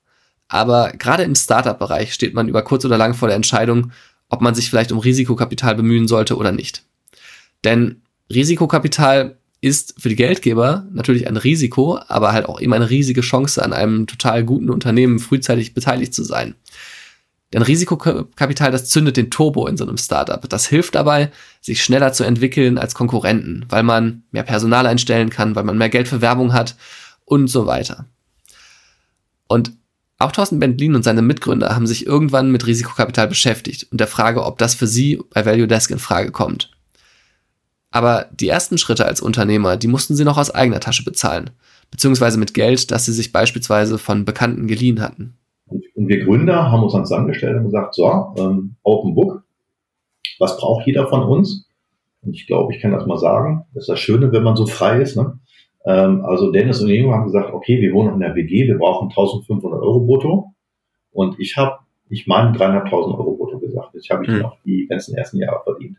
aber 0.49 0.91
gerade 0.91 1.23
im 1.23 1.35
Startup-Bereich 1.35 2.13
steht 2.13 2.35
man 2.35 2.49
über 2.49 2.63
kurz 2.63 2.85
oder 2.85 2.99
lang 2.99 3.15
vor 3.15 3.29
der 3.29 3.37
Entscheidung, 3.37 3.93
ob 4.29 4.41
man 4.41 4.55
sich 4.55 4.69
vielleicht 4.69 4.93
um 4.93 4.99
Risikokapital 4.99 5.75
bemühen 5.75 6.09
sollte 6.09 6.37
oder 6.37 6.53
nicht. 6.53 6.83
Denn 7.63 8.03
Risikokapital 8.33 9.39
ist 9.61 9.95
für 9.99 10.11
die 10.11 10.17
Geldgeber 10.17 10.87
natürlich 10.93 11.27
ein 11.27 11.37
Risiko, 11.37 11.99
aber 12.09 12.33
halt 12.33 12.47
auch 12.47 12.61
eben 12.61 12.73
eine 12.75 12.91
riesige 12.91 13.23
Chance, 13.23 13.63
an 13.63 13.73
einem 13.73 14.07
total 14.07 14.45
guten 14.45 14.69
Unternehmen 14.69 15.19
frühzeitig 15.19 15.73
beteiligt 15.73 16.13
zu 16.13 16.25
sein. 16.25 16.55
Denn 17.55 17.63
Risikokapital, 17.63 18.73
das 18.73 18.87
zündet 18.87 19.17
den 19.17 19.31
Turbo 19.31 19.69
in 19.69 19.77
so 19.77 19.85
einem 19.85 19.97
Startup. 19.97 20.47
Das 20.49 20.67
hilft 20.67 20.97
dabei, 20.97 21.31
sich 21.61 21.85
schneller 21.85 22.13
zu 22.13 22.25
entwickeln 22.25 22.79
als 22.79 22.97
Konkurrenten, 22.97 23.65
weil 23.69 23.85
man 23.85 24.25
mehr 24.33 24.43
Personal 24.43 24.89
einstellen 24.89 25.31
kann, 25.31 25.55
weil 25.55 25.63
man 25.63 25.79
mehr 25.79 25.89
Geld 25.89 26.09
für 26.09 26.21
Werbung 26.21 26.53
hat 26.53 26.75
und 27.25 27.47
so 27.47 27.67
weiter. 27.67 28.07
Und 29.47 29.71
auch 30.19 30.33
Thorsten 30.33 30.59
Bentlin 30.59 30.97
und 30.97 31.05
seine 31.05 31.23
Mitgründer 31.23 31.77
haben 31.77 31.87
sich 31.87 32.07
irgendwann 32.07 32.51
mit 32.51 32.67
Risikokapital 32.67 33.29
beschäftigt 33.29 33.87
und 33.93 34.01
der 34.01 34.09
Frage, 34.09 34.45
ob 34.45 34.59
das 34.59 34.75
für 34.75 34.89
sie 34.89 35.21
bei 35.31 35.47
Value 35.47 35.69
Desk 35.69 35.93
in 35.93 36.01
Frage 36.01 36.33
kommt. 36.33 36.73
Aber 37.93 38.29
die 38.33 38.49
ersten 38.49 38.79
Schritte 38.79 39.07
als 39.07 39.21
Unternehmer, 39.21 39.77
die 39.77 39.87
mussten 39.87 40.17
sie 40.17 40.25
noch 40.25 40.39
aus 40.39 40.51
eigener 40.51 40.81
Tasche 40.81 41.05
bezahlen, 41.05 41.51
beziehungsweise 41.93 42.37
mit 42.37 42.53
Geld, 42.53 42.91
das 42.91 43.05
sie 43.05 43.13
sich 43.13 43.31
beispielsweise 43.31 43.99
von 43.99 44.25
Bekannten 44.25 44.67
geliehen 44.67 45.01
hatten. 45.01 45.39
Und 45.95 46.09
wir 46.09 46.25
Gründer 46.25 46.71
haben 46.71 46.83
uns 46.83 46.93
dann 46.93 47.05
zusammengestellt 47.05 47.57
und 47.57 47.65
gesagt, 47.65 47.95
so, 47.95 48.35
ähm, 48.39 48.77
Open 48.83 49.15
Book, 49.15 49.45
was 50.39 50.57
braucht 50.57 50.87
jeder 50.87 51.07
von 51.07 51.23
uns? 51.23 51.69
Und 52.23 52.35
ich 52.35 52.47
glaube, 52.47 52.75
ich 52.75 52.81
kann 52.81 52.93
das 52.93 53.07
mal 53.07 53.19
sagen, 53.19 53.67
das 53.75 53.85
ist 53.85 53.89
das 53.89 54.01
Schöne, 54.01 54.33
wenn 54.33 54.43
man 54.43 54.57
so 54.57 54.67
frei 54.67 55.01
ist. 55.01 55.17
Ne? 55.17 55.39
Ähm, 55.85 56.25
also 56.25 56.51
Dennis 56.51 56.81
und 56.81 56.91
Ingo 56.91 57.13
haben 57.13 57.25
gesagt, 57.25 57.53
okay, 57.53 57.81
wir 57.81 57.93
wohnen 57.93 58.15
in 58.15 58.21
der 58.21 58.35
WG, 58.35 58.67
wir 58.67 58.79
brauchen 58.79 59.09
1500 59.09 59.81
Euro 59.81 60.01
brutto. 60.01 60.55
Und 61.13 61.39
ich 61.39 61.57
habe, 61.57 61.79
ich 62.09 62.27
meine, 62.27 62.57
dreieinhalbtausend 62.57 63.17
Euro 63.17 63.37
brutto 63.37 63.59
gesagt. 63.59 63.95
Das 63.95 64.09
habe 64.11 64.25
ich 64.25 64.31
mhm. 64.31 64.39
noch 64.39 64.57
die 64.65 64.87
ganzen 64.89 65.17
ersten 65.17 65.39
Jahre 65.39 65.61
verdient. 65.63 65.97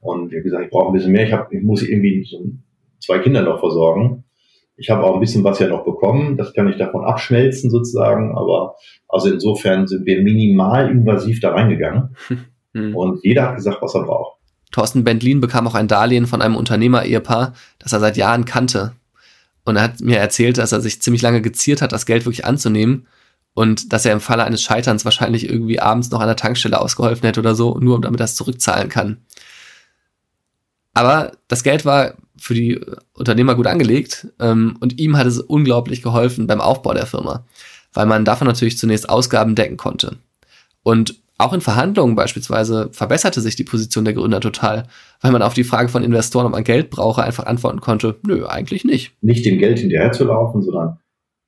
Und 0.00 0.28
ich 0.28 0.34
habe 0.34 0.42
gesagt, 0.42 0.64
ich 0.64 0.70
brauche 0.70 0.88
ein 0.88 0.92
bisschen 0.92 1.12
mehr. 1.12 1.26
Ich, 1.26 1.32
hab, 1.32 1.52
ich 1.52 1.62
muss 1.62 1.82
irgendwie 1.82 2.24
so 2.24 2.44
zwei 3.00 3.18
Kinder 3.18 3.42
noch 3.42 3.60
versorgen. 3.60 4.24
Ich 4.82 4.90
habe 4.90 5.04
auch 5.04 5.14
ein 5.14 5.20
bisschen 5.20 5.44
was 5.44 5.60
ja 5.60 5.68
noch 5.68 5.84
bekommen. 5.84 6.36
Das 6.36 6.52
kann 6.54 6.68
ich 6.68 6.76
davon 6.76 7.04
abschmelzen 7.04 7.70
sozusagen. 7.70 8.36
Aber 8.36 8.74
also 9.08 9.30
insofern 9.30 9.86
sind 9.86 10.04
wir 10.06 10.20
minimal 10.22 10.90
invasiv 10.90 11.40
da 11.40 11.52
reingegangen. 11.52 12.16
Hm. 12.74 12.96
Und 12.96 13.22
jeder 13.22 13.48
hat 13.48 13.56
gesagt, 13.56 13.82
was 13.82 13.94
er 13.94 14.04
braucht. 14.04 14.38
Thorsten 14.70 15.04
Bentlin 15.04 15.42
bekam 15.42 15.68
auch 15.68 15.74
ein 15.74 15.88
Darlehen 15.88 16.26
von 16.26 16.40
einem 16.40 16.56
Unternehmer-Ehepaar, 16.56 17.52
das 17.78 17.92
er 17.92 18.00
seit 18.00 18.16
Jahren 18.16 18.46
kannte. 18.46 18.92
Und 19.66 19.76
er 19.76 19.82
hat 19.82 20.00
mir 20.00 20.16
erzählt, 20.16 20.56
dass 20.56 20.72
er 20.72 20.80
sich 20.80 21.02
ziemlich 21.02 21.20
lange 21.20 21.42
geziert 21.42 21.82
hat, 21.82 21.92
das 21.92 22.06
Geld 22.06 22.24
wirklich 22.24 22.46
anzunehmen 22.46 23.06
und 23.52 23.92
dass 23.92 24.06
er 24.06 24.14
im 24.14 24.20
Falle 24.20 24.44
eines 24.44 24.62
Scheiterns 24.62 25.04
wahrscheinlich 25.04 25.50
irgendwie 25.50 25.80
abends 25.80 26.10
noch 26.10 26.20
an 26.20 26.28
der 26.28 26.36
Tankstelle 26.36 26.80
ausgeholfen 26.80 27.26
hätte 27.26 27.40
oder 27.40 27.54
so, 27.54 27.78
nur 27.78 28.00
damit 28.00 28.20
er 28.20 28.24
es 28.24 28.36
zurückzahlen 28.36 28.88
kann. 28.88 29.18
Aber 30.94 31.32
das 31.48 31.62
Geld 31.62 31.84
war 31.84 32.14
für 32.42 32.54
die 32.54 32.80
Unternehmer 33.14 33.54
gut 33.54 33.68
angelegt 33.68 34.26
ähm, 34.40 34.76
und 34.80 34.98
ihm 34.98 35.16
hat 35.16 35.28
es 35.28 35.38
unglaublich 35.38 36.02
geholfen 36.02 36.48
beim 36.48 36.60
Aufbau 36.60 36.92
der 36.92 37.06
Firma, 37.06 37.46
weil 37.92 38.06
man 38.06 38.24
davon 38.24 38.48
natürlich 38.48 38.78
zunächst 38.78 39.08
Ausgaben 39.08 39.54
decken 39.54 39.76
konnte. 39.76 40.16
Und 40.82 41.22
auch 41.38 41.52
in 41.52 41.60
Verhandlungen 41.60 42.16
beispielsweise 42.16 42.88
verbesserte 42.90 43.40
sich 43.40 43.54
die 43.54 43.62
Position 43.62 44.04
der 44.04 44.14
Gründer 44.14 44.40
total, 44.40 44.88
weil 45.20 45.30
man 45.30 45.42
auf 45.42 45.54
die 45.54 45.62
Frage 45.62 45.88
von 45.88 46.02
Investoren, 46.02 46.46
ob 46.46 46.52
man 46.52 46.64
Geld 46.64 46.90
brauche, 46.90 47.22
einfach 47.22 47.46
antworten 47.46 47.80
konnte, 47.80 48.16
nö, 48.26 48.44
eigentlich 48.44 48.84
nicht. 48.84 49.12
Nicht 49.22 49.46
dem 49.46 49.58
Geld 49.58 49.78
hinterher 49.78 50.10
zu 50.10 50.24
laufen, 50.24 50.62
sondern 50.62 50.98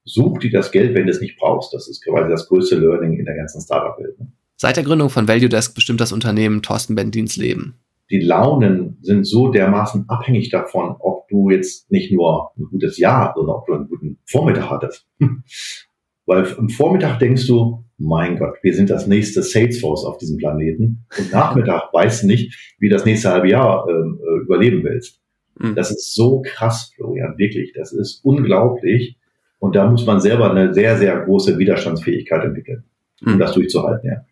such 0.04 0.38
dir 0.38 0.52
das 0.52 0.70
Geld, 0.70 0.94
wenn 0.94 1.06
du 1.06 1.10
es 1.10 1.20
nicht 1.20 1.36
brauchst. 1.36 1.74
Das 1.74 1.88
ist 1.88 2.04
quasi 2.04 2.30
das 2.30 2.46
größte 2.46 2.76
Learning 2.76 3.18
in 3.18 3.24
der 3.24 3.34
ganzen 3.34 3.60
Startup-Welt. 3.60 4.20
Ne? 4.20 4.28
Seit 4.56 4.76
der 4.76 4.84
Gründung 4.84 5.10
von 5.10 5.26
Value 5.26 5.48
Desk 5.48 5.74
bestimmt 5.74 6.00
das 6.00 6.12
Unternehmen 6.12 6.62
Thorsten 6.62 6.94
Bendins 6.94 7.36
Leben 7.36 7.80
die 8.10 8.20
Launen 8.20 8.98
sind 9.00 9.26
so 9.26 9.50
dermaßen 9.50 10.08
abhängig 10.08 10.50
davon, 10.50 10.96
ob 10.98 11.28
du 11.28 11.50
jetzt 11.50 11.90
nicht 11.90 12.12
nur 12.12 12.50
ein 12.56 12.64
gutes 12.70 12.98
Jahr, 12.98 13.32
sondern 13.34 13.56
ob 13.56 13.66
du 13.66 13.74
einen 13.74 13.88
guten 13.88 14.18
Vormittag 14.26 14.70
hattest. 14.70 15.06
Weil 16.26 16.46
am 16.56 16.68
Vormittag 16.68 17.18
denkst 17.18 17.46
du, 17.46 17.84
mein 17.98 18.38
Gott, 18.38 18.56
wir 18.62 18.74
sind 18.74 18.90
das 18.90 19.06
nächste 19.06 19.42
Salesforce 19.42 20.04
auf 20.04 20.18
diesem 20.18 20.38
Planeten. 20.38 21.06
Und 21.18 21.32
Nachmittag 21.32 21.84
weißt 21.92 22.22
du 22.22 22.26
nicht, 22.26 22.74
wie 22.78 22.88
das 22.88 23.04
nächste 23.04 23.30
halbe 23.30 23.48
Jahr 23.48 23.86
ähm, 23.88 24.20
äh, 24.20 24.42
überleben 24.42 24.82
willst. 24.84 25.20
Mhm. 25.58 25.74
Das 25.74 25.90
ist 25.90 26.14
so 26.14 26.42
krass, 26.42 26.92
Florian, 26.96 27.38
wirklich. 27.38 27.72
Das 27.74 27.92
ist 27.92 28.24
unglaublich. 28.24 29.16
Und 29.58 29.76
da 29.76 29.88
muss 29.90 30.04
man 30.04 30.20
selber 30.20 30.50
eine 30.50 30.74
sehr, 30.74 30.98
sehr 30.98 31.20
große 31.20 31.58
Widerstandsfähigkeit 31.58 32.44
entwickeln, 32.44 32.84
um 33.24 33.34
mhm. 33.34 33.38
das 33.38 33.52
durchzuhalten, 33.52 34.10
ja. 34.10 34.24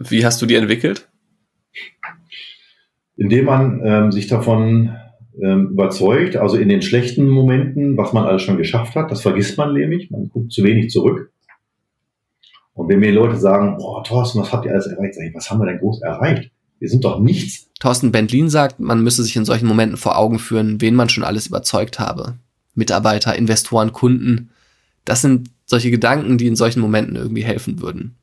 Wie 0.00 0.24
hast 0.24 0.42
du 0.42 0.46
die 0.46 0.56
entwickelt? 0.56 1.08
Indem 3.18 3.44
man 3.44 3.82
ähm, 3.84 4.12
sich 4.12 4.28
davon 4.28 4.96
ähm, 5.42 5.70
überzeugt, 5.72 6.36
also 6.36 6.56
in 6.56 6.68
den 6.68 6.82
schlechten 6.82 7.28
Momenten, 7.28 7.96
was 7.96 8.12
man 8.12 8.24
alles 8.24 8.42
schon 8.42 8.56
geschafft 8.56 8.94
hat, 8.94 9.10
das 9.10 9.20
vergisst 9.20 9.58
man 9.58 9.74
nämlich, 9.74 10.10
man 10.10 10.30
guckt 10.30 10.52
zu 10.52 10.64
wenig 10.64 10.90
zurück. 10.90 11.32
Und 12.74 12.88
wenn 12.88 13.00
mir 13.00 13.12
Leute 13.12 13.36
sagen, 13.36 13.76
boah, 13.76 14.04
Thorsten, 14.04 14.40
was 14.40 14.52
habt 14.52 14.64
ihr 14.64 14.72
alles 14.72 14.86
erreicht? 14.86 15.14
Sag 15.14 15.26
ich, 15.26 15.34
was 15.34 15.50
haben 15.50 15.60
wir 15.60 15.66
denn 15.66 15.80
groß 15.80 16.00
erreicht? 16.02 16.52
Wir 16.78 16.88
sind 16.88 17.04
doch 17.04 17.18
nichts. 17.18 17.68
Thorsten 17.80 18.12
Bentlin 18.12 18.48
sagt, 18.48 18.78
man 18.78 19.02
müsse 19.02 19.24
sich 19.24 19.34
in 19.34 19.44
solchen 19.44 19.66
Momenten 19.66 19.96
vor 19.96 20.16
Augen 20.16 20.38
führen, 20.38 20.80
wen 20.80 20.94
man 20.94 21.08
schon 21.08 21.24
alles 21.24 21.48
überzeugt 21.48 21.98
habe. 21.98 22.34
Mitarbeiter, 22.76 23.34
Investoren, 23.34 23.92
Kunden. 23.92 24.50
Das 25.04 25.22
sind 25.22 25.50
solche 25.66 25.90
Gedanken, 25.90 26.38
die 26.38 26.46
in 26.46 26.54
solchen 26.54 26.80
Momenten 26.80 27.16
irgendwie 27.16 27.42
helfen 27.42 27.82
würden. 27.82 28.14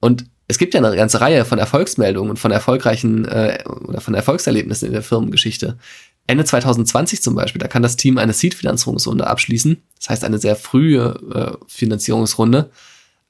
Und 0.00 0.26
es 0.46 0.58
gibt 0.58 0.74
ja 0.74 0.80
eine 0.82 0.94
ganze 0.96 1.20
Reihe 1.20 1.44
von 1.44 1.58
Erfolgsmeldungen 1.58 2.30
und 2.30 2.38
von 2.38 2.50
erfolgreichen 2.50 3.24
äh, 3.24 3.64
oder 3.66 4.00
von 4.00 4.14
Erfolgserlebnissen 4.14 4.86
in 4.86 4.92
der 4.92 5.02
Firmengeschichte. 5.02 5.78
Ende 6.26 6.44
2020 6.44 7.22
zum 7.22 7.34
Beispiel, 7.34 7.60
da 7.60 7.68
kann 7.68 7.82
das 7.82 7.96
Team 7.96 8.18
eine 8.18 8.32
Seed-Finanzierungsrunde 8.32 9.26
abschließen. 9.26 9.82
Das 9.98 10.10
heißt 10.10 10.24
eine 10.24 10.38
sehr 10.38 10.56
frühe 10.56 11.58
äh, 11.60 11.64
Finanzierungsrunde. 11.66 12.70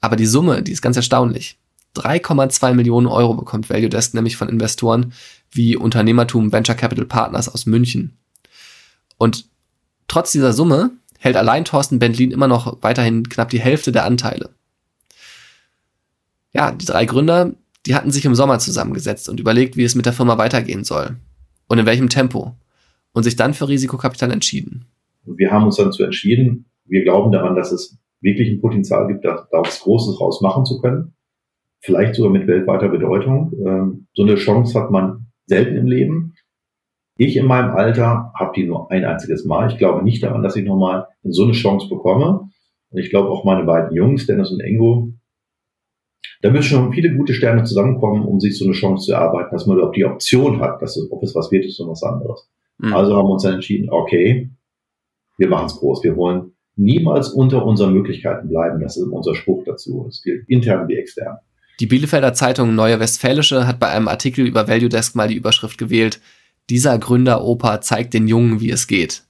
Aber 0.00 0.16
die 0.16 0.26
Summe, 0.26 0.62
die 0.62 0.72
ist 0.72 0.82
ganz 0.82 0.96
erstaunlich. 0.96 1.58
3,2 1.96 2.74
Millionen 2.74 3.06
Euro 3.06 3.34
bekommt 3.34 3.70
Value 3.70 3.88
Desk 3.88 4.14
nämlich 4.14 4.36
von 4.36 4.48
Investoren 4.48 5.12
wie 5.50 5.76
Unternehmertum 5.76 6.52
Venture 6.52 6.74
Capital 6.74 7.06
Partners 7.06 7.48
aus 7.48 7.66
München. 7.66 8.18
Und 9.16 9.46
trotz 10.08 10.32
dieser 10.32 10.52
Summe 10.52 10.90
hält 11.18 11.36
allein 11.36 11.64
Thorsten 11.64 12.00
Bentlin 12.00 12.32
immer 12.32 12.48
noch 12.48 12.82
weiterhin 12.82 13.28
knapp 13.28 13.50
die 13.50 13.60
Hälfte 13.60 13.92
der 13.92 14.04
Anteile. 14.04 14.50
Ja, 16.54 16.72
die 16.72 16.86
drei 16.86 17.04
Gründer, 17.04 17.54
die 17.86 17.94
hatten 17.94 18.10
sich 18.10 18.24
im 18.24 18.34
Sommer 18.34 18.58
zusammengesetzt 18.58 19.28
und 19.28 19.40
überlegt, 19.40 19.76
wie 19.76 19.84
es 19.84 19.94
mit 19.94 20.06
der 20.06 20.12
Firma 20.12 20.38
weitergehen 20.38 20.84
soll 20.84 21.16
und 21.68 21.78
in 21.78 21.86
welchem 21.86 22.08
Tempo 22.08 22.54
und 23.12 23.24
sich 23.24 23.36
dann 23.36 23.54
für 23.54 23.68
Risikokapital 23.68 24.30
entschieden. 24.30 24.86
Wir 25.24 25.50
haben 25.50 25.64
uns 25.64 25.76
dann 25.76 25.92
zu 25.92 26.04
entschieden, 26.04 26.66
wir 26.86 27.02
glauben 27.02 27.32
daran, 27.32 27.56
dass 27.56 27.72
es 27.72 27.98
wirklich 28.20 28.50
ein 28.50 28.60
Potenzial 28.60 29.06
gibt, 29.08 29.24
da, 29.24 29.46
da 29.50 29.60
was 29.60 29.80
Großes 29.80 30.20
raus 30.20 30.40
machen 30.40 30.64
zu 30.64 30.80
können. 30.80 31.14
Vielleicht 31.80 32.14
sogar 32.14 32.32
mit 32.32 32.46
weltweiter 32.46 32.88
Bedeutung. 32.88 33.52
Ähm, 33.66 34.06
so 34.14 34.22
eine 34.22 34.36
Chance 34.36 34.78
hat 34.78 34.90
man 34.90 35.26
selten 35.46 35.76
im 35.76 35.86
Leben. 35.86 36.34
Ich 37.16 37.36
in 37.36 37.46
meinem 37.46 37.70
Alter 37.70 38.32
habe 38.34 38.52
die 38.56 38.64
nur 38.64 38.90
ein 38.90 39.04
einziges 39.04 39.44
Mal. 39.44 39.70
Ich 39.70 39.78
glaube 39.78 40.02
nicht 40.02 40.22
daran, 40.22 40.42
dass 40.42 40.56
ich 40.56 40.64
nochmal 40.64 41.06
so 41.22 41.44
eine 41.44 41.52
Chance 41.52 41.88
bekomme. 41.88 42.48
Und 42.90 42.98
ich 42.98 43.10
glaube 43.10 43.28
auch 43.28 43.44
meine 43.44 43.64
beiden 43.64 43.94
Jungs, 43.94 44.26
Dennis 44.26 44.50
und 44.50 44.60
Ingo, 44.60 45.12
da 46.44 46.50
müssen 46.50 46.68
schon 46.68 46.92
viele 46.92 47.16
gute 47.16 47.32
Sterne 47.32 47.64
zusammenkommen, 47.64 48.22
um 48.22 48.38
sich 48.38 48.58
so 48.58 48.66
eine 48.66 48.74
Chance 48.74 49.06
zu 49.06 49.12
erarbeiten, 49.12 49.48
dass 49.50 49.64
man 49.64 49.78
überhaupt 49.78 49.96
die 49.96 50.04
Option 50.04 50.60
hat, 50.60 50.82
dass 50.82 51.00
ob 51.10 51.22
es 51.22 51.34
was 51.34 51.50
wird, 51.50 51.64
ist 51.64 51.80
oder 51.80 51.92
was 51.92 52.02
anderes. 52.02 52.50
Mhm. 52.76 52.92
Also 52.92 53.16
haben 53.16 53.28
wir 53.28 53.32
uns 53.32 53.44
dann 53.44 53.54
entschieden, 53.54 53.88
okay, 53.90 54.50
wir 55.38 55.48
machen 55.48 55.68
es 55.68 55.76
groß. 55.76 56.04
Wir 56.04 56.18
wollen 56.18 56.52
niemals 56.76 57.30
unter 57.30 57.64
unseren 57.64 57.94
Möglichkeiten 57.94 58.50
bleiben. 58.50 58.78
Das 58.82 58.98
ist 58.98 59.08
unser 59.10 59.34
Spruch 59.34 59.64
dazu. 59.64 60.04
Es 60.06 60.22
gilt 60.22 60.46
intern 60.46 60.86
wie 60.86 60.96
extern. 60.96 61.38
Die 61.80 61.86
Bielefelder 61.86 62.34
Zeitung 62.34 62.74
Neue 62.74 63.00
Westfälische 63.00 63.66
hat 63.66 63.80
bei 63.80 63.88
einem 63.88 64.08
Artikel 64.08 64.46
über 64.46 64.68
Value 64.68 64.90
Desk 64.90 65.16
mal 65.16 65.28
die 65.28 65.36
Überschrift 65.36 65.78
gewählt, 65.78 66.20
dieser 66.68 66.98
Gründeroper 66.98 67.80
zeigt 67.80 68.12
den 68.12 68.28
Jungen, 68.28 68.60
wie 68.60 68.70
es 68.70 68.86
geht. 68.86 69.22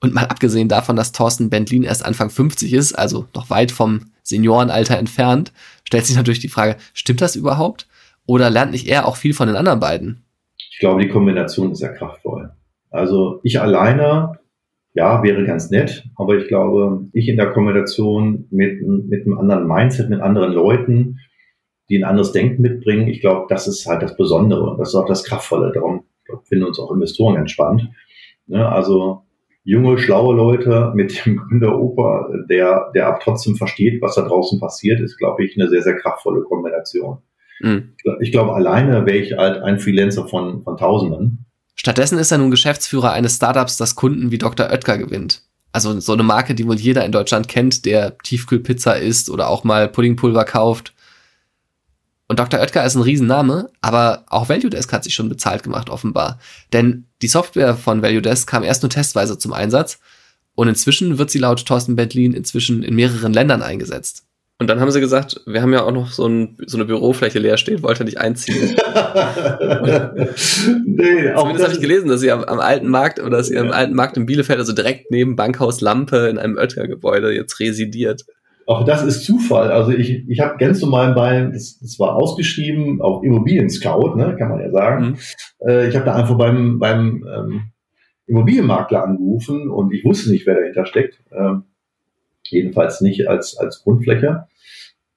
Und 0.00 0.14
mal 0.14 0.24
abgesehen 0.24 0.70
davon, 0.70 0.96
dass 0.96 1.12
Thorsten 1.12 1.50
Bentlin 1.50 1.82
erst 1.82 2.06
Anfang 2.06 2.30
50 2.30 2.72
ist, 2.72 2.94
also 2.94 3.26
noch 3.34 3.50
weit 3.50 3.70
vom 3.70 4.06
Seniorenalter 4.24 4.98
entfernt, 4.98 5.52
stellt 5.84 6.06
sich 6.06 6.16
natürlich 6.16 6.40
die 6.40 6.48
Frage, 6.48 6.76
stimmt 6.92 7.20
das 7.20 7.36
überhaupt? 7.36 7.86
Oder 8.26 8.50
lernt 8.50 8.72
nicht 8.72 8.88
er 8.88 9.06
auch 9.06 9.16
viel 9.16 9.34
von 9.34 9.46
den 9.46 9.56
anderen 9.56 9.80
beiden? 9.80 10.24
Ich 10.56 10.78
glaube, 10.80 11.02
die 11.02 11.08
Kombination 11.08 11.72
ist 11.72 11.78
sehr 11.78 11.92
kraftvoll. 11.94 12.50
Also 12.90 13.40
ich 13.42 13.60
alleine, 13.60 14.38
ja, 14.94 15.22
wäre 15.22 15.44
ganz 15.44 15.70
nett, 15.70 16.04
aber 16.16 16.36
ich 16.36 16.48
glaube, 16.48 17.06
ich 17.12 17.28
in 17.28 17.36
der 17.36 17.52
Kombination 17.52 18.46
mit, 18.50 18.80
mit 18.82 19.26
einem 19.26 19.38
anderen 19.38 19.66
Mindset, 19.66 20.08
mit 20.08 20.20
anderen 20.20 20.52
Leuten, 20.52 21.20
die 21.90 21.98
ein 21.98 22.04
anderes 22.04 22.32
Denken 22.32 22.62
mitbringen, 22.62 23.08
ich 23.08 23.20
glaube, 23.20 23.46
das 23.48 23.68
ist 23.68 23.86
halt 23.86 24.02
das 24.02 24.16
Besondere 24.16 24.62
und 24.62 24.78
das 24.78 24.88
ist 24.88 24.94
auch 24.94 25.06
das 25.06 25.24
Kraftvolle. 25.24 25.70
Darum 25.72 26.04
finden 26.44 26.64
uns 26.64 26.78
auch 26.78 26.90
Investoren 26.90 27.36
entspannt. 27.36 27.90
Ne, 28.46 28.66
also 28.66 29.23
junge, 29.64 29.98
schlaue 29.98 30.34
Leute 30.36 30.92
mit 30.94 31.24
dem 31.24 31.38
Gründeroper, 31.38 32.28
der, 32.48 32.92
der 32.94 33.08
aber 33.08 33.18
trotzdem 33.20 33.56
versteht, 33.56 34.00
was 34.02 34.14
da 34.14 34.22
draußen 34.22 34.60
passiert, 34.60 35.00
ist, 35.00 35.18
glaube 35.18 35.44
ich, 35.44 35.58
eine 35.58 35.68
sehr, 35.68 35.82
sehr 35.82 35.96
kraftvolle 35.96 36.42
Kombination. 36.42 37.18
Mhm. 37.60 37.94
Ich 38.20 38.30
glaube, 38.30 38.54
alleine 38.54 39.06
wäre 39.06 39.16
ich 39.16 39.36
halt 39.36 39.62
ein 39.62 39.80
Freelancer 39.80 40.28
von, 40.28 40.62
von 40.62 40.76
Tausenden. 40.76 41.46
Stattdessen 41.74 42.18
ist 42.18 42.30
er 42.30 42.38
nun 42.38 42.50
Geschäftsführer 42.50 43.12
eines 43.12 43.36
Startups, 43.36 43.76
das 43.76 43.94
Kunden 43.94 44.30
wie 44.30 44.38
Dr. 44.38 44.70
Oetker 44.70 44.98
gewinnt. 44.98 45.42
Also 45.72 45.98
so 45.98 46.12
eine 46.12 46.22
Marke, 46.22 46.54
die 46.54 46.68
wohl 46.68 46.76
jeder 46.76 47.04
in 47.04 47.10
Deutschland 47.10 47.48
kennt, 47.48 47.84
der 47.84 48.16
Tiefkühlpizza 48.18 48.92
isst 48.92 49.28
oder 49.28 49.48
auch 49.48 49.64
mal 49.64 49.88
Puddingpulver 49.88 50.44
kauft. 50.44 50.93
Und 52.34 52.40
Dr. 52.40 52.58
Oetker 52.58 52.84
ist 52.84 52.96
ein 52.96 53.02
Riesenname, 53.02 53.70
aber 53.80 54.24
auch 54.26 54.48
ValueDesk 54.48 54.92
hat 54.92 55.04
sich 55.04 55.14
schon 55.14 55.28
bezahlt 55.28 55.62
gemacht, 55.62 55.88
offenbar. 55.88 56.40
Denn 56.72 57.06
die 57.22 57.28
Software 57.28 57.76
von 57.76 58.02
ValueDesk 58.02 58.50
kam 58.50 58.64
erst 58.64 58.82
nur 58.82 58.90
testweise 58.90 59.38
zum 59.38 59.52
Einsatz 59.52 60.00
und 60.56 60.66
inzwischen 60.66 61.16
wird 61.18 61.30
sie 61.30 61.38
laut 61.38 61.64
Thorsten 61.64 61.94
Bentlin 61.94 62.32
inzwischen 62.32 62.82
in 62.82 62.96
mehreren 62.96 63.32
Ländern 63.32 63.62
eingesetzt. 63.62 64.24
Und 64.58 64.66
dann 64.68 64.80
haben 64.80 64.90
sie 64.90 64.98
gesagt, 64.98 65.42
wir 65.46 65.62
haben 65.62 65.72
ja 65.72 65.84
auch 65.84 65.92
noch 65.92 66.10
so, 66.10 66.26
ein, 66.26 66.56
so 66.66 66.76
eine 66.76 66.86
Bürofläche 66.86 67.38
leer 67.38 67.56
stehen, 67.56 67.84
wollt 67.84 68.00
ihr 68.00 68.04
nicht 68.04 68.18
einziehen? 68.18 68.74
nee, 70.84 71.30
auch 71.34 71.42
Zumindest 71.42 71.64
habe 71.66 71.74
ich 71.74 71.80
gelesen, 71.80 72.08
dass 72.08 72.20
sie 72.20 72.32
am, 72.32 72.42
am, 72.42 72.58
alten 72.58 72.88
Markt 72.88 73.20
oder 73.20 73.36
dass 73.36 73.46
sie 73.46 73.56
am 73.56 73.70
alten 73.70 73.94
Markt 73.94 74.16
in 74.16 74.26
Bielefeld, 74.26 74.58
also 74.58 74.72
direkt 74.72 75.12
neben 75.12 75.36
Bankhaus 75.36 75.80
Lampe 75.80 76.26
in 76.26 76.38
einem 76.38 76.56
Oetker-Gebäude 76.56 77.32
jetzt 77.32 77.60
residiert. 77.60 78.24
Auch 78.66 78.84
das 78.84 79.02
ist 79.02 79.24
Zufall. 79.24 79.70
Also 79.70 79.92
ich, 79.92 80.28
ich 80.28 80.40
habe 80.40 80.56
ganz 80.58 80.80
normal 80.80 81.14
bei, 81.14 81.42
das, 81.52 81.78
das 81.80 81.98
war 81.98 82.16
ausgeschrieben 82.16 83.00
auf 83.00 83.22
Immobilien 83.22 83.68
Scout, 83.68 84.16
ne, 84.16 84.36
kann 84.38 84.50
man 84.50 84.60
ja 84.60 84.70
sagen. 84.70 85.04
Mhm. 85.04 85.16
Äh, 85.66 85.88
ich 85.88 85.96
habe 85.96 86.06
da 86.06 86.14
einfach 86.14 86.38
beim, 86.38 86.78
beim 86.78 87.26
ähm, 87.28 87.62
Immobilienmakler 88.26 89.04
angerufen 89.04 89.68
und 89.68 89.92
ich 89.92 90.04
wusste 90.04 90.30
nicht, 90.30 90.46
wer 90.46 90.54
dahinter 90.54 90.86
steckt. 90.86 91.20
Ähm, 91.32 91.64
jedenfalls 92.48 93.00
nicht 93.00 93.28
als, 93.28 93.56
als 93.58 93.82
Grundfläche. 93.82 94.46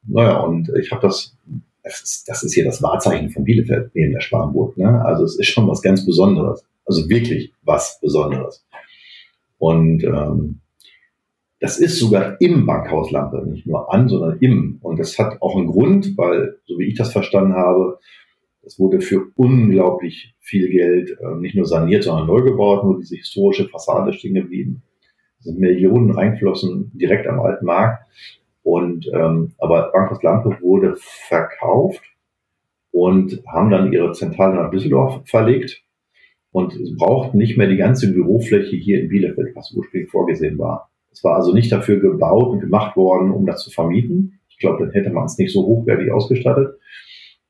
Naja, 0.06 0.40
und 0.40 0.72
ich 0.80 0.92
habe 0.92 1.02
das, 1.02 1.38
das 1.84 2.02
ist, 2.02 2.30
das 2.30 2.44
ist 2.44 2.54
hier 2.54 2.66
das 2.66 2.82
Wahrzeichen 2.82 3.30
von 3.30 3.44
Bielefeld 3.44 3.92
neben 3.94 4.14
der 4.14 4.22
Spanburg. 4.22 4.78
Ne? 4.78 5.04
Also 5.06 5.24
es 5.24 5.38
ist 5.40 5.48
schon 5.48 5.68
was 5.68 5.82
ganz 5.82 6.06
Besonderes. 6.06 6.66
Also 6.86 7.10
wirklich 7.10 7.54
was 7.64 8.00
Besonderes. 8.02 8.66
Und 9.58 10.04
ähm, 10.04 10.62
das 11.60 11.80
ist 11.80 12.00
sogar 12.00 12.40
im 12.40 12.66
Bankhaus 12.66 13.12
Lampe, 13.12 13.44
nicht 13.48 13.66
nur 13.66 13.92
an, 13.92 14.08
sondern 14.08 14.38
im. 14.40 14.78
Und 14.82 15.00
das 15.00 15.18
hat 15.18 15.42
auch 15.42 15.56
einen 15.56 15.68
Grund, 15.68 16.18
weil, 16.18 16.60
so 16.66 16.78
wie 16.78 16.86
ich 16.86 16.96
das 16.96 17.12
verstanden 17.12 17.54
habe, 17.54 18.00
es 18.64 18.78
wurde 18.80 19.00
für 19.00 19.32
unglaublich 19.36 20.36
viel 20.40 20.70
Geld 20.70 21.18
äh, 21.20 21.36
nicht 21.40 21.56
nur 21.56 21.66
saniert, 21.66 22.04
sondern 22.04 22.28
neu 22.28 22.42
gebaut, 22.42 22.84
nur 22.84 23.00
diese 23.00 23.16
historische 23.16 23.68
Fassade 23.70 24.14
stehen 24.14 24.34
geblieben. 24.34 24.84
Es 25.40 25.46
sind 25.46 25.60
Millionen 25.60 26.12
reingeflossen 26.12 26.92
direkt 26.94 27.28
am 27.28 27.40
alten 27.40 27.66
Markt. 27.66 28.04
Und 28.64 29.10
ähm, 29.14 29.54
aber 29.58 29.92
Bankhaus 29.94 30.22
Lampe 30.22 30.58
wurde 30.62 30.96
verkauft 30.98 32.04
und 32.92 33.42
haben 33.48 33.70
dann 33.70 33.94
ihre 33.94 34.12
Zentrale 34.12 34.56
nach 34.56 34.70
Düsseldorf 34.70 35.22
verlegt. 35.26 35.84
Und 36.52 36.78
braucht 36.98 37.36
nicht 37.36 37.58
mehr 37.58 37.68
die 37.68 37.78
ganze 37.78 38.12
Bürofläche 38.12 38.76
hier 38.76 39.00
in 39.02 39.10
Bielefeld, 39.10 39.56
was 39.56 39.72
ursprünglich 39.74 40.10
vorgesehen 40.10 40.58
war. 40.58 40.90
Es 41.18 41.24
war 41.24 41.36
also 41.36 41.52
nicht 41.52 41.72
dafür 41.72 42.00
gebaut 42.00 42.50
und 42.52 42.60
gemacht 42.60 42.96
worden, 42.96 43.32
um 43.32 43.48
das 43.48 43.64
zu 43.64 43.72
vermieten. 43.72 44.40
Ich 44.50 44.60
glaube, 44.60 44.84
dann 44.84 44.92
hätte 44.92 45.10
man 45.10 45.26
es 45.26 45.38
nicht 45.40 45.52
so 45.52 45.66
hochwertig 45.66 46.12
ausgestattet. 46.12 46.78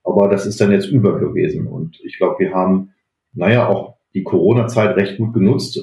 Aber 0.06 0.30
das 0.30 0.45
ist 0.45 0.62
dann 0.62 0.71
jetzt 0.71 0.88
über 0.88 1.19
gewesen. 1.19 1.67
Und 1.67 1.99
ich 2.06 2.17
glaube, 2.17 2.36
wir 2.39 2.53
haben, 2.53 2.93
naja, 3.34 3.67
auch 3.67 3.97
die 4.13 4.23
Corona-Zeit 4.23 4.95
recht 4.95 5.17
gut 5.17 5.34
genutzt 5.34 5.77
äh, 5.77 5.82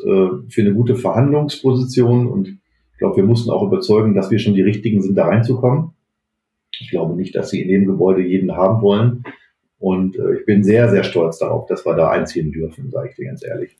für 0.48 0.60
eine 0.62 0.72
gute 0.72 0.96
Verhandlungsposition. 0.96 2.26
Und 2.26 2.48
ich 2.48 2.98
glaube, 2.98 3.16
wir 3.16 3.24
mussten 3.24 3.50
auch 3.50 3.62
überzeugen, 3.66 4.14
dass 4.14 4.30
wir 4.30 4.38
schon 4.38 4.54
die 4.54 4.62
Richtigen 4.62 5.02
sind, 5.02 5.14
da 5.14 5.26
reinzukommen. 5.26 5.90
Ich 6.80 6.88
glaube 6.88 7.14
nicht, 7.16 7.34
dass 7.34 7.50
sie 7.50 7.60
in 7.60 7.68
dem 7.68 7.84
Gebäude 7.84 8.22
jeden 8.22 8.56
haben 8.56 8.80
wollen. 8.80 9.24
Und 9.78 10.16
äh, 10.16 10.38
ich 10.38 10.46
bin 10.46 10.64
sehr, 10.64 10.88
sehr 10.88 11.04
stolz 11.04 11.36
darauf, 11.36 11.66
dass 11.66 11.84
wir 11.84 11.94
da 11.94 12.08
einziehen 12.08 12.50
dürfen, 12.50 12.90
sage 12.90 13.10
ich 13.10 13.16
dir 13.16 13.26
ganz 13.26 13.44
ehrlich. 13.44 13.76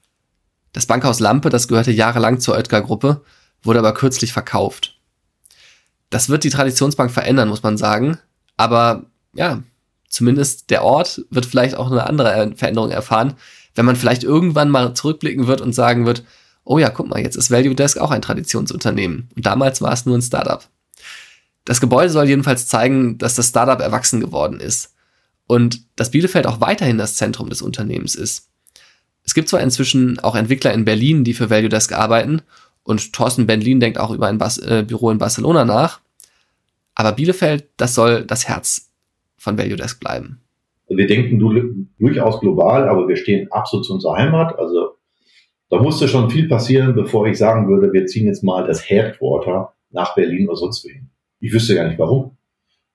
Das 0.75 0.85
Bankhaus 0.85 1.21
Lampe, 1.21 1.49
das 1.49 1.69
gehörte 1.69 1.91
jahrelang 1.91 2.39
zur 2.39 2.55
Oetker-Gruppe 2.55 3.23
wurde 3.65 3.79
aber 3.79 3.95
kürzlich 3.95 4.33
verkauft. 4.33 4.99
Das 6.11 6.29
wird 6.29 6.45
die 6.45 6.51
Traditionsbank 6.51 7.11
verändern, 7.11 7.49
muss 7.49 7.63
man 7.63 7.77
sagen. 7.77 8.19
Aber 8.57 9.07
ja, 9.35 9.63
zumindest 10.09 10.71
der 10.71 10.85
Ort 10.85 11.25
wird 11.31 11.47
vielleicht 11.47 11.75
auch 11.75 11.91
eine 11.91 12.07
andere 12.07 12.53
Veränderung 12.57 12.91
erfahren, 12.91 13.35
wenn 13.75 13.85
man 13.85 13.97
vielleicht 13.97 14.23
irgendwann 14.23 14.71
mal 14.71 14.95
zurückblicken 14.95 15.47
wird 15.47 15.61
und 15.61 15.75
sagen 15.75 16.07
wird, 16.07 16.23
oh 16.63 16.79
ja, 16.79 16.91
guck 16.91 17.09
mal, 17.09 17.21
jetzt 17.21 17.37
ist 17.37 17.51
Value 17.51 17.75
Desk 17.75 17.99
auch 17.99 18.11
ein 18.11 18.23
Traditionsunternehmen. 18.23 19.29
Und 19.35 19.45
damals 19.45 19.83
war 19.83 19.93
es 19.93 20.07
nur 20.07 20.17
ein 20.17 20.23
Startup. 20.23 20.65
Das 21.65 21.81
Gebäude 21.81 22.11
soll 22.11 22.29
jedenfalls 22.29 22.69
zeigen, 22.69 23.19
dass 23.19 23.35
das 23.35 23.49
Startup 23.49 23.81
erwachsen 23.81 24.21
geworden 24.21 24.61
ist. 24.61 24.95
Und 25.47 25.83
dass 25.97 26.11
Bielefeld 26.11 26.47
auch 26.47 26.61
weiterhin 26.61 26.97
das 26.97 27.17
Zentrum 27.17 27.51
des 27.51 27.61
Unternehmens 27.61 28.15
ist. 28.15 28.49
Es 29.25 29.35
gibt 29.35 29.49
zwar 29.49 29.61
inzwischen 29.61 30.19
auch 30.21 30.37
Entwickler 30.37 30.73
in 30.73 30.85
Berlin, 30.85 31.25
die 31.25 31.35
für 31.35 31.51
Value 31.51 31.69
Desk 31.69 31.93
arbeiten 31.93 32.43
und 32.85 33.13
Thorsten 33.13 33.47
Benlin 33.47 33.81
denkt 33.81 33.99
auch 33.99 34.11
über 34.11 34.29
ein 34.29 34.39
Bas 34.39 34.59
äh, 34.59 34.85
Büro 34.87 35.11
in 35.11 35.19
Barcelona 35.19 35.65
nach. 35.65 36.01
Aber 36.95 37.13
Bielefeld, 37.13 37.69
das 37.77 37.95
soll 37.95 38.25
das 38.25 38.47
Herz 38.47 38.91
von 39.37 39.59
Value 39.59 39.77
Desk 39.77 39.99
bleiben. 39.99 40.41
Wir 40.89 41.07
denken 41.07 41.39
durchaus 41.99 42.41
global, 42.41 42.89
aber 42.89 43.09
wir 43.09 43.17
stehen 43.17 43.51
absolut 43.51 43.87
zu 43.87 43.95
unserer 43.95 44.17
Heimat. 44.17 44.59
Also 44.59 44.91
da 45.71 45.81
musste 45.81 46.09
schon 46.09 46.31
viel 46.31 46.47
passieren, 46.47 46.95
bevor 46.95 47.27
ich 47.27 47.39
sagen 47.39 47.69
würde, 47.69 47.93
wir 47.93 48.07
ziehen 48.07 48.27
jetzt 48.27 48.45
mal 48.45 48.67
das 48.67 48.89
Headquarter 48.89 49.73
nach 49.91 50.15
Berlin 50.15 50.47
oder 50.47 50.57
sonst 50.57 50.85
wohin. 50.85 51.09
Ich 51.41 51.53
wüsste 51.53 51.75
gar 51.75 51.89
nicht 51.89 51.99
warum. 51.99 52.37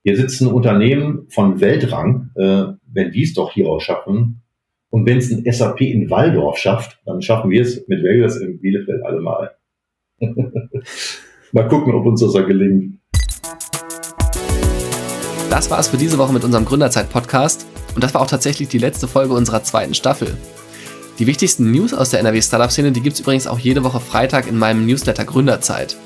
Hier 0.03 0.15
sitzen 0.15 0.47
Unternehmen 0.47 1.25
von 1.29 1.59
Weltrang, 1.59 2.29
äh, 2.35 2.65
wenn 2.91 3.11
die 3.11 3.23
es 3.23 3.33
doch 3.33 3.51
hier 3.51 3.67
aus 3.67 3.83
schaffen. 3.83 4.43
Und 4.91 5.05
wenn 5.05 5.17
es 5.17 5.31
ein 5.31 5.43
SAP 5.51 5.81
in 5.81 6.09
Waldorf 6.09 6.57
schafft, 6.57 6.99
dann 7.05 7.21
schaffen 7.21 7.51
wir 7.51 7.61
es 7.61 7.87
mit 7.87 8.03
Values 8.03 8.37
in 8.37 8.59
Bielefeld 8.59 9.03
allemal. 9.03 9.51
Mal 11.51 11.67
gucken, 11.67 11.93
ob 11.93 12.05
uns 12.05 12.22
das 12.22 12.34
da 12.34 12.41
gelingt. 12.41 12.99
Das 15.49 15.72
war 15.72 15.80
es 15.80 15.88
für 15.88 15.97
diese 15.97 16.17
Woche 16.17 16.34
mit 16.34 16.43
unserem 16.43 16.65
Gründerzeit-Podcast. 16.65 17.65
Und 17.95 18.03
das 18.03 18.13
war 18.13 18.22
auch 18.22 18.28
tatsächlich 18.28 18.70
die 18.70 18.78
letzte 18.78 19.07
Folge 19.07 19.34
unserer 19.34 19.63
zweiten 19.63 19.93
Staffel. 19.93 20.38
Die 21.17 21.28
wichtigsten 21.28 21.72
News 21.72 21.93
aus 21.93 22.11
der 22.11 22.20
NRW-Startup-Szene, 22.22 22.91
die 22.91 23.01
gibt 23.01 23.15
es 23.15 23.20
übrigens 23.20 23.47
auch 23.47 23.59
jede 23.59 23.84
Woche 23.84 23.99
Freitag 23.99 24.47
in 24.47 24.57
meinem 24.57 24.86
Newsletter 24.86 25.26
Gründerzeit. 25.26 25.97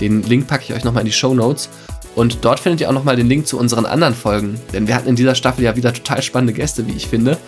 Den 0.00 0.22
Link 0.22 0.46
packe 0.46 0.64
ich 0.64 0.74
euch 0.74 0.84
nochmal 0.84 1.02
in 1.02 1.06
die 1.06 1.12
Show 1.12 1.34
Notes. 1.34 1.68
Und 2.14 2.44
dort 2.44 2.60
findet 2.60 2.82
ihr 2.82 2.88
auch 2.88 2.94
nochmal 2.94 3.16
den 3.16 3.28
Link 3.28 3.46
zu 3.46 3.58
unseren 3.58 3.86
anderen 3.86 4.14
Folgen. 4.14 4.60
Denn 4.72 4.86
wir 4.86 4.94
hatten 4.94 5.08
in 5.08 5.16
dieser 5.16 5.34
Staffel 5.34 5.64
ja 5.64 5.74
wieder 5.74 5.94
total 5.94 6.22
spannende 6.22 6.52
Gäste, 6.52 6.86
wie 6.86 6.92
ich 6.92 7.08
finde. 7.08 7.38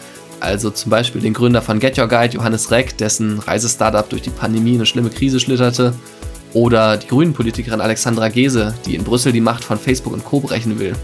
Also 0.45 0.69
zum 0.71 0.91
Beispiel 0.91 1.23
den 1.23 1.33
Gründer 1.33 1.63
von 1.63 1.81
Get 1.81 1.99
Your 1.99 2.07
Guide, 2.07 2.35
Johannes 2.35 2.71
Reck, 2.71 2.99
dessen 2.99 3.39
Reisestartup 3.39 4.11
durch 4.11 4.21
die 4.21 4.31
Pandemie 4.31 4.73
in 4.73 4.77
eine 4.77 4.87
schlimme 4.87 5.09
Krise 5.09 5.41
schlitterte. 5.41 5.95
Oder 6.53 6.99
die 6.99 7.09
Grünen-Politikerin 7.09 7.81
Alexandra 7.81 8.29
Gese, 8.29 8.75
die 8.85 8.95
in 8.95 9.05
Brüssel 9.05 9.33
die 9.33 9.41
Macht 9.41 9.65
von 9.65 9.79
Facebook 9.79 10.13
und 10.13 10.23
Co. 10.23 10.41
brechen 10.41 10.79
will. 10.79 10.95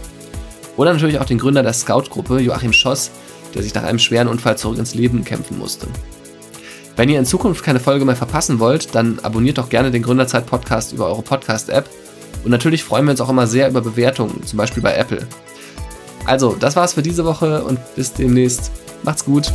Oder 0.77 0.93
natürlich 0.93 1.19
auch 1.19 1.25
den 1.25 1.39
Gründer 1.39 1.63
der 1.63 1.73
Scout-Gruppe, 1.73 2.39
Joachim 2.39 2.71
Schoss, 2.71 3.09
der 3.55 3.63
sich 3.63 3.73
nach 3.73 3.83
einem 3.83 3.97
schweren 3.97 4.27
Unfall 4.27 4.59
zurück 4.59 4.77
ins 4.77 4.93
Leben 4.93 5.25
kämpfen 5.25 5.57
musste. 5.57 5.87
Wenn 6.95 7.09
ihr 7.09 7.17
in 7.17 7.25
Zukunft 7.25 7.63
keine 7.63 7.79
Folge 7.79 8.05
mehr 8.05 8.15
verpassen 8.15 8.59
wollt, 8.59 8.93
dann 8.93 9.17
abonniert 9.23 9.57
doch 9.57 9.69
gerne 9.69 9.89
den 9.89 10.03
Gründerzeit-Podcast 10.03 10.93
über 10.93 11.07
eure 11.07 11.23
Podcast-App. 11.23 11.89
Und 12.43 12.51
natürlich 12.51 12.83
freuen 12.83 13.05
wir 13.05 13.11
uns 13.11 13.21
auch 13.21 13.29
immer 13.29 13.47
sehr 13.47 13.69
über 13.69 13.81
Bewertungen, 13.81 14.45
zum 14.45 14.57
Beispiel 14.57 14.83
bei 14.83 14.93
Apple. 14.93 15.27
Also, 16.25 16.55
das 16.59 16.75
war's 16.75 16.93
für 16.93 17.01
diese 17.01 17.25
Woche 17.25 17.63
und 17.63 17.79
bis 17.95 18.13
demnächst. 18.13 18.71
Macht's 19.03 19.25
gut. 19.25 19.51